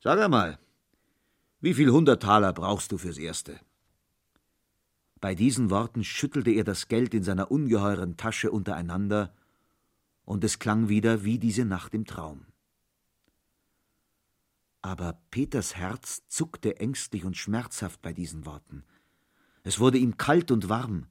Sag 0.00 0.18
einmal, 0.18 0.58
wie 1.60 1.74
viel 1.74 1.90
hundert 1.90 2.24
Taler 2.24 2.52
brauchst 2.52 2.90
du 2.90 2.98
fürs 2.98 3.18
Erste? 3.18 3.60
Bei 5.20 5.34
diesen 5.34 5.70
Worten 5.70 6.04
schüttelte 6.04 6.50
er 6.50 6.64
das 6.64 6.88
Geld 6.88 7.12
in 7.12 7.24
seiner 7.24 7.50
ungeheuren 7.50 8.16
Tasche 8.16 8.50
untereinander, 8.50 9.34
und 10.24 10.44
es 10.44 10.58
klang 10.58 10.88
wieder 10.88 11.24
wie 11.24 11.38
diese 11.38 11.64
Nacht 11.64 11.94
im 11.94 12.04
Traum. 12.04 12.46
Aber 14.82 15.18
Peters 15.30 15.74
Herz 15.74 16.22
zuckte 16.28 16.78
ängstlich 16.78 17.24
und 17.24 17.36
schmerzhaft 17.36 18.02
bei 18.02 18.12
diesen 18.12 18.46
Worten. 18.46 18.84
Es 19.62 19.80
wurde 19.80 19.98
ihm 19.98 20.16
kalt 20.16 20.50
und 20.50 20.68
warm, 20.68 21.06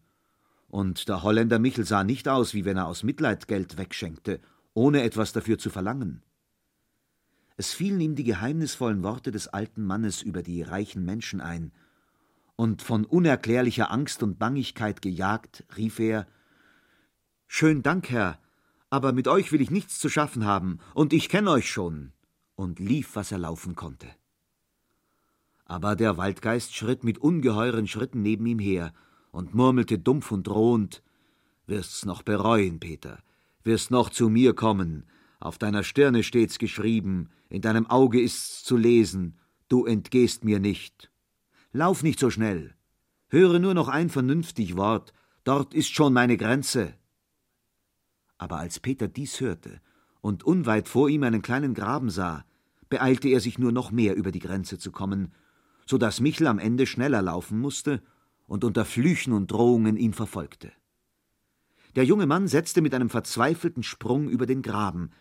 und 0.69 1.09
der 1.09 1.23
Holländer 1.23 1.59
Michel 1.59 1.85
sah 1.85 2.03
nicht 2.03 2.27
aus, 2.27 2.53
wie 2.53 2.65
wenn 2.65 2.77
er 2.77 2.87
aus 2.87 3.03
Mitleid 3.03 3.47
Geld 3.47 3.77
wegschenkte, 3.77 4.39
ohne 4.73 5.01
etwas 5.01 5.33
dafür 5.33 5.57
zu 5.57 5.69
verlangen. 5.69 6.21
Es 7.55 7.73
fielen 7.73 7.99
ihm 7.99 8.15
die 8.15 8.23
geheimnisvollen 8.23 9.01
Worte 9.03 9.31
des 9.31 9.47
alten 9.47 9.83
Mannes 9.83 10.21
über 10.21 10.43
die 10.43 10.61
reichen 10.61 11.03
Menschen 11.03 11.41
ein, 11.41 11.71
und 12.57 12.81
von 12.81 13.05
unerklärlicher 13.05 13.89
Angst 13.89 14.21
und 14.23 14.37
Bangigkeit 14.37 15.01
gejagt, 15.01 15.63
rief 15.77 15.99
er 15.99 16.27
Schön 17.47 17.81
Dank, 17.81 18.09
Herr, 18.09 18.39
aber 18.89 19.13
mit 19.13 19.29
euch 19.29 19.53
will 19.53 19.61
ich 19.61 19.71
nichts 19.71 19.99
zu 19.99 20.09
schaffen 20.09 20.45
haben, 20.45 20.79
und 20.93 21.13
ich 21.13 21.29
kenn 21.29 21.47
euch 21.47 21.71
schon, 21.71 22.11
und 22.55 22.79
lief, 22.79 23.15
was 23.15 23.31
er 23.31 23.37
laufen 23.37 23.75
konnte. 23.75 24.07
Aber 25.63 25.95
der 25.95 26.17
Waldgeist 26.17 26.75
schritt 26.75 27.05
mit 27.05 27.19
ungeheuren 27.19 27.87
Schritten 27.87 28.21
neben 28.21 28.45
ihm 28.45 28.59
her 28.59 28.93
und 29.31 29.53
murmelte 29.53 29.97
dumpf 29.97 30.31
und 30.31 30.47
drohend 30.47 31.03
Wirst's 31.67 32.05
noch 32.05 32.23
bereuen, 32.23 32.79
Peter, 32.79 33.21
wirst 33.63 33.91
noch 33.91 34.09
zu 34.09 34.29
mir 34.29 34.53
kommen, 34.53 35.05
auf 35.39 35.57
deiner 35.57 35.83
Stirne 35.83 36.23
steht's 36.23 36.59
geschrieben, 36.59 37.29
in 37.49 37.61
deinem 37.61 37.85
Auge 37.87 38.21
ist's 38.21 38.63
zu 38.63 38.77
lesen, 38.77 39.37
du 39.67 39.85
entgehst 39.85 40.45
mir 40.45 40.59
nicht. 40.59 41.11
Lauf 41.71 42.03
nicht 42.03 42.19
so 42.19 42.29
schnell. 42.29 42.75
Höre 43.29 43.59
nur 43.59 43.73
noch 43.73 43.89
ein 43.89 44.09
vernünftig 44.09 44.77
Wort, 44.77 45.13
dort 45.43 45.73
ist 45.73 45.93
schon 45.93 46.13
meine 46.13 46.37
Grenze. 46.37 46.93
Aber 48.37 48.57
als 48.57 48.79
Peter 48.79 49.07
dies 49.07 49.41
hörte 49.41 49.81
und 50.21 50.43
unweit 50.43 50.87
vor 50.87 51.09
ihm 51.09 51.23
einen 51.23 51.41
kleinen 51.41 51.73
Graben 51.73 52.09
sah, 52.09 52.45
beeilte 52.89 53.27
er 53.27 53.39
sich 53.39 53.59
nur 53.59 53.71
noch 53.71 53.91
mehr 53.91 54.15
über 54.15 54.31
die 54.31 54.39
Grenze 54.39 54.77
zu 54.77 54.91
kommen, 54.91 55.33
so 55.85 55.97
dass 55.97 56.21
Michel 56.21 56.47
am 56.47 56.59
Ende 56.59 56.85
schneller 56.85 57.21
laufen 57.21 57.59
musste 57.59 58.01
und 58.45 58.63
unter 58.63 58.85
Flüchen 58.85 59.33
und 59.33 59.51
Drohungen 59.51 59.97
ihn 59.97 60.13
verfolgte. 60.13 60.71
Der 61.95 62.05
junge 62.05 62.27
Mann 62.27 62.47
setzte 62.47 62.81
mit 62.81 62.93
einem 62.93 63.09
verzweifelten 63.09 63.83
Sprung 63.83 64.29
über 64.29 64.45
den 64.45 64.61
Graben, 64.61 65.11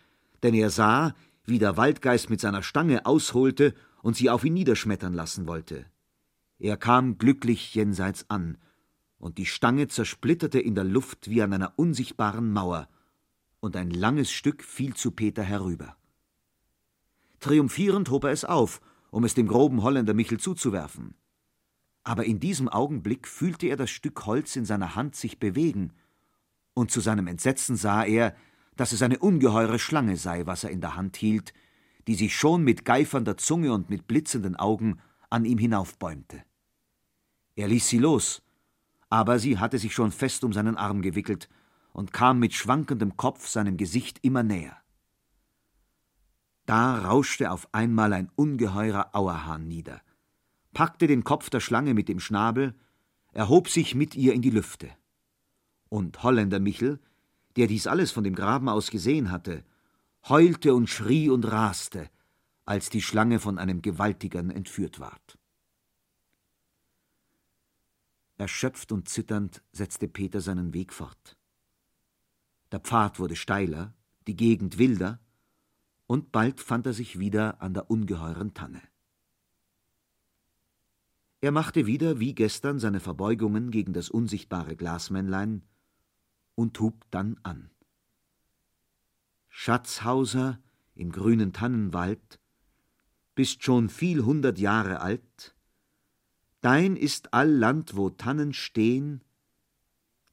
denn 0.43 0.53
er 0.53 0.69
sah, 0.69 1.15
wie 1.45 1.59
der 1.59 1.77
Waldgeist 1.77 2.29
mit 2.29 2.39
seiner 2.39 2.61
Stange 2.61 3.05
ausholte 3.05 3.73
und 4.01 4.15
sie 4.15 4.29
auf 4.29 4.45
ihn 4.45 4.53
niederschmettern 4.53 5.13
lassen 5.13 5.47
wollte. 5.47 5.85
Er 6.59 6.77
kam 6.77 7.17
glücklich 7.17 7.75
jenseits 7.75 8.29
an, 8.29 8.57
und 9.19 9.37
die 9.37 9.45
Stange 9.45 9.87
zersplitterte 9.87 10.59
in 10.59 10.75
der 10.75 10.83
Luft 10.83 11.29
wie 11.29 11.41
an 11.41 11.53
einer 11.53 11.73
unsichtbaren 11.77 12.51
Mauer, 12.51 12.87
und 13.59 13.75
ein 13.75 13.91
langes 13.91 14.31
Stück 14.31 14.63
fiel 14.63 14.93
zu 14.93 15.11
Peter 15.11 15.43
herüber. 15.43 15.97
Triumphierend 17.39 18.09
hob 18.09 18.23
er 18.23 18.31
es 18.31 18.45
auf, 18.45 18.81
um 19.11 19.23
es 19.23 19.33
dem 19.33 19.47
groben 19.47 19.83
Holländer 19.83 20.13
Michel 20.13 20.39
zuzuwerfen. 20.39 21.15
Aber 22.03 22.25
in 22.25 22.39
diesem 22.39 22.69
Augenblick 22.69 23.27
fühlte 23.27 23.67
er 23.67 23.75
das 23.75 23.89
Stück 23.89 24.25
Holz 24.25 24.55
in 24.55 24.65
seiner 24.65 24.95
Hand 24.95 25.15
sich 25.15 25.39
bewegen, 25.39 25.93
und 26.73 26.91
zu 26.91 27.01
seinem 27.01 27.27
Entsetzen 27.27 27.75
sah 27.75 28.03
er, 28.03 28.35
dass 28.75 28.91
es 28.91 29.01
eine 29.01 29.17
ungeheure 29.19 29.79
Schlange 29.79 30.17
sei, 30.17 30.45
was 30.45 30.63
er 30.63 30.69
in 30.69 30.81
der 30.81 30.95
Hand 30.95 31.17
hielt, 31.17 31.53
die 32.07 32.15
sich 32.15 32.35
schon 32.35 32.63
mit 32.63 32.85
geifernder 32.85 33.37
Zunge 33.37 33.73
und 33.73 33.89
mit 33.89 34.07
blitzenden 34.07 34.55
Augen 34.55 34.99
an 35.29 35.43
ihm 35.43 35.57
hinaufbäumte. 35.57 36.43
Er 37.57 37.67
ließ 37.67 37.89
sie 37.89 37.97
los, 37.97 38.43
aber 39.09 39.39
sie 39.39 39.57
hatte 39.57 39.79
sich 39.79 39.93
schon 39.93 40.11
fest 40.11 40.43
um 40.43 40.53
seinen 40.53 40.77
Arm 40.77 41.01
gewickelt 41.01 41.49
und 41.91 42.13
kam 42.13 42.37
mit 42.37 42.53
schwankendem 42.53 43.17
Kopf 43.17 43.47
seinem 43.47 43.77
Gesicht 43.77 44.19
immer 44.21 44.43
näher. 44.43 44.77
Da 46.67 46.99
rauschte 46.99 47.49
auf 47.49 47.67
einmal 47.73 48.13
ein 48.13 48.29
ungeheurer 48.35 49.15
Auerhahn 49.15 49.67
nieder, 49.67 50.01
packte 50.73 51.07
den 51.07 51.23
Kopf 51.23 51.49
der 51.49 51.59
Schlange 51.59 51.95
mit 51.95 52.09
dem 52.09 52.19
Schnabel, 52.19 52.75
erhob 53.31 53.69
sich 53.69 53.95
mit 53.95 54.13
ihr 54.13 54.33
in 54.33 54.43
die 54.43 54.51
Lüfte. 54.51 54.91
Und 55.89 56.21
Holländer 56.21 56.59
Michel, 56.59 56.99
der 57.55 57.65
dies 57.65 57.87
alles 57.87 58.11
von 58.11 58.23
dem 58.23 58.35
Graben 58.35 58.69
aus 58.69 58.91
gesehen 58.91 59.31
hatte, 59.31 59.63
heulte 60.29 60.75
und 60.75 60.91
schrie 60.91 61.31
und 61.31 61.43
raste, 61.45 62.07
als 62.65 62.91
die 62.91 63.01
Schlange 63.01 63.39
von 63.39 63.57
einem 63.57 63.81
Gewaltigern 63.81 64.51
entführt 64.51 64.99
ward. 64.99 65.36
Erschöpft 68.37 68.91
und 68.91 69.09
zitternd 69.09 69.63
setzte 69.71 70.07
Peter 70.07 70.41
seinen 70.41 70.73
Weg 70.73 70.93
fort. 70.93 71.37
Der 72.71 72.79
Pfad 72.79 73.19
wurde 73.19 73.35
steiler, 73.35 73.95
die 74.27 74.35
Gegend 74.35 74.77
wilder, 74.77 75.19
und 76.05 76.31
bald 76.31 76.61
fand 76.61 76.85
er 76.85 76.93
sich 76.93 77.19
wieder 77.19 77.61
an 77.61 77.73
der 77.73 77.89
ungeheuren 77.89 78.53
Tanne. 78.53 78.81
Er 81.41 81.51
machte 81.51 81.85
wieder 81.85 82.19
wie 82.19 82.33
gestern 82.33 82.79
seine 82.79 82.99
Verbeugungen 82.99 83.71
gegen 83.71 83.93
das 83.93 84.09
unsichtbare 84.09 84.75
Glasmännlein 84.75 85.63
und 86.55 86.79
hub 86.79 87.05
dann 87.11 87.39
an. 87.43 87.69
Schatzhauser 89.49 90.59
im 90.95 91.11
grünen 91.11 91.53
Tannenwald, 91.53 92.39
bist 93.35 93.63
schon 93.63 93.89
viel 93.89 94.23
hundert 94.23 94.57
Jahre 94.57 95.01
alt, 95.01 95.55
dein 96.61 96.95
ist 96.95 97.33
all 97.33 97.49
Land, 97.49 97.95
wo 97.95 98.09
Tannen 98.09 98.53
stehn, 98.53 99.21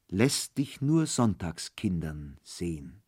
lässt 0.07 0.57
dich 0.57 0.81
nur 0.81 1.07
Sonntagskindern 1.07 2.37
sehn. 2.43 3.01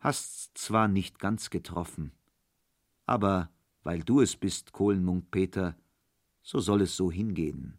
Hast's 0.00 0.52
zwar 0.54 0.88
nicht 0.88 1.18
ganz 1.18 1.50
getroffen, 1.50 2.12
aber 3.06 3.50
weil 3.82 4.02
du 4.02 4.20
es 4.20 4.36
bist, 4.36 4.72
Kohlenmunk 4.72 5.30
Peter, 5.30 5.76
so 6.42 6.60
soll 6.60 6.82
es 6.82 6.96
so 6.96 7.10
hingehen, 7.10 7.78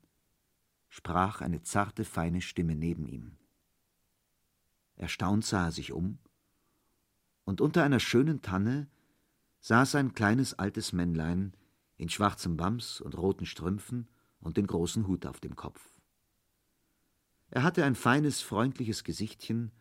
sprach 0.90 1.42
eine 1.42 1.62
zarte, 1.62 2.04
feine 2.04 2.42
Stimme 2.42 2.76
neben 2.76 3.08
ihm. 3.08 3.38
Erstaunt 4.96 5.46
sah 5.46 5.66
er 5.66 5.72
sich 5.72 5.92
um, 5.92 6.18
und 7.44 7.62
unter 7.62 7.84
einer 7.84 8.00
schönen 8.00 8.42
Tanne 8.42 8.88
saß 9.60 9.96
ein 9.96 10.14
kleines 10.14 10.54
altes 10.56 10.94
Männlein 10.94 11.54
in 11.98 12.10
schwarzem 12.10 12.60
Wams 12.60 13.02
und 13.02 13.18
roten 13.18 13.46
Strümpfen 13.46 14.08
und 14.40 14.58
den 14.58 14.68
großen 14.68 15.08
Hut 15.08 15.26
auf 15.26 15.40
dem 15.40 15.56
Kopf. 15.56 15.82
Er 17.50 17.64
hatte 17.64 17.86
ein 17.86 17.96
feines, 17.96 18.42
freundliches 18.42 19.04
Gesichtchen 19.04 19.72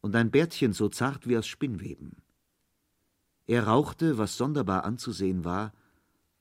und 0.00 0.16
ein 0.16 0.30
Bärtchen 0.30 0.72
so 0.72 0.88
zart 0.88 1.28
wie 1.28 1.38
aus 1.38 1.46
Spinnweben. 1.46 2.22
Er 3.46 3.66
rauchte, 3.66 4.18
was 4.18 4.36
sonderbar 4.36 4.84
anzusehen 4.84 5.44
war, 5.44 5.72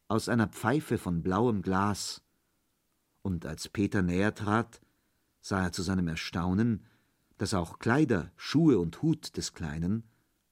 aus 0.08 0.30
einer 0.30 0.48
Pfeife 0.48 0.98
von 0.98 1.22
blauem 1.22 1.62
Glas, 1.62 2.22
und 3.22 3.46
als 3.46 3.70
Peter 3.70 4.02
näher 4.02 4.36
trat, 4.36 4.82
sah 5.40 5.64
er 5.64 5.72
zu 5.72 5.82
seinem 5.82 6.08
Erstaunen, 6.08 6.86
dass 7.38 7.54
auch 7.54 7.80
Kleider, 7.80 8.32
Schuhe 8.36 8.80
und 8.80 9.02
Hut 9.02 9.36
des 9.38 9.54
Kleinen 9.54 10.04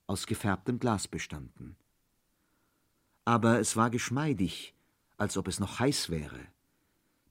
aus 0.08 0.26
gefärbtem 0.26 0.80
Glas 0.80 1.08
bestanden. 1.08 1.78
Aber 3.32 3.62
es 3.62 3.78
war 3.78 3.90
geschmeidig, 3.90 4.76
als 5.16 5.38
ob 5.38 5.48
es 5.48 5.62
noch 5.62 5.80
heiß 5.80 6.10
wäre, 6.10 6.42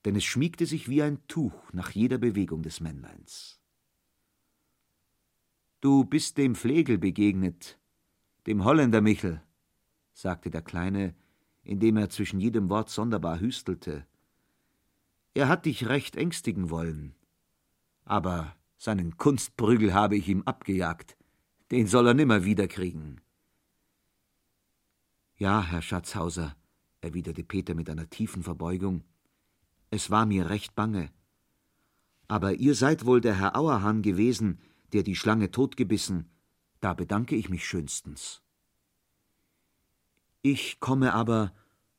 denn 0.07 0.17
es 0.17 0.25
schmiegte 0.25 0.65
sich 0.65 0.89
wie 0.89 1.03
ein 1.03 1.19
Tuch 1.29 1.75
nach 1.75 1.91
jeder 1.91 2.17
Bewegung 2.17 2.63
des 2.63 2.81
Männleins. 2.81 3.61
Du 5.83 6.05
bist 6.05 6.39
dem 6.39 6.55
Flegel 6.55 6.97
begegnet, 6.97 7.79
dem 8.47 8.65
Holländer 8.65 9.03
Michel, 9.03 9.43
sagte 10.15 10.49
der 10.49 10.63
Kleine, 10.63 11.15
indem 11.65 11.99
er 11.99 12.09
zwischen 12.09 12.41
jedem 12.41 12.71
Wort 12.71 12.89
sonderbar 12.89 13.39
hüstelte. 13.39 14.07
Er 15.35 15.49
hat 15.49 15.67
dich 15.67 15.87
recht 15.87 16.17
ängstigen 16.17 16.71
wollen, 16.71 17.15
aber 18.07 18.57
seinen 18.79 19.19
Kunstprügel 19.19 19.93
habe 19.93 20.17
ich 20.17 20.31
ihm 20.31 20.45
abgejagt, 20.47 21.19
den 21.71 21.87
soll 21.87 22.07
er 22.07 22.15
nimmer 22.15 22.47
wiederkriegen. 22.47 23.21
Ja, 25.41 25.63
Herr 25.63 25.81
Schatzhauser, 25.81 26.55
erwiderte 27.01 27.43
Peter 27.43 27.75
mit 27.75 27.89
einer 27.89 28.11
tiefen 28.11 28.43
Verbeugung, 28.43 29.05
es 29.89 30.11
war 30.11 30.27
mir 30.27 30.51
recht 30.51 30.75
bange. 30.75 31.11
Aber 32.29 32.53
ihr 32.53 32.75
seid 32.75 33.07
wohl 33.07 33.23
der 33.23 33.39
Herr 33.39 33.57
Auerhahn 33.57 34.03
gewesen, 34.03 34.59
der 34.93 35.03
die 35.03 35.17
Schlange 35.17 35.51
totgebissen, 35.51 36.31
da 36.81 36.93
bedanke 36.93 37.37
ich 37.37 37.49
mich 37.49 37.67
schönstens. 37.67 38.43
Ich 40.43 40.79
komme 40.79 41.15
aber, 41.15 41.55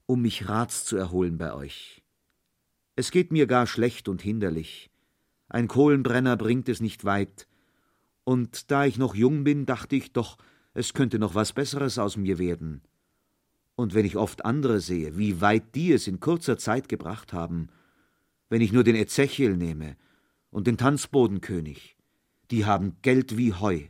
um 0.06 0.22
mich 0.22 0.48
Rats 0.48 0.86
zu 0.86 0.96
erholen 0.96 1.40
bei 1.40 1.52
euch. 1.52 2.04
Es 2.96 3.10
geht 3.10 3.32
mir 3.32 3.48
gar 3.48 3.66
schlecht 3.66 4.08
und 4.08 4.22
hinderlich. 4.22 4.92
Ein 5.50 5.68
Kohlenbrenner 5.68 6.38
bringt 6.38 6.70
es 6.70 6.80
nicht 6.80 7.06
weit, 7.06 7.48
und 8.24 8.70
da 8.70 8.86
ich 8.86 9.00
noch 9.00 9.16
jung 9.16 9.44
bin, 9.44 9.66
dachte 9.66 9.96
ich 9.96 10.14
doch, 10.14 10.38
es 10.76 10.94
könnte 10.94 11.18
noch 11.18 11.34
was 11.34 11.54
Besseres 11.54 11.98
aus 11.98 12.18
mir 12.18 12.38
werden. 12.38 12.84
Und 13.82 13.96
wenn 13.96 14.06
ich 14.06 14.16
oft 14.16 14.46
andere 14.46 14.80
sehe, 14.80 15.18
wie 15.18 15.42
weit 15.42 15.74
die 15.74 15.92
es 15.92 16.06
in 16.06 16.20
kurzer 16.20 16.60
Zeit 16.60 16.88
gebracht 16.88 17.34
haben, 17.34 17.70
wenn 18.48 18.62
ich 18.62 18.72
nur 18.72 18.84
den 18.84 18.96
Ezechiel 18.96 19.58
nehme 19.58 19.98
und 20.52 20.68
den 20.68 20.78
Tanzbodenkönig, 20.78 21.98
die 22.52 22.66
haben 22.66 22.98
Geld 23.02 23.38
wie 23.38 23.56
Heu. 23.56 23.88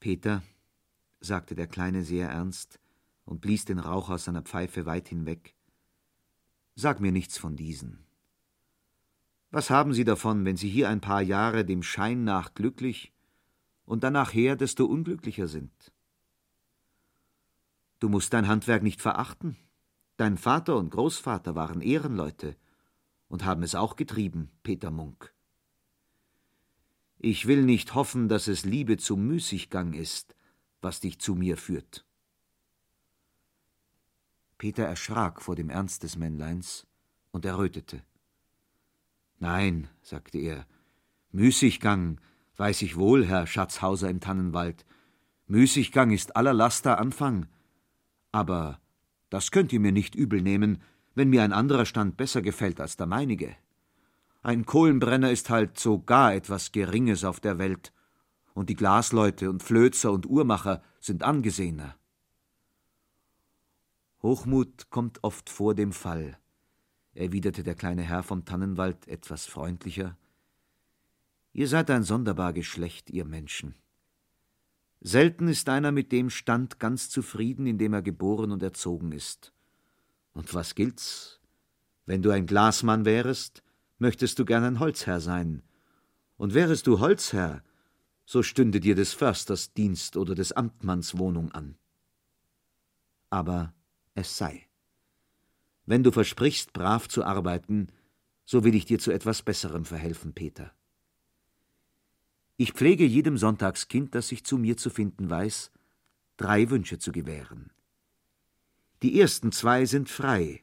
Peter, 0.00 0.42
sagte 1.20 1.54
der 1.54 1.66
Kleine 1.66 2.04
sehr 2.04 2.30
ernst 2.30 2.80
und 3.26 3.42
blies 3.42 3.66
den 3.66 3.80
Rauch 3.80 4.08
aus 4.08 4.24
seiner 4.24 4.40
Pfeife 4.40 4.86
weit 4.86 5.08
hinweg, 5.08 5.54
sag 6.74 7.00
mir 7.00 7.12
nichts 7.12 7.36
von 7.36 7.54
diesen. 7.54 8.06
Was 9.50 9.68
haben 9.68 9.92
Sie 9.92 10.04
davon, 10.04 10.46
wenn 10.46 10.56
Sie 10.56 10.70
hier 10.70 10.88
ein 10.88 11.02
paar 11.02 11.20
Jahre 11.20 11.66
dem 11.66 11.82
Schein 11.82 12.24
nach 12.24 12.54
glücklich 12.54 13.12
und 13.84 14.04
dann 14.04 14.14
nachher 14.14 14.56
desto 14.56 14.86
unglücklicher 14.86 15.48
sind? 15.48 15.93
Du 18.04 18.10
musst 18.10 18.34
dein 18.34 18.48
Handwerk 18.48 18.82
nicht 18.82 19.00
verachten. 19.00 19.56
Dein 20.18 20.36
Vater 20.36 20.76
und 20.76 20.90
Großvater 20.90 21.54
waren 21.54 21.80
Ehrenleute 21.80 22.54
und 23.28 23.46
haben 23.46 23.62
es 23.62 23.74
auch 23.74 23.96
getrieben, 23.96 24.50
Peter 24.62 24.90
Munk. 24.90 25.32
Ich 27.18 27.46
will 27.46 27.62
nicht 27.62 27.94
hoffen, 27.94 28.28
dass 28.28 28.46
es 28.46 28.66
Liebe 28.66 28.98
zum 28.98 29.26
Müßiggang 29.26 29.94
ist, 29.94 30.36
was 30.82 31.00
dich 31.00 31.18
zu 31.18 31.34
mir 31.34 31.56
führt. 31.56 32.04
Peter 34.58 34.84
erschrak 34.84 35.40
vor 35.40 35.56
dem 35.56 35.70
Ernst 35.70 36.02
des 36.02 36.18
Männleins 36.18 36.86
und 37.30 37.46
errötete. 37.46 38.02
Nein, 39.38 39.88
sagte 40.02 40.36
er, 40.36 40.66
Müßiggang 41.32 42.20
weiß 42.58 42.82
ich 42.82 42.96
wohl, 42.96 43.24
Herr 43.24 43.46
Schatzhauser 43.46 44.10
im 44.10 44.20
Tannenwald. 44.20 44.84
Müßiggang 45.46 46.10
ist 46.10 46.36
aller 46.36 46.52
Laster 46.52 46.98
Anfang. 46.98 47.48
Aber 48.34 48.80
das 49.30 49.52
könnt 49.52 49.72
ihr 49.72 49.78
mir 49.78 49.92
nicht 49.92 50.16
übel 50.16 50.42
nehmen, 50.42 50.82
wenn 51.14 51.30
mir 51.30 51.44
ein 51.44 51.52
anderer 51.52 51.86
Stand 51.86 52.16
besser 52.16 52.42
gefällt 52.42 52.80
als 52.80 52.96
der 52.96 53.06
meinige. 53.06 53.54
Ein 54.42 54.66
Kohlenbrenner 54.66 55.30
ist 55.30 55.50
halt 55.50 55.78
so 55.78 56.00
gar 56.00 56.34
etwas 56.34 56.72
Geringes 56.72 57.22
auf 57.22 57.38
der 57.38 57.58
Welt, 57.58 57.92
und 58.52 58.70
die 58.70 58.74
Glasleute 58.74 59.48
und 59.50 59.62
Flözer 59.62 60.10
und 60.10 60.26
Uhrmacher 60.26 60.82
sind 60.98 61.22
angesehener. 61.22 61.94
Hochmut 64.20 64.90
kommt 64.90 65.22
oft 65.22 65.48
vor 65.48 65.76
dem 65.76 65.92
Fall, 65.92 66.36
erwiderte 67.12 67.62
der 67.62 67.76
kleine 67.76 68.02
Herr 68.02 68.24
vom 68.24 68.44
Tannenwald 68.44 69.06
etwas 69.06 69.46
freundlicher. 69.46 70.18
Ihr 71.52 71.68
seid 71.68 71.88
ein 71.88 72.02
sonderbar 72.02 72.52
Geschlecht, 72.52 73.10
ihr 73.10 73.26
Menschen. 73.26 73.76
Selten 75.06 75.48
ist 75.48 75.68
einer 75.68 75.92
mit 75.92 76.12
dem 76.12 76.30
Stand 76.30 76.80
ganz 76.80 77.10
zufrieden, 77.10 77.66
in 77.66 77.76
dem 77.76 77.92
er 77.92 78.00
geboren 78.00 78.50
und 78.50 78.62
erzogen 78.62 79.12
ist. 79.12 79.52
Und 80.32 80.54
was 80.54 80.74
gilt's? 80.74 81.40
Wenn 82.06 82.22
du 82.22 82.30
ein 82.30 82.46
Glasmann 82.46 83.04
wärest, 83.04 83.62
möchtest 83.98 84.38
du 84.38 84.46
gern 84.46 84.64
ein 84.64 84.80
Holzherr 84.80 85.20
sein. 85.20 85.62
Und 86.38 86.54
wärest 86.54 86.86
du 86.86 87.00
Holzherr, 87.00 87.62
so 88.24 88.42
stünde 88.42 88.80
dir 88.80 88.94
des 88.94 89.12
Försters 89.12 89.74
Dienst 89.74 90.16
oder 90.16 90.34
des 90.34 90.52
Amtmanns 90.52 91.18
Wohnung 91.18 91.52
an. 91.52 91.76
Aber 93.28 93.74
es 94.14 94.38
sei. 94.38 94.66
Wenn 95.84 96.02
du 96.02 96.12
versprichst, 96.12 96.72
brav 96.72 97.08
zu 97.08 97.24
arbeiten, 97.24 97.88
so 98.46 98.64
will 98.64 98.74
ich 98.74 98.86
dir 98.86 98.98
zu 98.98 99.12
etwas 99.12 99.42
Besserem 99.42 99.84
verhelfen, 99.84 100.32
Peter. 100.32 100.74
Ich 102.56 102.72
pflege 102.72 103.04
jedem 103.04 103.36
Sonntagskind, 103.36 104.14
das 104.14 104.28
sich 104.28 104.44
zu 104.44 104.58
mir 104.58 104.76
zu 104.76 104.90
finden 104.90 105.28
weiß, 105.28 105.72
drei 106.36 106.70
Wünsche 106.70 106.98
zu 106.98 107.10
gewähren. 107.10 107.70
Die 109.02 109.20
ersten 109.20 109.52
zwei 109.52 109.86
sind 109.86 110.08
frei, 110.08 110.62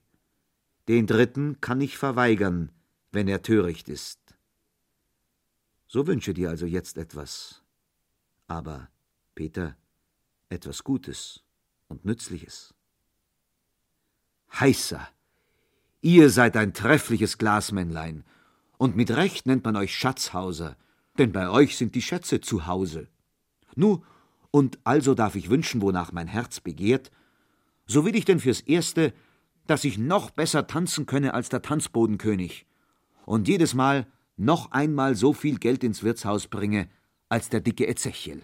den 0.87 1.05
dritten 1.05 1.59
kann 1.61 1.81
ich 1.81 1.97
verweigern, 1.97 2.71
wenn 3.11 3.27
er 3.27 3.41
töricht 3.41 3.89
ist. 3.89 4.19
So 5.87 6.07
wünsche 6.07 6.33
dir 6.33 6.49
also 6.49 6.65
jetzt 6.65 6.97
etwas. 6.97 7.61
Aber, 8.47 8.89
Peter, 9.35 9.75
etwas 10.49 10.83
Gutes 10.83 11.43
und 11.87 12.05
Nützliches. 12.05 12.73
Heißer, 14.53 15.07
ihr 16.01 16.29
seid 16.29 16.55
ein 16.57 16.73
treffliches 16.73 17.37
Glasmännlein, 17.37 18.23
und 18.77 18.95
mit 18.95 19.11
Recht 19.11 19.45
nennt 19.45 19.63
man 19.63 19.75
euch 19.75 19.95
Schatzhauser, 19.95 20.75
denn 21.21 21.31
bei 21.31 21.49
euch 21.49 21.77
sind 21.77 21.93
die 21.93 22.01
Schätze 22.01 22.41
zu 22.41 22.65
Hause. 22.65 23.07
Nu, 23.75 24.03
und 24.49 24.79
also 24.83 25.13
darf 25.13 25.35
ich 25.35 25.51
wünschen, 25.51 25.81
wonach 25.81 26.11
mein 26.11 26.27
Herz 26.27 26.59
begehrt, 26.59 27.11
so 27.85 28.05
will 28.05 28.15
ich 28.15 28.25
denn 28.25 28.39
fürs 28.39 28.61
Erste, 28.61 29.13
dass 29.67 29.83
ich 29.83 29.99
noch 29.99 30.31
besser 30.31 30.65
tanzen 30.65 31.05
könne 31.05 31.35
als 31.35 31.49
der 31.49 31.61
Tanzbodenkönig, 31.61 32.65
und 33.25 33.47
jedes 33.47 33.75
Mal 33.75 34.07
noch 34.35 34.71
einmal 34.71 35.15
so 35.15 35.31
viel 35.33 35.59
Geld 35.59 35.83
ins 35.83 36.01
Wirtshaus 36.01 36.47
bringe 36.47 36.89
als 37.29 37.49
der 37.49 37.61
dicke 37.61 37.87
Ezechiel. 37.87 38.43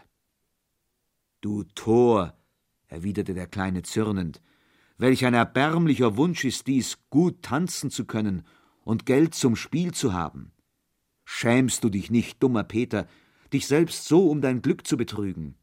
Du 1.42 1.64
Tor, 1.76 2.36
erwiderte 2.88 3.34
der 3.34 3.48
Kleine 3.48 3.82
zürnend, 3.82 4.40
Welch 5.00 5.26
ein 5.26 5.34
erbärmlicher 5.34 6.18
Wunsch 6.18 6.44
ist 6.44 6.66
dies, 6.68 6.98
gut 7.10 7.44
tanzen 7.44 7.92
zu 7.92 8.06
können 8.06 8.44
und 8.84 9.06
Geld 9.06 9.36
zum 9.36 9.56
Spiel 9.56 9.94
zu 9.94 10.14
haben. 10.14 10.52
Schämst 11.30 11.84
du 11.84 11.90
dich 11.90 12.10
nicht, 12.10 12.42
dummer 12.42 12.64
Peter, 12.64 13.06
dich 13.52 13.68
selbst 13.68 14.06
so 14.06 14.30
um 14.30 14.40
dein 14.40 14.62
Glück 14.62 14.88
zu 14.88 14.96
betrügen? 14.96 15.56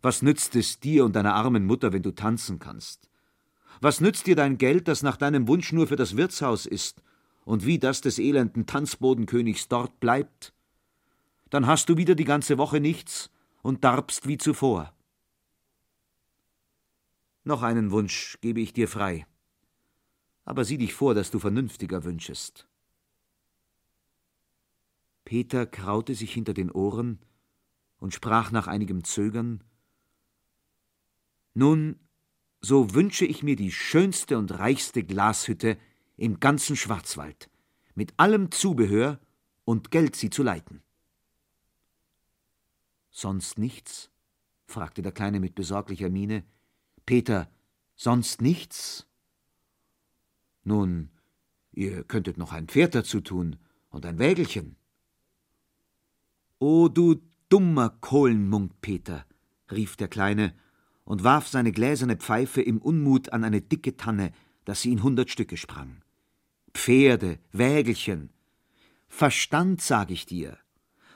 Was 0.00 0.22
nützt 0.22 0.56
es 0.56 0.80
dir 0.80 1.04
und 1.04 1.14
deiner 1.14 1.34
armen 1.34 1.66
Mutter, 1.66 1.92
wenn 1.92 2.02
du 2.02 2.12
tanzen 2.12 2.60
kannst? 2.60 3.10
Was 3.82 4.00
nützt 4.00 4.26
dir 4.26 4.36
dein 4.36 4.56
Geld, 4.56 4.88
das 4.88 5.02
nach 5.02 5.18
deinem 5.18 5.48
Wunsch 5.48 5.70
nur 5.74 5.86
für 5.86 5.96
das 5.96 6.16
Wirtshaus 6.16 6.64
ist 6.64 7.02
und 7.44 7.66
wie 7.66 7.78
das 7.78 8.00
des 8.00 8.18
elenden 8.18 8.64
Tanzbodenkönigs 8.64 9.68
dort 9.68 10.00
bleibt? 10.00 10.54
Dann 11.50 11.66
hast 11.66 11.90
du 11.90 11.98
wieder 11.98 12.14
die 12.14 12.24
ganze 12.24 12.56
Woche 12.56 12.80
nichts 12.80 13.30
und 13.60 13.84
darbst 13.84 14.26
wie 14.26 14.38
zuvor. 14.38 14.94
Noch 17.44 17.62
einen 17.62 17.90
Wunsch 17.90 18.38
gebe 18.40 18.62
ich 18.62 18.72
dir 18.72 18.88
frei. 18.88 19.26
Aber 20.46 20.64
sieh 20.64 20.78
dich 20.78 20.94
vor, 20.94 21.14
dass 21.14 21.30
du 21.30 21.38
vernünftiger 21.38 22.02
wünschest. 22.04 22.66
Peter 25.24 25.66
kraute 25.66 26.14
sich 26.14 26.32
hinter 26.32 26.54
den 26.54 26.70
Ohren 26.70 27.18
und 27.98 28.12
sprach 28.12 28.50
nach 28.50 28.66
einigem 28.66 29.04
Zögern 29.04 29.64
Nun, 31.54 31.98
so 32.60 32.94
wünsche 32.94 33.26
ich 33.26 33.42
mir 33.42 33.56
die 33.56 33.72
schönste 33.72 34.38
und 34.38 34.58
reichste 34.58 35.04
Glashütte 35.04 35.78
im 36.16 36.40
ganzen 36.40 36.76
Schwarzwald, 36.76 37.50
mit 37.94 38.14
allem 38.16 38.50
Zubehör 38.50 39.20
und 39.64 39.90
Geld 39.90 40.16
sie 40.16 40.30
zu 40.30 40.42
leiten. 40.42 40.82
Sonst 43.10 43.58
nichts? 43.58 44.10
fragte 44.66 45.02
der 45.02 45.12
Kleine 45.12 45.40
mit 45.40 45.54
besorglicher 45.54 46.10
Miene. 46.10 46.44
Peter, 47.06 47.50
sonst 47.94 48.40
nichts? 48.40 49.06
Nun, 50.64 51.10
ihr 51.72 52.02
könntet 52.04 52.38
noch 52.38 52.52
ein 52.52 52.66
Pferd 52.66 52.94
dazu 52.94 53.20
tun 53.20 53.56
und 53.90 54.06
ein 54.06 54.18
Wägelchen. 54.18 54.76
O 56.66 56.88
du 56.88 57.20
dummer 57.50 57.90
Kohlenmunk, 58.00 58.80
Peter, 58.80 59.26
rief 59.70 59.96
der 59.96 60.08
Kleine 60.08 60.54
und 61.04 61.22
warf 61.22 61.46
seine 61.46 61.72
gläserne 61.72 62.16
Pfeife 62.16 62.62
im 62.62 62.78
Unmut 62.78 63.34
an 63.34 63.44
eine 63.44 63.60
dicke 63.60 63.98
Tanne, 63.98 64.32
dass 64.64 64.80
sie 64.80 64.90
in 64.90 65.02
hundert 65.02 65.28
Stücke 65.28 65.58
sprang. 65.58 66.00
Pferde, 66.72 67.38
Wägelchen. 67.52 68.30
Verstand, 69.08 69.82
sag 69.82 70.10
ich 70.10 70.24
dir. 70.24 70.56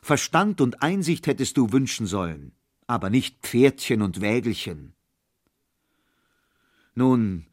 Verstand 0.02 0.60
und 0.60 0.82
Einsicht 0.82 1.26
hättest 1.26 1.56
du 1.56 1.72
wünschen 1.72 2.06
sollen, 2.06 2.52
aber 2.86 3.08
nicht 3.08 3.38
Pferdchen 3.40 4.02
und 4.02 4.20
Wägelchen. 4.20 4.92
Nun, 6.94 7.46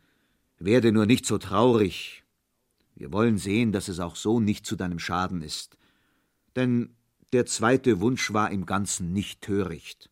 werde 0.59 0.91
nur 0.91 1.05
nicht 1.05 1.25
so 1.25 1.37
traurig. 1.37 2.25
Wir 2.93 3.13
wollen 3.13 3.37
sehen, 3.37 3.71
dass 3.71 3.87
es 3.87 4.01
auch 4.01 4.17
so 4.17 4.41
nicht 4.41 4.65
zu 4.65 4.75
deinem 4.75 4.99
Schaden 4.99 5.41
ist. 5.41 5.77
Denn 6.57 6.93
der 7.35 7.45
zweite 7.45 7.99
Wunsch 7.99 8.31
war 8.31 8.49
im 8.49 8.65
Ganzen 8.65 9.11
nicht 9.11 9.41
töricht. 9.41 10.09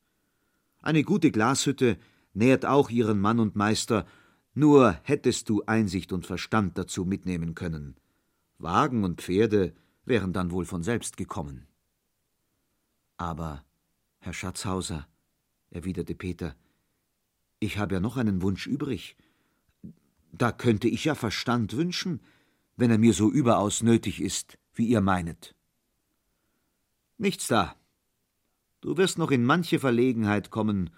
Eine 0.81 1.03
gute 1.03 1.31
Glashütte 1.31 1.97
nährt 2.33 2.65
auch 2.65 2.89
ihren 2.89 3.21
Mann 3.21 3.39
und 3.39 3.55
Meister, 3.55 4.05
nur 4.53 4.99
hättest 5.03 5.47
du 5.47 5.63
Einsicht 5.65 6.11
und 6.11 6.25
Verstand 6.25 6.77
dazu 6.77 7.05
mitnehmen 7.05 7.55
können. 7.55 7.95
Wagen 8.57 9.05
und 9.05 9.21
Pferde 9.21 9.73
wären 10.03 10.33
dann 10.33 10.51
wohl 10.51 10.65
von 10.65 10.83
selbst 10.83 11.15
gekommen. 11.15 11.65
Aber, 13.15 13.63
Herr 14.19 14.33
Schatzhauser, 14.33 15.07
erwiderte 15.69 16.15
Peter, 16.15 16.57
ich 17.61 17.77
habe 17.77 17.95
ja 17.95 18.01
noch 18.01 18.17
einen 18.17 18.41
Wunsch 18.41 18.67
übrig. 18.67 19.15
Da 20.33 20.51
könnte 20.51 20.89
ich 20.89 21.05
ja 21.05 21.15
Verstand 21.15 21.77
wünschen, 21.77 22.19
wenn 22.75 22.91
er 22.91 22.97
mir 22.97 23.13
so 23.13 23.31
überaus 23.31 23.81
nötig 23.81 24.19
ist, 24.19 24.57
wie 24.73 24.87
ihr 24.87 24.99
meinet. 24.99 25.55
Nichts 27.17 27.47
da. 27.47 27.75
Du 28.81 28.97
wirst 28.97 29.17
noch 29.17 29.31
in 29.31 29.45
manche 29.45 29.79
Verlegenheit 29.79 30.49
kommen, 30.49 30.89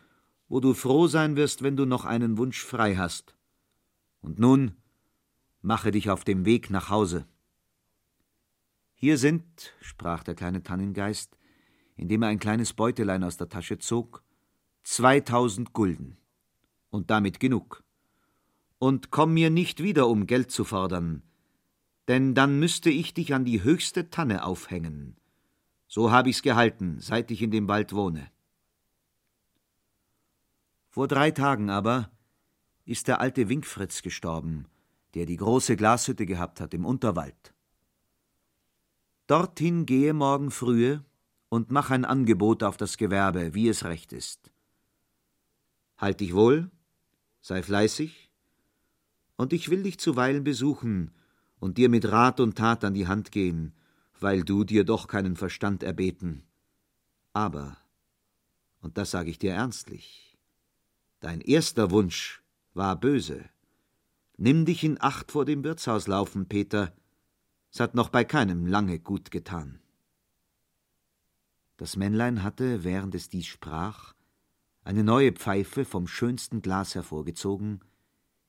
wo 0.47 0.59
du 0.59 0.73
froh 0.73 1.07
sein 1.07 1.35
wirst, 1.35 1.61
wenn 1.61 1.77
du 1.77 1.85
noch 1.85 2.05
einen 2.05 2.37
Wunsch 2.37 2.63
frei 2.63 2.95
hast. 2.95 3.35
Und 4.21 4.39
nun 4.39 4.75
mache 5.61 5.91
dich 5.91 6.09
auf 6.09 6.23
dem 6.23 6.45
Weg 6.45 6.69
nach 6.69 6.89
Hause. 6.89 7.27
Hier 8.93 9.17
sind, 9.17 9.73
sprach 9.81 10.23
der 10.23 10.35
kleine 10.35 10.63
Tannengeist, 10.63 11.37
indem 11.95 12.23
er 12.23 12.29
ein 12.29 12.39
kleines 12.39 12.73
Beutelein 12.73 13.23
aus 13.23 13.37
der 13.37 13.49
Tasche 13.49 13.77
zog, 13.77 14.23
zweitausend 14.83 15.73
Gulden. 15.73 16.17
Und 16.89 17.09
damit 17.09 17.39
genug. 17.39 17.83
Und 18.79 19.11
komm 19.11 19.33
mir 19.33 19.49
nicht 19.49 19.83
wieder, 19.83 20.07
um 20.07 20.27
Geld 20.27 20.49
zu 20.49 20.63
fordern, 20.63 21.23
denn 22.07 22.35
dann 22.35 22.59
müsste 22.59 22.89
ich 22.89 23.13
dich 23.13 23.33
an 23.33 23.45
die 23.45 23.63
höchste 23.63 24.09
Tanne 24.09 24.45
aufhängen. 24.45 25.17
So 25.87 26.11
habe 26.11 26.29
ich's 26.29 26.41
gehalten, 26.41 26.99
seit 26.99 27.31
ich 27.31 27.41
in 27.41 27.51
dem 27.51 27.67
Wald 27.67 27.93
wohne. 27.93 28.29
Vor 30.89 31.07
drei 31.07 31.31
Tagen 31.31 31.69
aber 31.69 32.09
ist 32.85 33.07
der 33.07 33.19
alte 33.19 33.49
Winkfritz 33.49 34.01
gestorben, 34.01 34.65
der 35.13 35.25
die 35.25 35.37
große 35.37 35.75
Glashütte 35.75 36.25
gehabt 36.25 36.61
hat 36.61 36.73
im 36.73 36.85
Unterwald. 36.85 37.53
Dorthin 39.27 39.85
gehe 39.85 40.13
morgen 40.13 40.51
frühe 40.51 41.03
und 41.49 41.71
mach 41.71 41.89
ein 41.89 42.05
Angebot 42.05 42.63
auf 42.63 42.77
das 42.77 42.97
Gewerbe, 42.97 43.53
wie 43.53 43.67
es 43.67 43.83
recht 43.83 44.13
ist. 44.13 44.51
Halt 45.97 46.19
dich 46.19 46.33
wohl, 46.33 46.69
sei 47.41 47.63
fleißig, 47.63 48.29
und 49.35 49.51
ich 49.51 49.69
will 49.69 49.83
dich 49.83 49.99
zuweilen 49.99 50.43
besuchen 50.43 51.11
und 51.59 51.77
dir 51.77 51.89
mit 51.89 52.09
Rat 52.11 52.39
und 52.39 52.57
Tat 52.57 52.83
an 52.83 52.93
die 52.93 53.07
Hand 53.07 53.31
gehen, 53.31 53.73
weil 54.19 54.43
du 54.43 54.63
dir 54.63 54.83
doch 54.83 55.07
keinen 55.07 55.35
Verstand 55.35 55.83
erbeten. 55.83 56.43
Aber, 57.33 57.77
und 58.81 58.97
das 58.97 59.11
sage 59.11 59.29
ich 59.29 59.39
dir 59.39 59.53
ernstlich, 59.53 60.37
dein 61.19 61.41
erster 61.41 61.91
Wunsch 61.91 62.43
war 62.73 62.99
böse. 62.99 63.49
Nimm 64.37 64.65
dich 64.65 64.83
in 64.83 65.01
Acht 65.01 65.31
vor 65.31 65.45
dem 65.45 65.63
Wirtshaus 65.63 66.07
laufen, 66.07 66.47
Peter. 66.47 66.93
Es 67.71 67.79
hat 67.79 67.95
noch 67.95 68.09
bei 68.09 68.23
keinem 68.23 68.65
lange 68.65 68.99
gut 68.99 69.31
getan. 69.31 69.79
Das 71.77 71.97
Männlein 71.97 72.43
hatte, 72.43 72.83
während 72.83 73.15
es 73.15 73.29
dies 73.29 73.47
sprach, 73.47 74.13
eine 74.83 75.03
neue 75.03 75.33
Pfeife 75.33 75.83
vom 75.83 76.07
schönsten 76.07 76.61
Glas 76.61 76.95
hervorgezogen, 76.95 77.81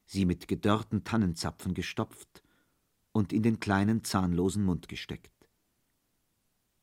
sie 0.05 0.25
mit 0.25 0.49
gedörrten 0.49 1.03
Tannenzapfen 1.03 1.75
gestopft 1.75 2.43
und 3.13 3.33
in 3.33 3.43
den 3.43 3.59
kleinen 3.59 4.05
zahnlosen 4.05 4.65
Mund 4.65 4.89
gesteckt. 4.89 5.36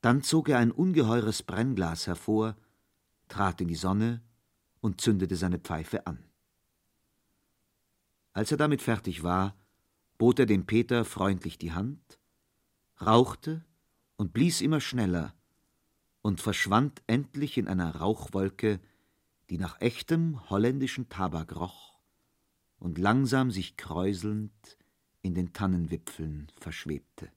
Dann 0.03 0.21
zog 0.21 0.49
er 0.49 0.57
ein 0.57 0.73
ungeheures 0.73 1.43
Brennglas 1.43 2.07
hervor, 2.07 2.57
trat 3.29 3.61
in 3.61 3.69
die 3.69 3.75
Sonne 3.75 4.21
und 4.81 4.99
zündete 4.99 5.37
seine 5.37 5.59
Pfeife 5.59 6.05
an. 6.05 6.19
Als 8.33 8.51
er 8.51 8.57
damit 8.57 8.81
fertig 8.81 9.23
war, 9.23 9.55
bot 10.17 10.39
er 10.39 10.45
dem 10.45 10.65
Peter 10.65 11.05
freundlich 11.05 11.57
die 11.57 11.71
Hand, 11.71 12.19
rauchte 12.99 13.63
und 14.17 14.33
blies 14.33 14.59
immer 14.59 14.81
schneller 14.81 15.33
und 16.21 16.41
verschwand 16.41 17.01
endlich 17.07 17.57
in 17.57 17.69
einer 17.69 17.95
Rauchwolke, 17.95 18.81
die 19.49 19.57
nach 19.57 19.79
echtem 19.79 20.49
holländischen 20.49 21.07
Tabak 21.07 21.55
roch 21.55 21.97
und 22.77 22.97
langsam 22.97 23.51
sich 23.51 23.77
kräuselnd 23.77 24.77
in 25.21 25.33
den 25.33 25.53
Tannenwipfeln 25.53 26.51
verschwebte. 26.59 27.31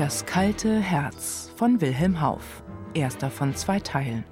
Das 0.00 0.24
kalte 0.24 0.80
Herz 0.80 1.52
von 1.56 1.82
Wilhelm 1.82 2.22
Hauff, 2.22 2.62
erster 2.94 3.30
von 3.30 3.54
zwei 3.54 3.80
Teilen. 3.80 4.24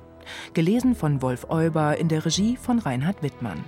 Gelesen 0.54 0.94
von 0.94 1.20
Wolf 1.20 1.50
Euber 1.50 1.98
in 1.98 2.08
der 2.08 2.24
Regie 2.24 2.56
von 2.56 2.78
Reinhard 2.78 3.22
Wittmann. 3.22 3.62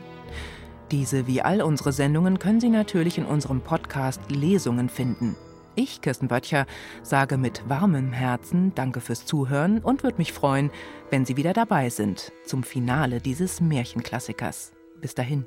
Diese 0.90 1.26
wie 1.26 1.42
all 1.42 1.61
unsere 1.61 1.92
Sendungen 1.92 2.38
können 2.38 2.59
Sie 2.59 2.70
natürlich 2.70 3.18
in 3.18 3.26
unserem 3.26 3.61
Podcast 3.61 4.22
Lesungen 4.30 4.88
finden. 4.88 5.36
Ich, 5.74 6.01
Kirsten 6.01 6.28
Böttcher, 6.28 6.64
sage 7.03 7.36
mit 7.36 7.68
warmem 7.68 8.14
Herzen 8.14 8.74
Danke 8.74 9.03
fürs 9.03 9.26
Zuhören 9.26 9.80
und 9.80 10.03
würde 10.03 10.16
mich 10.16 10.32
freuen, 10.32 10.70
wenn 11.11 11.26
Sie 11.26 11.36
wieder 11.36 11.53
dabei 11.53 11.90
sind 11.90 12.32
zum 12.46 12.62
Finale 12.62 13.20
dieses 13.20 13.61
Märchenklassikers. 13.61 14.72
Bis 15.03 15.14
dahin. 15.14 15.44